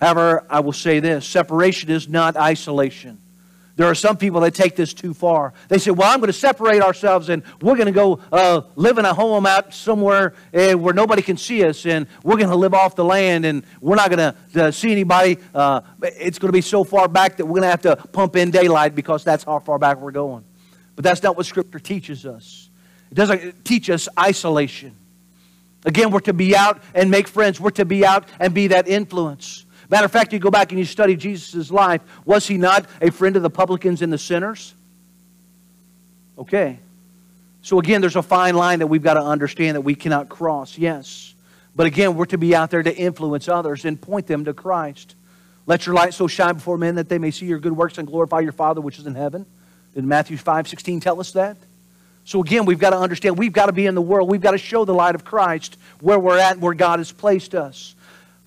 However, 0.00 0.44
I 0.50 0.60
will 0.60 0.72
say 0.72 0.98
this 0.98 1.26
separation 1.26 1.88
is 1.90 2.08
not 2.08 2.36
isolation. 2.36 3.22
There 3.76 3.86
are 3.86 3.94
some 3.94 4.16
people 4.16 4.40
that 4.40 4.54
take 4.54 4.74
this 4.74 4.94
too 4.94 5.12
far. 5.12 5.52
They 5.68 5.76
say, 5.76 5.90
Well, 5.90 6.10
I'm 6.10 6.18
going 6.18 6.28
to 6.28 6.32
separate 6.32 6.80
ourselves 6.80 7.28
and 7.28 7.42
we're 7.60 7.74
going 7.76 7.86
to 7.86 7.92
go 7.92 8.20
uh, 8.32 8.62
live 8.74 8.96
in 8.96 9.04
a 9.04 9.12
home 9.12 9.44
out 9.44 9.74
somewhere 9.74 10.34
uh, 10.54 10.72
where 10.72 10.94
nobody 10.94 11.20
can 11.20 11.36
see 11.36 11.62
us 11.62 11.84
and 11.84 12.06
we're 12.24 12.38
going 12.38 12.48
to 12.48 12.56
live 12.56 12.72
off 12.72 12.96
the 12.96 13.04
land 13.04 13.44
and 13.44 13.64
we're 13.82 13.96
not 13.96 14.10
going 14.10 14.34
to 14.52 14.64
uh, 14.64 14.70
see 14.70 14.90
anybody. 14.90 15.38
Uh, 15.54 15.82
it's 16.02 16.38
going 16.38 16.48
to 16.48 16.56
be 16.56 16.62
so 16.62 16.84
far 16.84 17.06
back 17.06 17.36
that 17.36 17.44
we're 17.44 17.60
going 17.60 17.62
to 17.62 17.68
have 17.68 17.82
to 17.82 17.96
pump 17.96 18.36
in 18.36 18.50
daylight 18.50 18.94
because 18.94 19.22
that's 19.22 19.44
how 19.44 19.58
far 19.58 19.78
back 19.78 20.00
we're 20.00 20.10
going. 20.10 20.44
But 20.94 21.04
that's 21.04 21.22
not 21.22 21.36
what 21.36 21.44
Scripture 21.44 21.78
teaches 21.78 22.24
us. 22.24 22.70
It 23.10 23.14
doesn't 23.14 23.62
teach 23.64 23.90
us 23.90 24.08
isolation. 24.18 24.96
Again, 25.84 26.10
we're 26.10 26.20
to 26.20 26.32
be 26.32 26.56
out 26.56 26.82
and 26.94 27.10
make 27.10 27.28
friends, 27.28 27.60
we're 27.60 27.70
to 27.72 27.84
be 27.84 28.06
out 28.06 28.26
and 28.40 28.54
be 28.54 28.68
that 28.68 28.88
influence. 28.88 29.65
Matter 29.88 30.04
of 30.04 30.12
fact, 30.12 30.32
you 30.32 30.38
go 30.38 30.50
back 30.50 30.72
and 30.72 30.78
you 30.78 30.84
study 30.84 31.16
Jesus' 31.16 31.70
life. 31.70 32.00
Was 32.24 32.46
he 32.46 32.58
not 32.58 32.86
a 33.00 33.10
friend 33.10 33.36
of 33.36 33.42
the 33.42 33.50
publicans 33.50 34.02
and 34.02 34.12
the 34.12 34.18
sinners? 34.18 34.74
Okay. 36.38 36.78
So 37.62 37.78
again, 37.78 38.00
there's 38.00 38.16
a 38.16 38.22
fine 38.22 38.54
line 38.54 38.80
that 38.80 38.86
we've 38.86 39.02
got 39.02 39.14
to 39.14 39.22
understand 39.22 39.76
that 39.76 39.80
we 39.80 39.94
cannot 39.94 40.28
cross, 40.28 40.78
yes. 40.78 41.34
But 41.74 41.86
again, 41.86 42.14
we're 42.14 42.26
to 42.26 42.38
be 42.38 42.54
out 42.54 42.70
there 42.70 42.82
to 42.82 42.96
influence 42.96 43.48
others 43.48 43.84
and 43.84 44.00
point 44.00 44.26
them 44.26 44.44
to 44.44 44.54
Christ. 44.54 45.14
Let 45.66 45.84
your 45.84 45.94
light 45.94 46.14
so 46.14 46.28
shine 46.28 46.54
before 46.54 46.78
men 46.78 46.94
that 46.94 47.08
they 47.08 47.18
may 47.18 47.32
see 47.32 47.46
your 47.46 47.58
good 47.58 47.76
works 47.76 47.98
and 47.98 48.06
glorify 48.06 48.40
your 48.40 48.52
Father 48.52 48.80
which 48.80 48.98
is 48.98 49.06
in 49.06 49.16
heaven. 49.16 49.46
Did 49.94 50.04
Matthew 50.04 50.36
5 50.36 50.68
16 50.68 51.00
tell 51.00 51.18
us 51.18 51.32
that? 51.32 51.56
So 52.24 52.40
again, 52.40 52.66
we've 52.66 52.78
got 52.78 52.90
to 52.90 52.98
understand 52.98 53.36
we've 53.36 53.52
got 53.52 53.66
to 53.66 53.72
be 53.72 53.86
in 53.86 53.94
the 53.94 54.02
world. 54.02 54.28
We've 54.28 54.40
got 54.40 54.52
to 54.52 54.58
show 54.58 54.84
the 54.84 54.94
light 54.94 55.14
of 55.16 55.24
Christ 55.24 55.76
where 56.00 56.18
we're 56.18 56.38
at, 56.38 56.58
where 56.58 56.74
God 56.74 57.00
has 57.00 57.10
placed 57.10 57.54
us. 57.54 57.95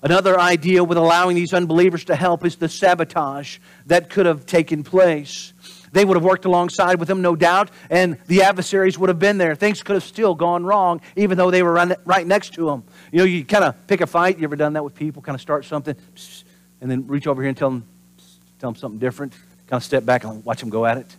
Another 0.02 0.40
idea 0.40 0.84
with 0.84 0.98
allowing 0.98 1.36
these 1.36 1.54
unbelievers 1.54 2.06
to 2.06 2.16
help 2.16 2.46
is 2.46 2.56
the 2.56 2.70
sabotage 2.70 3.60
that 3.88 4.10
could 4.10 4.26
have 4.26 4.46
taken 4.46 4.84
place. 4.84 5.54
They 5.92 6.06
would 6.06 6.16
have 6.16 6.24
worked 6.24 6.46
alongside 6.46 7.00
with 7.00 7.08
them, 7.08 7.22
no 7.22 7.36
doubt, 7.36 7.72
and 7.90 8.18
the 8.28 8.44
adversaries 8.44 8.98
would 8.98 9.10
have 9.10 9.20
been 9.20 9.38
there. 9.38 9.56
Things 9.56 9.84
could 9.84 9.96
have 9.96 10.04
still 10.04 10.36
gone 10.36 10.64
wrong, 10.64 11.02
even 11.16 11.38
though 11.38 11.52
they 11.52 11.64
were 11.64 11.74
right 12.06 12.26
next 12.26 12.54
to 12.54 12.66
them. 12.66 12.84
You 13.12 13.20
know, 13.20 13.24
you 13.26 13.44
kind 13.44 13.64
of 13.64 13.88
pick 13.88 14.00
a 14.02 14.08
fight. 14.08 14.38
You 14.38 14.46
ever 14.46 14.56
done 14.56 14.74
that 14.74 14.84
with 14.84 14.96
people? 14.96 15.22
Kind 15.22 15.36
of 15.36 15.42
start 15.42 15.66
something, 15.66 15.96
and 16.80 16.90
then 16.90 17.08
reach 17.08 17.28
over 17.28 17.42
here 17.42 17.50
and 17.50 17.58
tell 17.58 17.72
them, 17.72 17.86
tell 18.60 18.72
them 18.72 18.80
something 18.80 19.00
different. 19.00 19.34
Kind 19.68 19.80
of 19.80 19.84
step 19.84 20.06
back 20.06 20.24
and 20.24 20.46
watch 20.46 20.60
them 20.60 20.70
go 20.70 20.86
at 20.86 20.98
it. 20.98 21.16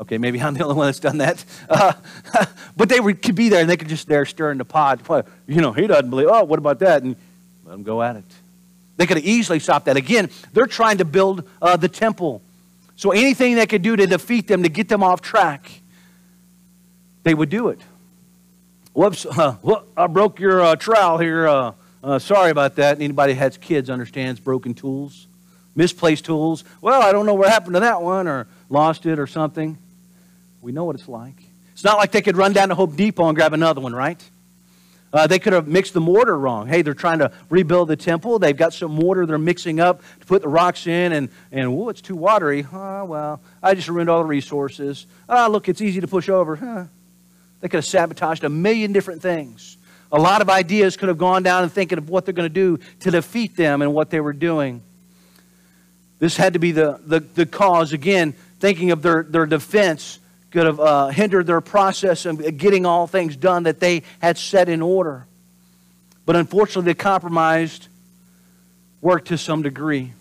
Okay, 0.00 0.16
maybe 0.16 0.40
I'm 0.40 0.54
the 0.54 0.64
only 0.64 0.76
one 0.76 0.86
that's 0.86 1.00
done 1.00 1.18
that. 1.18 1.44
Uh, 1.68 1.92
but 2.76 2.88
they 2.88 2.98
could 2.98 3.34
be 3.34 3.48
there, 3.48 3.60
and 3.60 3.68
they 3.68 3.76
could 3.76 3.88
just 3.88 4.08
there 4.08 4.24
stirring 4.24 4.58
the 4.58 4.64
pot. 4.64 5.06
Well, 5.08 5.24
you 5.46 5.60
know, 5.60 5.72
he 5.72 5.86
doesn't 5.86 6.10
believe. 6.10 6.28
Oh, 6.30 6.44
what 6.44 6.58
about 6.58 6.78
that? 6.80 7.02
And 7.02 7.16
let 7.70 7.76
them 7.76 7.82
go 7.84 8.02
at 8.02 8.16
it. 8.16 8.24
They 8.96 9.06
could 9.06 9.16
have 9.16 9.24
easily 9.24 9.60
stopped 9.60 9.86
that. 9.86 9.96
Again, 9.96 10.28
they're 10.52 10.66
trying 10.66 10.98
to 10.98 11.04
build 11.04 11.48
uh, 11.62 11.76
the 11.76 11.86
temple. 11.86 12.42
So 12.96 13.12
anything 13.12 13.54
they 13.54 13.66
could 13.66 13.82
do 13.82 13.94
to 13.94 14.08
defeat 14.08 14.48
them, 14.48 14.64
to 14.64 14.68
get 14.68 14.88
them 14.88 15.04
off 15.04 15.20
track, 15.20 15.70
they 17.22 17.32
would 17.32 17.48
do 17.48 17.68
it. 17.68 17.78
Whoops, 18.92 19.24
uh, 19.24 19.52
whoop, 19.62 19.88
I 19.96 20.08
broke 20.08 20.40
your 20.40 20.60
uh, 20.60 20.74
trowel 20.74 21.18
here. 21.18 21.46
Uh, 21.46 21.72
uh, 22.02 22.18
sorry 22.18 22.50
about 22.50 22.74
that. 22.74 23.00
Anybody 23.00 23.34
has 23.34 23.56
kids 23.56 23.88
understands 23.88 24.40
broken 24.40 24.74
tools, 24.74 25.28
misplaced 25.76 26.24
tools. 26.24 26.64
Well, 26.80 27.00
I 27.00 27.12
don't 27.12 27.24
know 27.24 27.34
what 27.34 27.50
happened 27.50 27.74
to 27.74 27.80
that 27.80 28.02
one 28.02 28.26
or 28.26 28.48
lost 28.68 29.06
it 29.06 29.20
or 29.20 29.28
something. 29.28 29.78
We 30.60 30.72
know 30.72 30.82
what 30.82 30.96
it's 30.96 31.08
like. 31.08 31.36
It's 31.72 31.84
not 31.84 31.98
like 31.98 32.10
they 32.10 32.20
could 32.20 32.36
run 32.36 32.52
down 32.52 32.70
to 32.70 32.74
Home 32.74 32.96
Depot 32.96 33.28
and 33.28 33.36
grab 33.36 33.52
another 33.52 33.80
one, 33.80 33.94
right? 33.94 34.20
Uh, 35.12 35.26
they 35.26 35.40
could 35.40 35.52
have 35.52 35.66
mixed 35.66 35.92
the 35.92 36.00
mortar 36.00 36.38
wrong. 36.38 36.68
Hey, 36.68 36.82
they're 36.82 36.94
trying 36.94 37.18
to 37.18 37.32
rebuild 37.48 37.88
the 37.88 37.96
temple. 37.96 38.38
They've 38.38 38.56
got 38.56 38.72
some 38.72 38.92
mortar 38.92 39.26
they're 39.26 39.38
mixing 39.38 39.80
up 39.80 40.02
to 40.20 40.26
put 40.26 40.42
the 40.42 40.48
rocks 40.48 40.86
in, 40.86 41.12
and, 41.12 41.30
and 41.50 41.68
oh, 41.68 41.88
it's 41.88 42.00
too 42.00 42.14
watery. 42.14 42.64
Oh, 42.72 43.04
well, 43.04 43.40
I 43.62 43.74
just 43.74 43.88
ruined 43.88 44.08
all 44.08 44.20
the 44.20 44.26
resources. 44.26 45.06
Ah, 45.28 45.46
oh, 45.46 45.50
look, 45.50 45.68
it's 45.68 45.80
easy 45.80 46.00
to 46.00 46.06
push 46.06 46.28
over. 46.28 46.54
Huh. 46.54 46.84
They 47.60 47.68
could 47.68 47.78
have 47.78 47.86
sabotaged 47.86 48.44
a 48.44 48.48
million 48.48 48.92
different 48.92 49.20
things. 49.20 49.76
A 50.12 50.18
lot 50.18 50.42
of 50.42 50.50
ideas 50.50 50.96
could 50.96 51.08
have 51.08 51.18
gone 51.18 51.42
down 51.42 51.64
and 51.64 51.72
thinking 51.72 51.98
of 51.98 52.08
what 52.08 52.24
they're 52.24 52.34
going 52.34 52.48
to 52.48 52.54
do 52.54 52.78
to 53.00 53.10
defeat 53.10 53.56
them 53.56 53.82
and 53.82 53.92
what 53.92 54.10
they 54.10 54.20
were 54.20 54.32
doing. 54.32 54.82
This 56.20 56.36
had 56.36 56.52
to 56.52 56.58
be 56.58 56.72
the, 56.72 57.00
the, 57.04 57.20
the 57.20 57.46
cause, 57.46 57.92
again, 57.92 58.34
thinking 58.60 58.90
of 58.90 59.02
their, 59.02 59.22
their 59.22 59.46
defense 59.46 60.18
could 60.50 60.66
have 60.66 60.80
uh, 60.80 61.08
hindered 61.08 61.46
their 61.46 61.60
process 61.60 62.26
of 62.26 62.56
getting 62.56 62.84
all 62.84 63.06
things 63.06 63.36
done 63.36 63.64
that 63.64 63.80
they 63.80 64.02
had 64.20 64.36
set 64.36 64.68
in 64.68 64.82
order. 64.82 65.26
But 66.26 66.36
unfortunately, 66.36 66.92
the 66.92 66.96
compromised 66.96 67.88
worked 69.00 69.28
to 69.28 69.38
some 69.38 69.62
degree. 69.62 70.12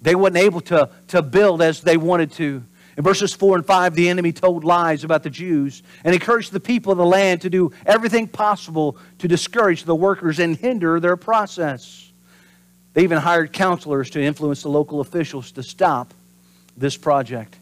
They 0.00 0.14
weren't 0.14 0.36
able 0.36 0.60
to, 0.62 0.90
to 1.08 1.22
build 1.22 1.62
as 1.62 1.80
they 1.80 1.96
wanted 1.96 2.32
to. 2.32 2.62
In 2.96 3.04
verses 3.04 3.32
4 3.32 3.56
and 3.56 3.66
5, 3.66 3.94
the 3.94 4.08
enemy 4.08 4.32
told 4.32 4.64
lies 4.64 5.04
about 5.04 5.22
the 5.22 5.30
Jews 5.30 5.82
and 6.02 6.14
encouraged 6.14 6.50
the 6.50 6.60
people 6.60 6.90
of 6.90 6.98
the 6.98 7.06
land 7.06 7.42
to 7.42 7.50
do 7.50 7.72
everything 7.86 8.26
possible 8.26 8.96
to 9.18 9.28
discourage 9.28 9.84
the 9.84 9.94
workers 9.94 10.40
and 10.40 10.56
hinder 10.56 10.98
their 10.98 11.16
process. 11.16 12.10
They 12.94 13.04
even 13.04 13.18
hired 13.18 13.52
counselors 13.52 14.10
to 14.10 14.20
influence 14.20 14.62
the 14.62 14.68
local 14.68 15.00
officials 15.00 15.52
to 15.52 15.62
stop 15.62 16.12
this 16.76 16.96
project. 16.96 17.56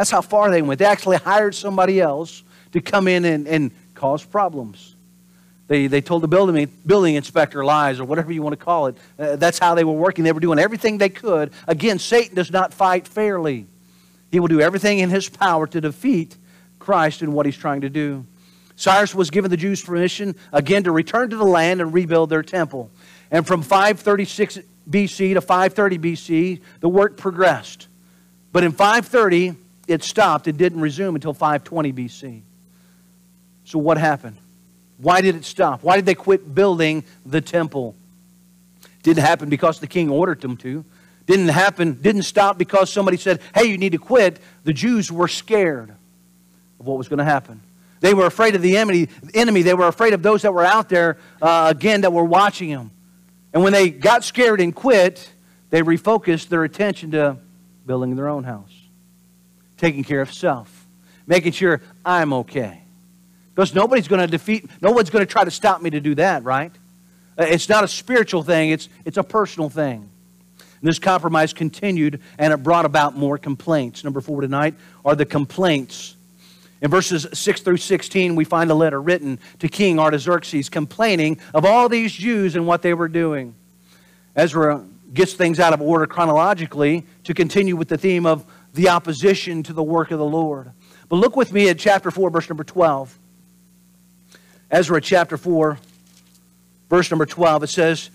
That's 0.00 0.10
how 0.10 0.22
far 0.22 0.50
they 0.50 0.62
went. 0.62 0.78
They 0.78 0.86
actually 0.86 1.18
hired 1.18 1.54
somebody 1.54 2.00
else 2.00 2.42
to 2.72 2.80
come 2.80 3.06
in 3.06 3.26
and, 3.26 3.46
and 3.46 3.70
cause 3.94 4.24
problems. 4.24 4.96
They, 5.68 5.88
they 5.88 6.00
told 6.00 6.22
the 6.22 6.26
building, 6.26 6.70
building 6.86 7.16
inspector 7.16 7.62
lies 7.62 8.00
or 8.00 8.06
whatever 8.06 8.32
you 8.32 8.40
want 8.40 8.58
to 8.58 8.64
call 8.64 8.86
it. 8.86 8.96
Uh, 9.18 9.36
that's 9.36 9.58
how 9.58 9.74
they 9.74 9.84
were 9.84 9.92
working. 9.92 10.24
They 10.24 10.32
were 10.32 10.40
doing 10.40 10.58
everything 10.58 10.96
they 10.96 11.10
could. 11.10 11.52
Again, 11.68 11.98
Satan 11.98 12.34
does 12.34 12.50
not 12.50 12.72
fight 12.72 13.06
fairly. 13.06 13.66
He 14.30 14.40
will 14.40 14.48
do 14.48 14.62
everything 14.62 15.00
in 15.00 15.10
his 15.10 15.28
power 15.28 15.66
to 15.66 15.82
defeat 15.82 16.34
Christ 16.78 17.20
and 17.20 17.34
what 17.34 17.44
he's 17.44 17.58
trying 17.58 17.82
to 17.82 17.90
do. 17.90 18.24
Cyrus 18.76 19.14
was 19.14 19.28
given 19.28 19.50
the 19.50 19.58
Jews 19.58 19.84
permission 19.84 20.34
again 20.50 20.84
to 20.84 20.92
return 20.92 21.28
to 21.28 21.36
the 21.36 21.44
land 21.44 21.82
and 21.82 21.92
rebuild 21.92 22.30
their 22.30 22.42
temple. 22.42 22.90
And 23.30 23.46
from 23.46 23.60
536 23.60 24.60
BC 24.88 25.34
to 25.34 25.42
530 25.42 25.98
BC, 25.98 26.60
the 26.80 26.88
work 26.88 27.18
progressed. 27.18 27.86
But 28.50 28.64
in 28.64 28.72
530, 28.72 29.56
it 29.90 30.04
stopped 30.04 30.46
It 30.48 30.56
didn't 30.56 30.80
resume 30.80 31.14
until 31.14 31.34
520 31.34 31.92
BC. 31.92 32.42
So 33.64 33.78
what 33.78 33.98
happened? 33.98 34.36
Why 34.98 35.20
did 35.20 35.34
it 35.36 35.44
stop? 35.44 35.82
Why 35.82 35.96
did 35.96 36.06
they 36.06 36.14
quit 36.14 36.54
building 36.54 37.04
the 37.24 37.40
temple? 37.40 37.94
Didn't 39.02 39.22
happen 39.22 39.48
because 39.48 39.80
the 39.80 39.86
king 39.86 40.10
ordered 40.10 40.40
them 40.40 40.56
to. 40.58 40.84
Didn't 41.26 41.48
happen, 41.48 42.00
didn't 42.00 42.22
stop 42.22 42.58
because 42.58 42.92
somebody 42.92 43.16
said, 43.16 43.40
hey, 43.54 43.64
you 43.64 43.78
need 43.78 43.92
to 43.92 43.98
quit. 43.98 44.40
The 44.64 44.72
Jews 44.72 45.10
were 45.10 45.28
scared 45.28 45.90
of 46.78 46.86
what 46.86 46.98
was 46.98 47.08
going 47.08 47.18
to 47.18 47.24
happen. 47.24 47.60
They 48.00 48.14
were 48.14 48.26
afraid 48.26 48.54
of 48.54 48.62
the 48.62 48.76
enemy. 48.76 49.08
enemy. 49.34 49.62
They 49.62 49.74
were 49.74 49.86
afraid 49.86 50.14
of 50.14 50.22
those 50.22 50.42
that 50.42 50.52
were 50.52 50.64
out 50.64 50.88
there, 50.88 51.18
uh, 51.40 51.72
again, 51.74 52.00
that 52.00 52.12
were 52.12 52.24
watching 52.24 52.70
them. 52.70 52.90
And 53.52 53.62
when 53.62 53.72
they 53.72 53.90
got 53.90 54.24
scared 54.24 54.60
and 54.60 54.74
quit, 54.74 55.30
they 55.70 55.82
refocused 55.82 56.48
their 56.48 56.64
attention 56.64 57.12
to 57.12 57.36
building 57.86 58.16
their 58.16 58.28
own 58.28 58.44
house, 58.44 58.72
taking 59.80 60.04
care 60.04 60.20
of 60.20 60.32
self, 60.32 60.86
making 61.26 61.52
sure 61.52 61.80
I'm 62.04 62.32
okay. 62.34 62.82
Because 63.54 63.74
nobody's 63.74 64.08
going 64.08 64.20
to 64.20 64.26
defeat, 64.26 64.68
no 64.80 64.92
one's 64.92 65.10
going 65.10 65.26
to 65.26 65.30
try 65.30 65.42
to 65.42 65.50
stop 65.50 65.80
me 65.80 65.90
to 65.90 66.00
do 66.00 66.14
that, 66.16 66.44
right? 66.44 66.70
Uh, 67.36 67.46
it's 67.48 67.68
not 67.68 67.82
a 67.82 67.88
spiritual 67.88 68.42
thing, 68.42 68.70
it's, 68.70 68.88
it's 69.04 69.16
a 69.16 69.22
personal 69.22 69.70
thing. 69.70 70.08
And 70.58 70.88
this 70.88 70.98
compromise 70.98 71.52
continued 71.52 72.20
and 72.38 72.52
it 72.52 72.58
brought 72.58 72.84
about 72.84 73.16
more 73.16 73.38
complaints. 73.38 74.04
Number 74.04 74.20
four 74.20 74.42
tonight 74.42 74.74
are 75.04 75.14
the 75.14 75.26
complaints. 75.26 76.14
In 76.82 76.90
verses 76.90 77.26
6 77.32 77.60
through 77.60 77.76
16, 77.78 78.36
we 78.36 78.44
find 78.44 78.70
a 78.70 78.74
letter 78.74 79.00
written 79.00 79.38
to 79.58 79.68
King 79.68 79.98
Artaxerxes 79.98 80.68
complaining 80.68 81.38
of 81.52 81.64
all 81.64 81.88
these 81.88 82.12
Jews 82.12 82.56
and 82.56 82.66
what 82.66 82.80
they 82.82 82.94
were 82.94 83.08
doing. 83.08 83.54
Ezra 84.36 84.84
gets 85.12 85.34
things 85.34 85.58
out 85.60 85.72
of 85.72 85.82
order 85.82 86.06
chronologically 86.06 87.04
to 87.24 87.34
continue 87.34 87.76
with 87.76 87.88
the 87.88 87.98
theme 87.98 88.26
of 88.26 88.46
the 88.74 88.88
opposition 88.88 89.62
to 89.64 89.72
the 89.72 89.82
work 89.82 90.10
of 90.10 90.18
the 90.18 90.24
Lord. 90.24 90.70
But 91.08 91.16
look 91.16 91.36
with 91.36 91.52
me 91.52 91.68
at 91.68 91.78
chapter 91.78 92.10
4, 92.10 92.30
verse 92.30 92.48
number 92.48 92.64
12. 92.64 93.18
Ezra 94.70 95.00
chapter 95.00 95.36
4, 95.36 95.78
verse 96.88 97.10
number 97.10 97.26
12. 97.26 97.64
It 97.64 97.66
says, 97.68 98.10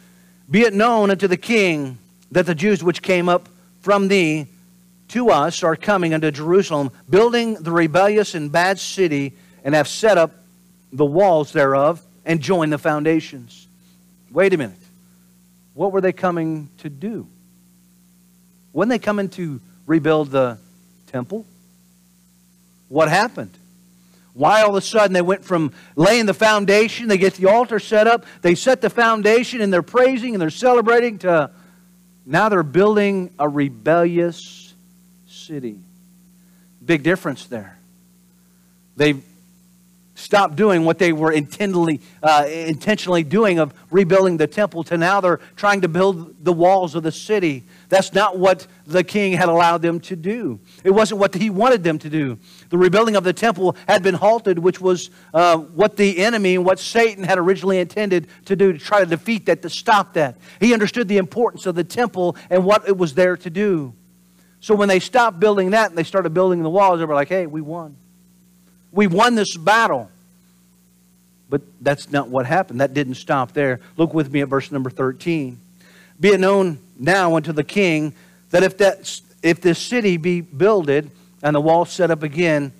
Be 0.49 0.61
it 0.61 0.73
known 0.73 1.11
unto 1.11 1.27
the 1.27 1.37
king 1.37 1.97
that 2.31 2.45
the 2.45 2.55
Jews 2.55 2.83
which 2.83 3.01
came 3.01 3.27
up 3.27 3.49
from 3.81 4.07
thee 4.07 4.47
to 5.09 5.29
us 5.29 5.61
are 5.63 5.75
coming 5.75 6.13
unto 6.13 6.31
Jerusalem, 6.31 6.91
building 7.09 7.55
the 7.55 7.71
rebellious 7.71 8.33
and 8.33 8.51
bad 8.51 8.79
city, 8.79 9.33
and 9.63 9.75
have 9.75 9.87
set 9.87 10.17
up 10.17 10.31
the 10.91 11.05
walls 11.05 11.51
thereof, 11.51 12.01
and 12.25 12.41
joined 12.41 12.71
the 12.71 12.77
foundations. 12.77 13.67
Wait 14.31 14.53
a 14.53 14.57
minute. 14.57 14.77
What 15.73 15.91
were 15.91 16.01
they 16.01 16.13
coming 16.13 16.69
to 16.79 16.89
do? 16.89 17.27
When 18.71 18.87
they 18.87 18.97
coming 18.97 19.29
to 19.29 19.59
rebuild 19.85 20.31
the 20.31 20.57
temple? 21.07 21.45
What 22.89 23.09
happened? 23.09 23.51
Why 24.33 24.61
all 24.61 24.69
of 24.71 24.75
a 24.75 24.81
sudden 24.81 25.13
they 25.13 25.21
went 25.21 25.45
from 25.45 25.71
laying 25.95 26.25
the 26.25 26.33
foundation, 26.33 27.07
they 27.07 27.17
get 27.17 27.35
the 27.35 27.49
altar 27.49 27.79
set 27.79 28.05
up, 28.05 28.25
they 28.41 28.53
set 28.53 28.81
the 28.81 28.89
foundation, 28.89 29.61
and 29.61 29.71
they're 29.71 29.81
praising 29.81 30.35
and 30.35 30.41
they're 30.41 30.49
celebrating 30.49 31.19
to 31.19 31.49
now 32.25 32.49
they're 32.49 32.63
building 32.63 33.33
a 33.37 33.47
rebellious 33.47 34.73
city. 35.27 35.79
Big 36.83 37.03
difference 37.03 37.45
there. 37.45 37.77
They've 38.97 39.23
stopped 40.15 40.55
doing 40.55 40.85
what 40.85 40.97
they 40.97 41.13
were 41.13 41.31
intentionally, 41.31 42.01
uh, 42.23 42.45
intentionally 42.49 43.23
doing 43.23 43.59
of 43.59 43.73
rebuilding 43.91 44.37
the 44.37 44.47
temple 44.47 44.83
to 44.85 44.97
now 44.97 45.21
they're 45.21 45.39
trying 45.55 45.81
to 45.81 45.87
build 45.87 46.43
the 46.43 46.53
walls 46.53 46.95
of 46.95 47.03
the 47.03 47.11
city. 47.11 47.63
That's 47.89 48.13
not 48.13 48.37
what 48.37 48.65
the 48.87 49.03
king 49.03 49.33
had 49.33 49.49
allowed 49.49 49.81
them 49.81 49.99
to 50.01 50.15
do. 50.15 50.59
It 50.83 50.91
wasn't 50.91 51.19
what 51.19 51.35
he 51.35 51.49
wanted 51.49 51.83
them 51.83 51.99
to 51.99 52.09
do. 52.09 52.39
The 52.69 52.77
rebuilding 52.77 53.15
of 53.15 53.23
the 53.23 53.33
temple 53.33 53.75
had 53.87 54.01
been 54.01 54.15
halted, 54.15 54.57
which 54.57 54.79
was 54.79 55.09
uh, 55.33 55.57
what 55.57 55.97
the 55.97 56.17
enemy 56.19 56.55
and 56.55 56.65
what 56.65 56.79
Satan 56.79 57.23
had 57.23 57.37
originally 57.37 57.79
intended 57.79 58.27
to 58.45 58.55
do 58.55 58.71
to 58.73 58.79
try 58.79 59.01
to 59.01 59.05
defeat 59.05 59.45
that, 59.47 59.61
to 59.63 59.69
stop 59.69 60.13
that. 60.13 60.37
He 60.59 60.73
understood 60.73 61.07
the 61.07 61.17
importance 61.17 61.65
of 61.65 61.75
the 61.75 61.83
temple 61.83 62.37
and 62.49 62.63
what 62.63 62.87
it 62.87 62.97
was 62.97 63.13
there 63.13 63.35
to 63.37 63.49
do. 63.49 63.93
So 64.61 64.73
when 64.73 64.87
they 64.87 64.99
stopped 64.99 65.39
building 65.39 65.71
that 65.71 65.89
and 65.89 65.97
they 65.97 66.03
started 66.03 66.33
building 66.33 66.63
the 66.63 66.69
walls, 66.69 66.99
they 66.99 67.05
were 67.05 67.13
like, 67.13 67.29
hey, 67.29 67.45
we 67.45 67.61
won. 67.61 67.97
We 68.95 69.07
won 69.07 69.35
this 69.35 69.55
battle. 69.55 70.09
But 71.49 71.61
that's 71.79 72.11
not 72.11 72.29
what 72.29 72.47
happened. 72.47 72.81
That 72.81 72.95
didn't 72.95 73.15
stop 73.15 73.51
there. 73.51 73.79
Look 73.97 74.13
with 74.13 74.31
me 74.31 74.41
at 74.41 74.47
verse 74.47 74.71
number 74.71 74.89
13. 74.89 75.59
Be 76.19 76.29
it 76.29 76.39
known 76.39 76.79
now 76.97 77.35
unto 77.35 77.51
the 77.51 77.63
king 77.63 78.13
that 78.49 78.63
if, 78.63 78.77
that, 78.77 79.21
if 79.43 79.61
this 79.61 79.77
city 79.77 80.17
be 80.17 80.41
builded 80.41 81.11
and 81.43 81.55
the 81.55 81.61
wall 81.61 81.85
set 81.85 82.09
up 82.09 82.23
again, 82.23 82.71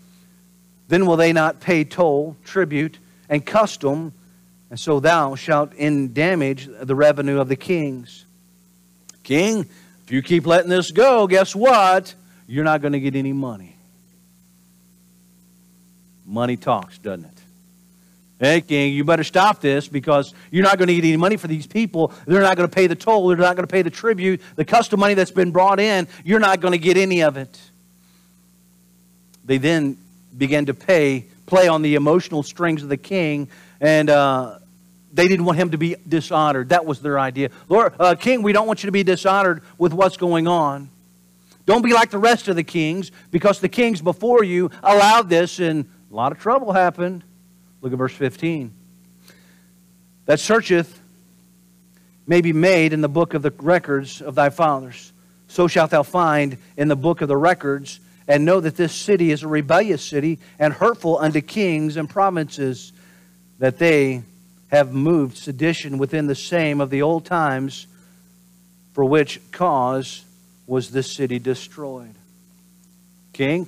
then 0.87 1.05
will 1.05 1.17
they 1.17 1.33
not 1.33 1.59
pay 1.59 1.83
toll, 1.83 2.37
tribute, 2.43 2.97
and 3.29 3.45
custom, 3.45 4.13
and 4.69 4.79
so 4.79 4.99
thou 4.99 5.35
shalt 5.35 5.73
in 5.73 6.13
damage 6.13 6.67
the 6.81 6.95
revenue 6.95 7.39
of 7.39 7.49
the 7.49 7.55
kings. 7.55 8.25
King, 9.23 9.67
if 10.03 10.11
you 10.11 10.21
keep 10.21 10.45
letting 10.45 10.69
this 10.69 10.91
go, 10.91 11.27
guess 11.27 11.55
what? 11.55 12.13
You're 12.47 12.63
not 12.63 12.81
going 12.81 12.93
to 12.93 12.99
get 12.99 13.15
any 13.15 13.33
money. 13.33 13.74
Money 16.25 16.57
talks, 16.57 16.97
doesn't 16.97 17.25
it? 17.25 17.31
Hey, 18.37 18.59
King, 18.59 18.93
you 18.93 19.05
better 19.05 19.23
stop 19.23 19.61
this 19.61 19.87
because 19.87 20.33
you're 20.51 20.63
not 20.63 20.77
going 20.77 20.89
to 20.89 20.95
get 20.95 21.05
any 21.05 21.15
money 21.15 21.37
for 21.37 21.47
these 21.47 21.67
people. 21.67 22.11
They're 22.25 22.41
not 22.41 22.57
going 22.57 22.67
to 22.67 22.73
pay 22.73 22.87
the 22.87 22.95
toll. 22.95 23.29
They're 23.29 23.37
not 23.37 23.55
going 23.55 23.65
to 23.65 23.71
pay 23.71 23.81
the 23.81 23.89
tribute. 23.89 24.41
The 24.57 24.65
custom 24.65 24.99
money 24.99 25.13
that's 25.13 25.31
been 25.31 25.51
brought 25.51 25.79
in, 25.79 26.07
you're 26.25 26.41
not 26.41 26.59
going 26.59 26.73
to 26.73 26.77
get 26.77 26.97
any 26.97 27.23
of 27.23 27.37
it. 27.37 27.57
They 29.45 29.57
then 29.57 29.97
began 30.37 30.65
to 30.65 30.73
pay, 30.73 31.27
play 31.45 31.69
on 31.69 31.81
the 31.81 31.95
emotional 31.95 32.43
strings 32.43 32.83
of 32.83 32.89
the 32.89 32.97
king, 32.97 33.47
and 33.79 34.09
uh, 34.09 34.59
they 35.13 35.29
didn't 35.29 35.45
want 35.45 35.57
him 35.57 35.71
to 35.71 35.77
be 35.77 35.95
dishonored. 36.07 36.69
That 36.69 36.85
was 36.85 37.01
their 37.01 37.17
idea. 37.17 37.51
Lord, 37.69 37.93
uh, 37.99 38.15
King, 38.15 38.41
we 38.41 38.51
don't 38.51 38.67
want 38.67 38.83
you 38.83 38.87
to 38.87 38.91
be 38.91 39.03
dishonored 39.03 39.61
with 39.77 39.93
what's 39.93 40.17
going 40.17 40.47
on. 40.47 40.89
Don't 41.65 41.83
be 41.83 41.93
like 41.93 42.11
the 42.11 42.17
rest 42.17 42.47
of 42.47 42.57
the 42.57 42.63
kings 42.63 43.11
because 43.31 43.59
the 43.59 43.69
kings 43.69 44.01
before 44.01 44.43
you 44.43 44.71
allowed 44.83 45.29
this, 45.29 45.59
and 45.59 45.89
a 46.15 46.17
lot 46.17 46.31
of 46.31 46.39
trouble 46.39 46.71
happened. 46.71 47.25
Look 47.81 47.91
at 47.91 47.97
verse 47.97 48.13
15. 48.13 48.71
That 50.27 50.39
searcheth 50.39 50.97
may 52.25 52.39
be 52.39 52.53
made 52.53 52.93
in 52.93 53.01
the 53.01 53.09
book 53.09 53.33
of 53.33 53.41
the 53.41 53.51
records 53.51 54.21
of 54.21 54.33
thy 54.33 54.49
fathers. 54.49 55.11
So 55.49 55.67
shalt 55.67 55.91
thou 55.91 56.03
find 56.03 56.57
in 56.77 56.87
the 56.87 56.95
book 56.95 57.19
of 57.19 57.27
the 57.27 57.35
records, 57.35 57.99
and 58.29 58.45
know 58.45 58.61
that 58.61 58.77
this 58.77 58.93
city 58.93 59.29
is 59.29 59.43
a 59.43 59.49
rebellious 59.49 60.01
city 60.01 60.39
and 60.57 60.73
hurtful 60.73 61.17
unto 61.17 61.41
kings 61.41 61.97
and 61.97 62.09
provinces, 62.09 62.93
that 63.59 63.77
they 63.77 64.23
have 64.69 64.93
moved 64.93 65.35
sedition 65.35 65.97
within 65.97 66.27
the 66.27 66.33
same 66.33 66.79
of 66.79 66.89
the 66.89 67.01
old 67.01 67.25
times, 67.25 67.87
for 68.93 69.03
which 69.03 69.41
cause 69.51 70.23
was 70.65 70.91
this 70.91 71.11
city 71.11 71.39
destroyed. 71.39 72.15
King, 73.33 73.67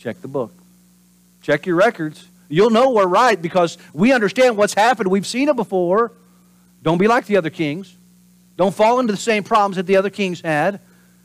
check 0.00 0.20
the 0.20 0.28
book. 0.28 0.52
Check 1.48 1.64
your 1.64 1.76
records. 1.76 2.28
You'll 2.50 2.68
know 2.68 2.90
we're 2.90 3.06
right 3.06 3.40
because 3.40 3.78
we 3.94 4.12
understand 4.12 4.58
what's 4.58 4.74
happened. 4.74 5.10
We've 5.10 5.26
seen 5.26 5.48
it 5.48 5.56
before. 5.56 6.12
Don't 6.82 6.98
be 6.98 7.08
like 7.08 7.24
the 7.24 7.38
other 7.38 7.48
kings. 7.48 7.96
Don't 8.58 8.74
fall 8.74 9.00
into 9.00 9.14
the 9.14 9.18
same 9.18 9.44
problems 9.44 9.76
that 9.76 9.86
the 9.86 9.96
other 9.96 10.10
kings 10.10 10.42
had. 10.42 10.78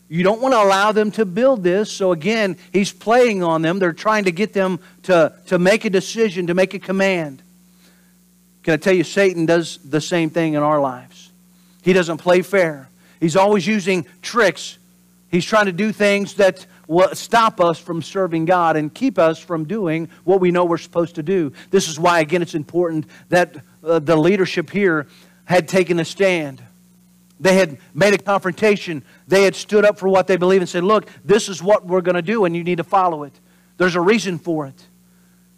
You 0.07 0.23
don't 0.23 0.41
want 0.41 0.53
to 0.53 0.63
allow 0.63 0.93
them 0.93 1.11
to 1.11 1.25
build 1.25 1.61
this. 1.61 1.91
So 1.91 2.13
again, 2.13 2.55
he's 2.71 2.89
playing 2.89 3.43
on 3.43 3.63
them. 3.63 3.79
They're 3.79 3.91
trying 3.91 4.23
to 4.23 4.31
get 4.31 4.53
them 4.53 4.79
to, 5.03 5.33
to 5.47 5.59
make 5.59 5.83
a 5.83 5.89
decision, 5.89 6.47
to 6.47 6.53
make 6.53 6.73
a 6.73 6.79
command. 6.79 7.43
Can 8.63 8.75
I 8.75 8.77
tell 8.77 8.93
you, 8.93 9.03
Satan 9.03 9.45
does 9.45 9.77
the 9.79 9.99
same 9.99 10.29
thing 10.29 10.53
in 10.53 10.63
our 10.63 10.79
lives. 10.79 11.31
He 11.81 11.91
doesn't 11.91 12.19
play 12.19 12.43
fair. 12.43 12.87
He's 13.19 13.35
always 13.35 13.67
using 13.67 14.05
tricks. 14.21 14.77
He's 15.29 15.43
trying 15.43 15.65
to 15.65 15.73
do 15.73 15.91
things 15.91 16.35
that 16.35 16.65
stop 17.13 17.61
us 17.61 17.79
from 17.79 18.01
serving 18.01 18.45
God 18.45 18.75
and 18.75 18.93
keep 18.93 19.17
us 19.17 19.39
from 19.39 19.65
doing 19.65 20.09
what 20.23 20.39
we 20.39 20.51
know 20.51 20.65
we're 20.65 20.77
supposed 20.77 21.15
to 21.15 21.23
do. 21.23 21.53
This 21.69 21.87
is 21.87 21.99
why, 21.99 22.19
again, 22.19 22.41
it's 22.41 22.55
important 22.55 23.05
that 23.29 23.55
uh, 23.83 23.99
the 23.99 24.15
leadership 24.15 24.69
here 24.69 25.07
had 25.45 25.67
taken 25.67 25.99
a 25.99 26.05
stand. 26.05 26.61
They 27.39 27.55
had 27.55 27.77
made 27.93 28.13
a 28.13 28.17
confrontation. 28.17 29.03
They 29.27 29.43
had 29.43 29.55
stood 29.55 29.85
up 29.85 29.99
for 29.99 30.07
what 30.07 30.27
they 30.27 30.37
believe 30.37 30.61
and 30.61 30.69
said, 30.69 30.83
Look, 30.83 31.07
this 31.25 31.49
is 31.49 31.61
what 31.61 31.85
we're 31.85 32.01
going 32.01 32.15
to 32.15 32.21
do, 32.21 32.45
and 32.45 32.55
you 32.55 32.63
need 32.63 32.77
to 32.77 32.83
follow 32.83 33.23
it. 33.23 33.37
There's 33.77 33.95
a 33.95 34.01
reason 34.01 34.39
for 34.39 34.67
it. 34.67 34.87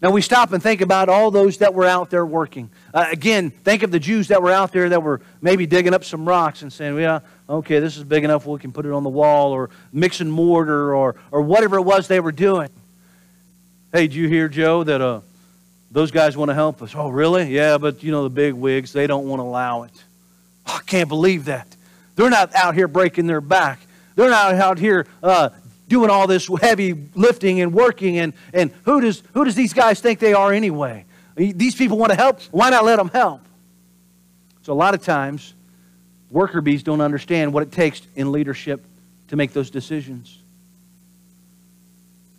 Now 0.02 0.12
we 0.12 0.22
stop 0.22 0.52
and 0.52 0.62
think 0.62 0.82
about 0.82 1.10
all 1.10 1.32
those 1.32 1.60
that 1.60 1.74
were 1.74 1.86
out 1.86 2.10
there 2.10 2.26
working. 2.26 2.70
Uh, 2.94 3.08
again, 3.12 3.50
think 3.50 3.82
of 3.82 3.92
the 3.92 4.00
Jews 4.00 4.28
that 4.28 4.42
were 4.42 4.52
out 4.52 4.72
there 4.72 4.90
that 4.90 5.02
were 5.02 5.22
maybe 5.42 5.66
digging 5.66 5.94
up 5.94 6.04
some 6.04 6.28
rocks 6.28 6.62
and 6.62 6.72
saying, 6.72 6.98
yeah, 7.00 7.22
okay, 7.50 7.80
this 7.80 7.98
is 7.98 8.04
big 8.04 8.24
enough, 8.24 8.46
we 8.46 8.60
can 8.60 8.72
put 8.72 8.86
it 8.86 8.92
on 8.92 9.04
the 9.04 9.10
wall, 9.10 9.52
or 9.52 9.70
mixing 9.92 10.30
mortar, 10.30 10.96
or, 10.96 11.16
or 11.32 11.42
whatever 11.42 11.78
it 11.78 11.84
was 11.84 12.08
they 12.08 12.20
were 12.20 12.32
doing. 12.32 12.70
Hey, 13.94 14.08
do 14.08 14.16
you 14.16 14.28
hear, 14.28 14.48
Joe, 14.50 14.84
that 14.84 15.02
uh, 15.02 15.22
those 15.92 16.12
guys 16.12 16.36
want 16.36 16.50
to 16.50 16.56
help 16.56 16.82
us? 16.82 16.94
Oh, 16.96 17.10
really? 17.10 17.48
Yeah, 17.48 17.78
but 17.78 18.04
you 18.04 18.12
know, 18.12 18.24
the 18.24 18.30
big 18.30 18.54
wigs, 18.54 18.92
they 18.92 19.08
don't 19.08 19.28
want 19.28 19.40
to 19.40 19.44
allow 19.44 19.84
it. 19.84 20.04
Oh, 20.68 20.80
I 20.80 20.84
can't 20.86 21.10
believe 21.10 21.46
that. 21.46 21.76
They're 22.16 22.30
not 22.30 22.54
out 22.56 22.76
here 22.76 22.88
breaking 22.88 23.28
their 23.28 23.42
back. 23.42 23.80
They're 24.16 24.30
not 24.30 24.56
out 24.56 24.80
here 24.80 25.06
uh, 25.22 25.50
doing 25.88 26.10
all 26.10 26.28
this 26.28 26.50
heavy 26.62 26.94
lifting 27.14 27.62
and 27.62 27.74
working. 27.74 28.18
And, 28.18 28.34
and 28.54 28.72
who, 28.84 29.02
does, 29.02 29.22
who 29.34 29.46
does 29.46 29.56
these 29.56 29.74
guys 29.74 30.00
think 30.00 30.20
they 30.20 30.34
are 30.34 30.52
anyway? 30.52 31.06
These 31.36 31.76
people 31.76 31.98
want 31.98 32.12
to 32.12 32.16
help. 32.16 32.42
Why 32.52 32.70
not 32.70 32.86
let 32.86 32.96
them 32.96 33.10
help? 33.10 33.42
So, 34.64 34.72
a 34.72 34.76
lot 34.76 34.94
of 34.94 35.04
times, 35.04 35.54
worker 36.36 36.60
bees 36.60 36.84
don't 36.84 37.00
understand 37.00 37.54
what 37.54 37.64
it 37.64 37.72
takes 37.72 38.02
in 38.14 38.34
leadership 38.34 38.84
to 39.30 39.38
make 39.38 39.54
those 39.54 39.70
decisions. 39.70 40.38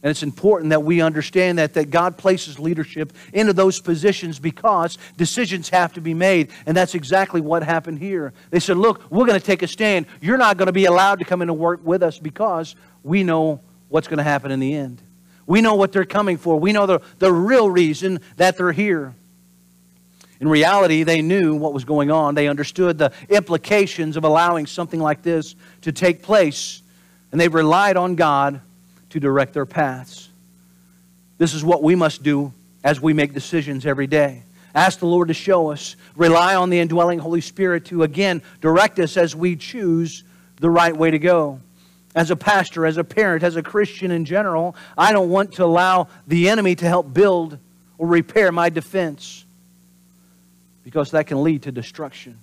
And 0.03 0.11
it's 0.11 0.23
important 0.23 0.71
that 0.71 0.83
we 0.83 1.01
understand 1.01 1.59
that, 1.59 1.73
that 1.75 1.91
God 1.91 2.19
places 2.19 2.59
leadership 2.59 3.15
into 3.33 3.55
those 3.55 3.81
positions 3.81 4.39
because 4.39 4.99
decisions 5.17 5.71
have 5.71 5.95
to 5.95 6.03
be 6.03 6.13
made. 6.13 6.51
And 6.67 6.77
that's 6.77 6.95
exactly 6.95 7.41
what 7.41 7.63
happened 7.63 7.99
here. 7.99 8.35
They 8.51 8.61
said, 8.61 8.77
Look, 8.77 9.11
we're 9.11 9.25
going 9.25 9.41
to 9.41 9.45
take 9.45 9.63
a 9.63 9.67
stand. 9.67 10.05
You're 10.21 10.37
not 10.37 10.59
going 10.59 10.67
to 10.67 10.73
be 10.73 10.85
allowed 10.85 11.19
to 11.21 11.25
come 11.25 11.41
in 11.41 11.49
and 11.49 11.59
work 11.59 11.81
with 11.83 12.03
us 12.03 12.19
because 12.19 12.77
we 13.03 13.25
know 13.25 13.63
what's 13.89 14.09
going 14.09 14.19
to 14.19 14.25
happen 14.25 14.51
in 14.51 14.61
the 14.61 14.75
end. 14.75 15.01
We 15.47 15.63
know 15.63 15.75
what 15.75 15.93
they're 15.93 16.05
coming 16.05 16.37
for. 16.37 16.61
We 16.61 16.73
know 16.73 16.85
the, 16.85 17.01
the 17.19 17.33
real 17.33 17.71
reason 17.71 18.21
that 18.37 18.59
they're 18.59 18.73
here. 18.73 19.15
In 20.41 20.49
reality, 20.49 21.03
they 21.03 21.23
knew 21.23 21.55
what 21.55 21.73
was 21.73 21.85
going 21.85 22.11
on. 22.11 22.35
They 22.35 22.49
understood 22.49 22.99
the 22.99 23.13
implications 23.29 24.17
of 24.17 24.25
allowing 24.25 24.67
something 24.67 25.01
like 25.01 25.23
this 25.23 25.55
to 25.83 25.93
take 25.93 26.23
place. 26.23 26.83
And 27.33 27.41
they 27.41 27.49
relied 27.49 27.97
on 27.97 28.17
God 28.17 28.61
to 29.11 29.21
direct 29.21 29.55
their 29.55 29.67
paths. 29.67 30.29
This 31.39 31.55
is 31.55 31.65
what 31.65 31.83
we 31.83 31.95
must 31.95 32.23
do 32.23 32.53
as 32.85 33.01
we 33.01 33.13
make 33.13 33.33
decisions 33.33 33.87
every 33.87 34.07
day. 34.07 34.43
Ask 34.75 34.99
the 34.99 35.07
Lord 35.07 35.29
to 35.29 35.35
show 35.35 35.71
us. 35.71 35.97
Rely 36.17 36.55
on 36.55 36.69
the 36.69 36.79
indwelling 36.79 37.19
Holy 37.19 37.41
Spirit 37.41 37.87
to, 37.87 38.03
again, 38.03 38.43
direct 38.61 38.99
us 38.99 39.17
as 39.17 39.35
we 39.35 39.57
choose 39.57 40.23
the 40.61 40.71
right 40.71 40.95
way 40.95 41.11
to 41.11 41.19
go 41.19 41.61
as 42.17 42.31
a 42.31 42.37
pastor, 42.37 42.87
as 42.87 42.97
a 42.97 43.05
parent, 43.05 43.45
as 43.45 43.57
a 43.57 43.63
Christian 43.63 44.11
in 44.11 44.25
general, 44.25 44.75
I 44.97 45.13
don't 45.13 45.29
want 45.29 45.53
to 45.55 45.65
allow 45.65 46.09
the 46.27 46.49
enemy 46.49 46.75
to 46.77 46.87
help 46.87 47.13
build 47.13 47.59
or 47.99 48.09
repair 48.09 48.51
my 48.51 48.71
defense 48.71 49.45
because 50.87 51.11
that 51.11 51.27
can 51.27 51.43
lead 51.43 51.65
to 51.65 51.73
destruction. 51.73 52.39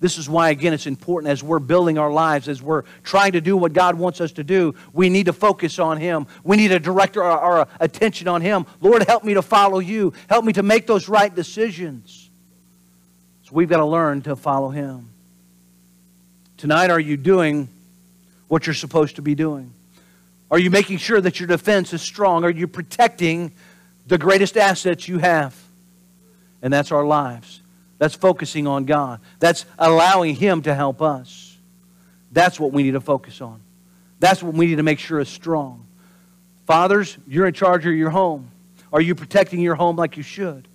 This 0.00 0.18
is 0.18 0.28
why, 0.28 0.50
again, 0.50 0.74
it's 0.74 0.86
important 0.86 1.32
as 1.32 1.42
we're 1.42 1.60
building 1.60 1.96
our 1.96 2.12
lives, 2.12 2.46
as 2.46 2.60
we're 2.60 2.82
trying 3.04 3.32
to 3.32 3.40
do 3.40 3.56
what 3.56 3.72
God 3.72 3.94
wants 3.94 4.20
us 4.20 4.32
to 4.32 4.44
do, 4.44 4.74
we 4.92 5.08
need 5.08 5.24
to 5.26 5.32
focus 5.32 5.78
on 5.78 5.96
Him. 5.96 6.26
We 6.44 6.58
need 6.58 6.68
to 6.68 6.78
direct 6.78 7.16
our, 7.16 7.24
our 7.24 7.66
attention 7.80 8.28
on 8.28 8.42
Him. 8.42 8.66
Lord, 8.82 9.02
help 9.04 9.24
me 9.24 9.32
to 9.32 9.40
follow 9.40 9.78
you. 9.78 10.12
Help 10.28 10.44
me 10.44 10.52
to 10.52 10.62
make 10.62 10.86
those 10.86 11.08
right 11.08 11.34
decisions. 11.34 12.28
So 13.44 13.52
we've 13.54 13.70
got 13.70 13.78
to 13.78 13.86
learn 13.86 14.20
to 14.22 14.36
follow 14.36 14.68
Him. 14.68 15.08
Tonight, 16.58 16.90
are 16.90 17.00
you 17.00 17.16
doing 17.16 17.70
what 18.48 18.66
you're 18.66 18.74
supposed 18.74 19.16
to 19.16 19.22
be 19.22 19.34
doing? 19.34 19.72
Are 20.50 20.58
you 20.58 20.68
making 20.68 20.98
sure 20.98 21.18
that 21.18 21.40
your 21.40 21.46
defense 21.46 21.94
is 21.94 22.02
strong? 22.02 22.44
Are 22.44 22.50
you 22.50 22.68
protecting 22.68 23.52
the 24.06 24.18
greatest 24.18 24.58
assets 24.58 25.08
you 25.08 25.16
have? 25.16 25.58
And 26.62 26.72
that's 26.72 26.92
our 26.92 27.04
lives. 27.04 27.62
That's 27.98 28.14
focusing 28.14 28.66
on 28.66 28.84
God. 28.84 29.20
That's 29.38 29.64
allowing 29.78 30.34
Him 30.36 30.62
to 30.62 30.74
help 30.74 31.02
us. 31.02 31.56
That's 32.32 32.60
what 32.60 32.72
we 32.72 32.82
need 32.82 32.92
to 32.92 33.00
focus 33.00 33.40
on. 33.40 33.60
That's 34.20 34.42
what 34.42 34.54
we 34.54 34.66
need 34.66 34.76
to 34.76 34.82
make 34.82 34.98
sure 34.98 35.20
is 35.20 35.28
strong. 35.28 35.86
Fathers, 36.66 37.16
you're 37.26 37.46
in 37.46 37.54
charge 37.54 37.86
of 37.86 37.94
your 37.94 38.10
home. 38.10 38.50
Are 38.92 39.00
you 39.00 39.14
protecting 39.14 39.60
your 39.60 39.74
home 39.74 39.96
like 39.96 40.16
you 40.16 40.22
should? 40.22 40.68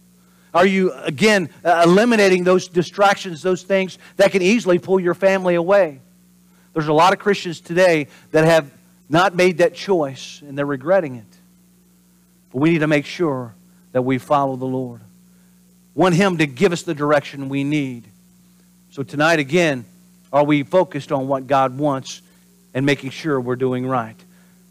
Are 0.53 0.65
you, 0.65 0.93
again, 0.93 1.49
uh, 1.65 1.83
eliminating 1.85 2.43
those 2.43 2.67
distractions, 2.67 3.41
those 3.41 3.63
things 3.63 3.97
that 4.17 4.31
can 4.31 4.41
easily 4.41 4.79
pull 4.79 4.99
your 4.99 5.15
family 5.15 5.55
away? 5.55 5.99
There's 6.73 6.87
a 6.87 6.93
lot 6.93 7.13
of 7.13 7.19
Christians 7.19 7.59
today 7.59 8.07
that 8.31 8.45
have 8.45 8.71
not 9.09 9.35
made 9.35 9.59
that 9.59 9.73
choice 9.73 10.41
and 10.41 10.57
they're 10.57 10.65
regretting 10.65 11.15
it. 11.15 11.25
But 12.51 12.61
we 12.61 12.71
need 12.71 12.79
to 12.79 12.87
make 12.87 13.05
sure 13.05 13.53
that 13.91 14.03
we 14.03 14.17
follow 14.17 14.55
the 14.55 14.65
Lord. 14.65 15.01
Want 15.95 16.15
Him 16.15 16.37
to 16.37 16.47
give 16.47 16.71
us 16.71 16.83
the 16.83 16.93
direction 16.93 17.49
we 17.49 17.63
need. 17.63 18.03
So 18.91 19.03
tonight, 19.03 19.39
again, 19.39 19.85
are 20.31 20.43
we 20.43 20.63
focused 20.63 21.11
on 21.11 21.27
what 21.27 21.47
God 21.47 21.77
wants 21.77 22.21
and 22.73 22.85
making 22.85 23.11
sure 23.11 23.39
we're 23.39 23.55
doing 23.55 23.85
right? 23.85 24.15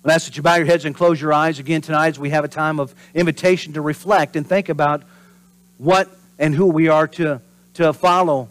I 0.04 0.12
ask 0.14 0.26
that 0.26 0.36
you 0.36 0.42
bow 0.42 0.56
your 0.56 0.66
heads 0.66 0.84
and 0.84 0.94
close 0.94 1.20
your 1.20 1.32
eyes 1.32 1.60
again 1.60 1.80
tonight 1.80 2.08
as 2.08 2.18
we 2.18 2.30
have 2.30 2.44
a 2.44 2.48
time 2.48 2.80
of 2.80 2.92
invitation 3.14 3.74
to 3.74 3.80
reflect 3.80 4.34
and 4.34 4.44
think 4.44 4.68
about 4.68 5.04
what 5.78 6.08
and 6.40 6.54
who 6.54 6.66
we 6.66 6.88
are 6.88 7.06
to, 7.06 7.40
to 7.74 7.92
follow 7.92 8.48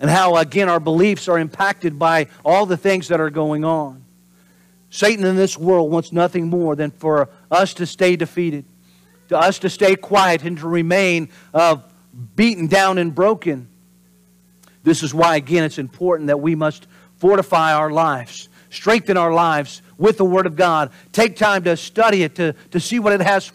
and 0.00 0.08
how, 0.08 0.36
again, 0.36 0.70
our 0.70 0.80
beliefs 0.80 1.28
are 1.28 1.38
impacted 1.38 1.98
by 1.98 2.28
all 2.42 2.64
the 2.64 2.78
things 2.78 3.08
that 3.08 3.20
are 3.20 3.28
going 3.28 3.64
on. 3.64 4.02
Satan 4.90 5.24
in 5.26 5.36
this 5.36 5.58
world 5.58 5.90
wants 5.90 6.12
nothing 6.12 6.48
more 6.48 6.74
than 6.74 6.90
for 6.90 7.28
us 7.50 7.74
to 7.74 7.86
stay 7.86 8.16
defeated, 8.16 8.64
to 9.28 9.38
us 9.38 9.58
to 9.58 9.68
stay 9.68 9.96
quiet 9.96 10.42
and 10.42 10.56
to 10.58 10.66
remain 10.66 11.28
uh, 11.52 11.76
beaten 12.36 12.66
down 12.66 12.98
and 12.98 13.14
broken. 13.14 13.68
This 14.82 15.02
is 15.02 15.12
why, 15.12 15.36
again, 15.36 15.64
it's 15.64 15.78
important 15.78 16.28
that 16.28 16.40
we 16.40 16.54
must 16.54 16.86
fortify 17.16 17.74
our 17.74 17.90
lives, 17.90 18.48
strengthen 18.70 19.16
our 19.16 19.32
lives 19.32 19.82
with 19.98 20.16
the 20.16 20.24
Word 20.24 20.46
of 20.46 20.56
God, 20.56 20.90
take 21.12 21.36
time 21.36 21.64
to 21.64 21.76
study 21.76 22.22
it, 22.22 22.34
to, 22.36 22.54
to 22.70 22.80
see 22.80 22.98
what 22.98 23.12
it 23.12 23.20
has 23.20 23.46
for. 23.46 23.54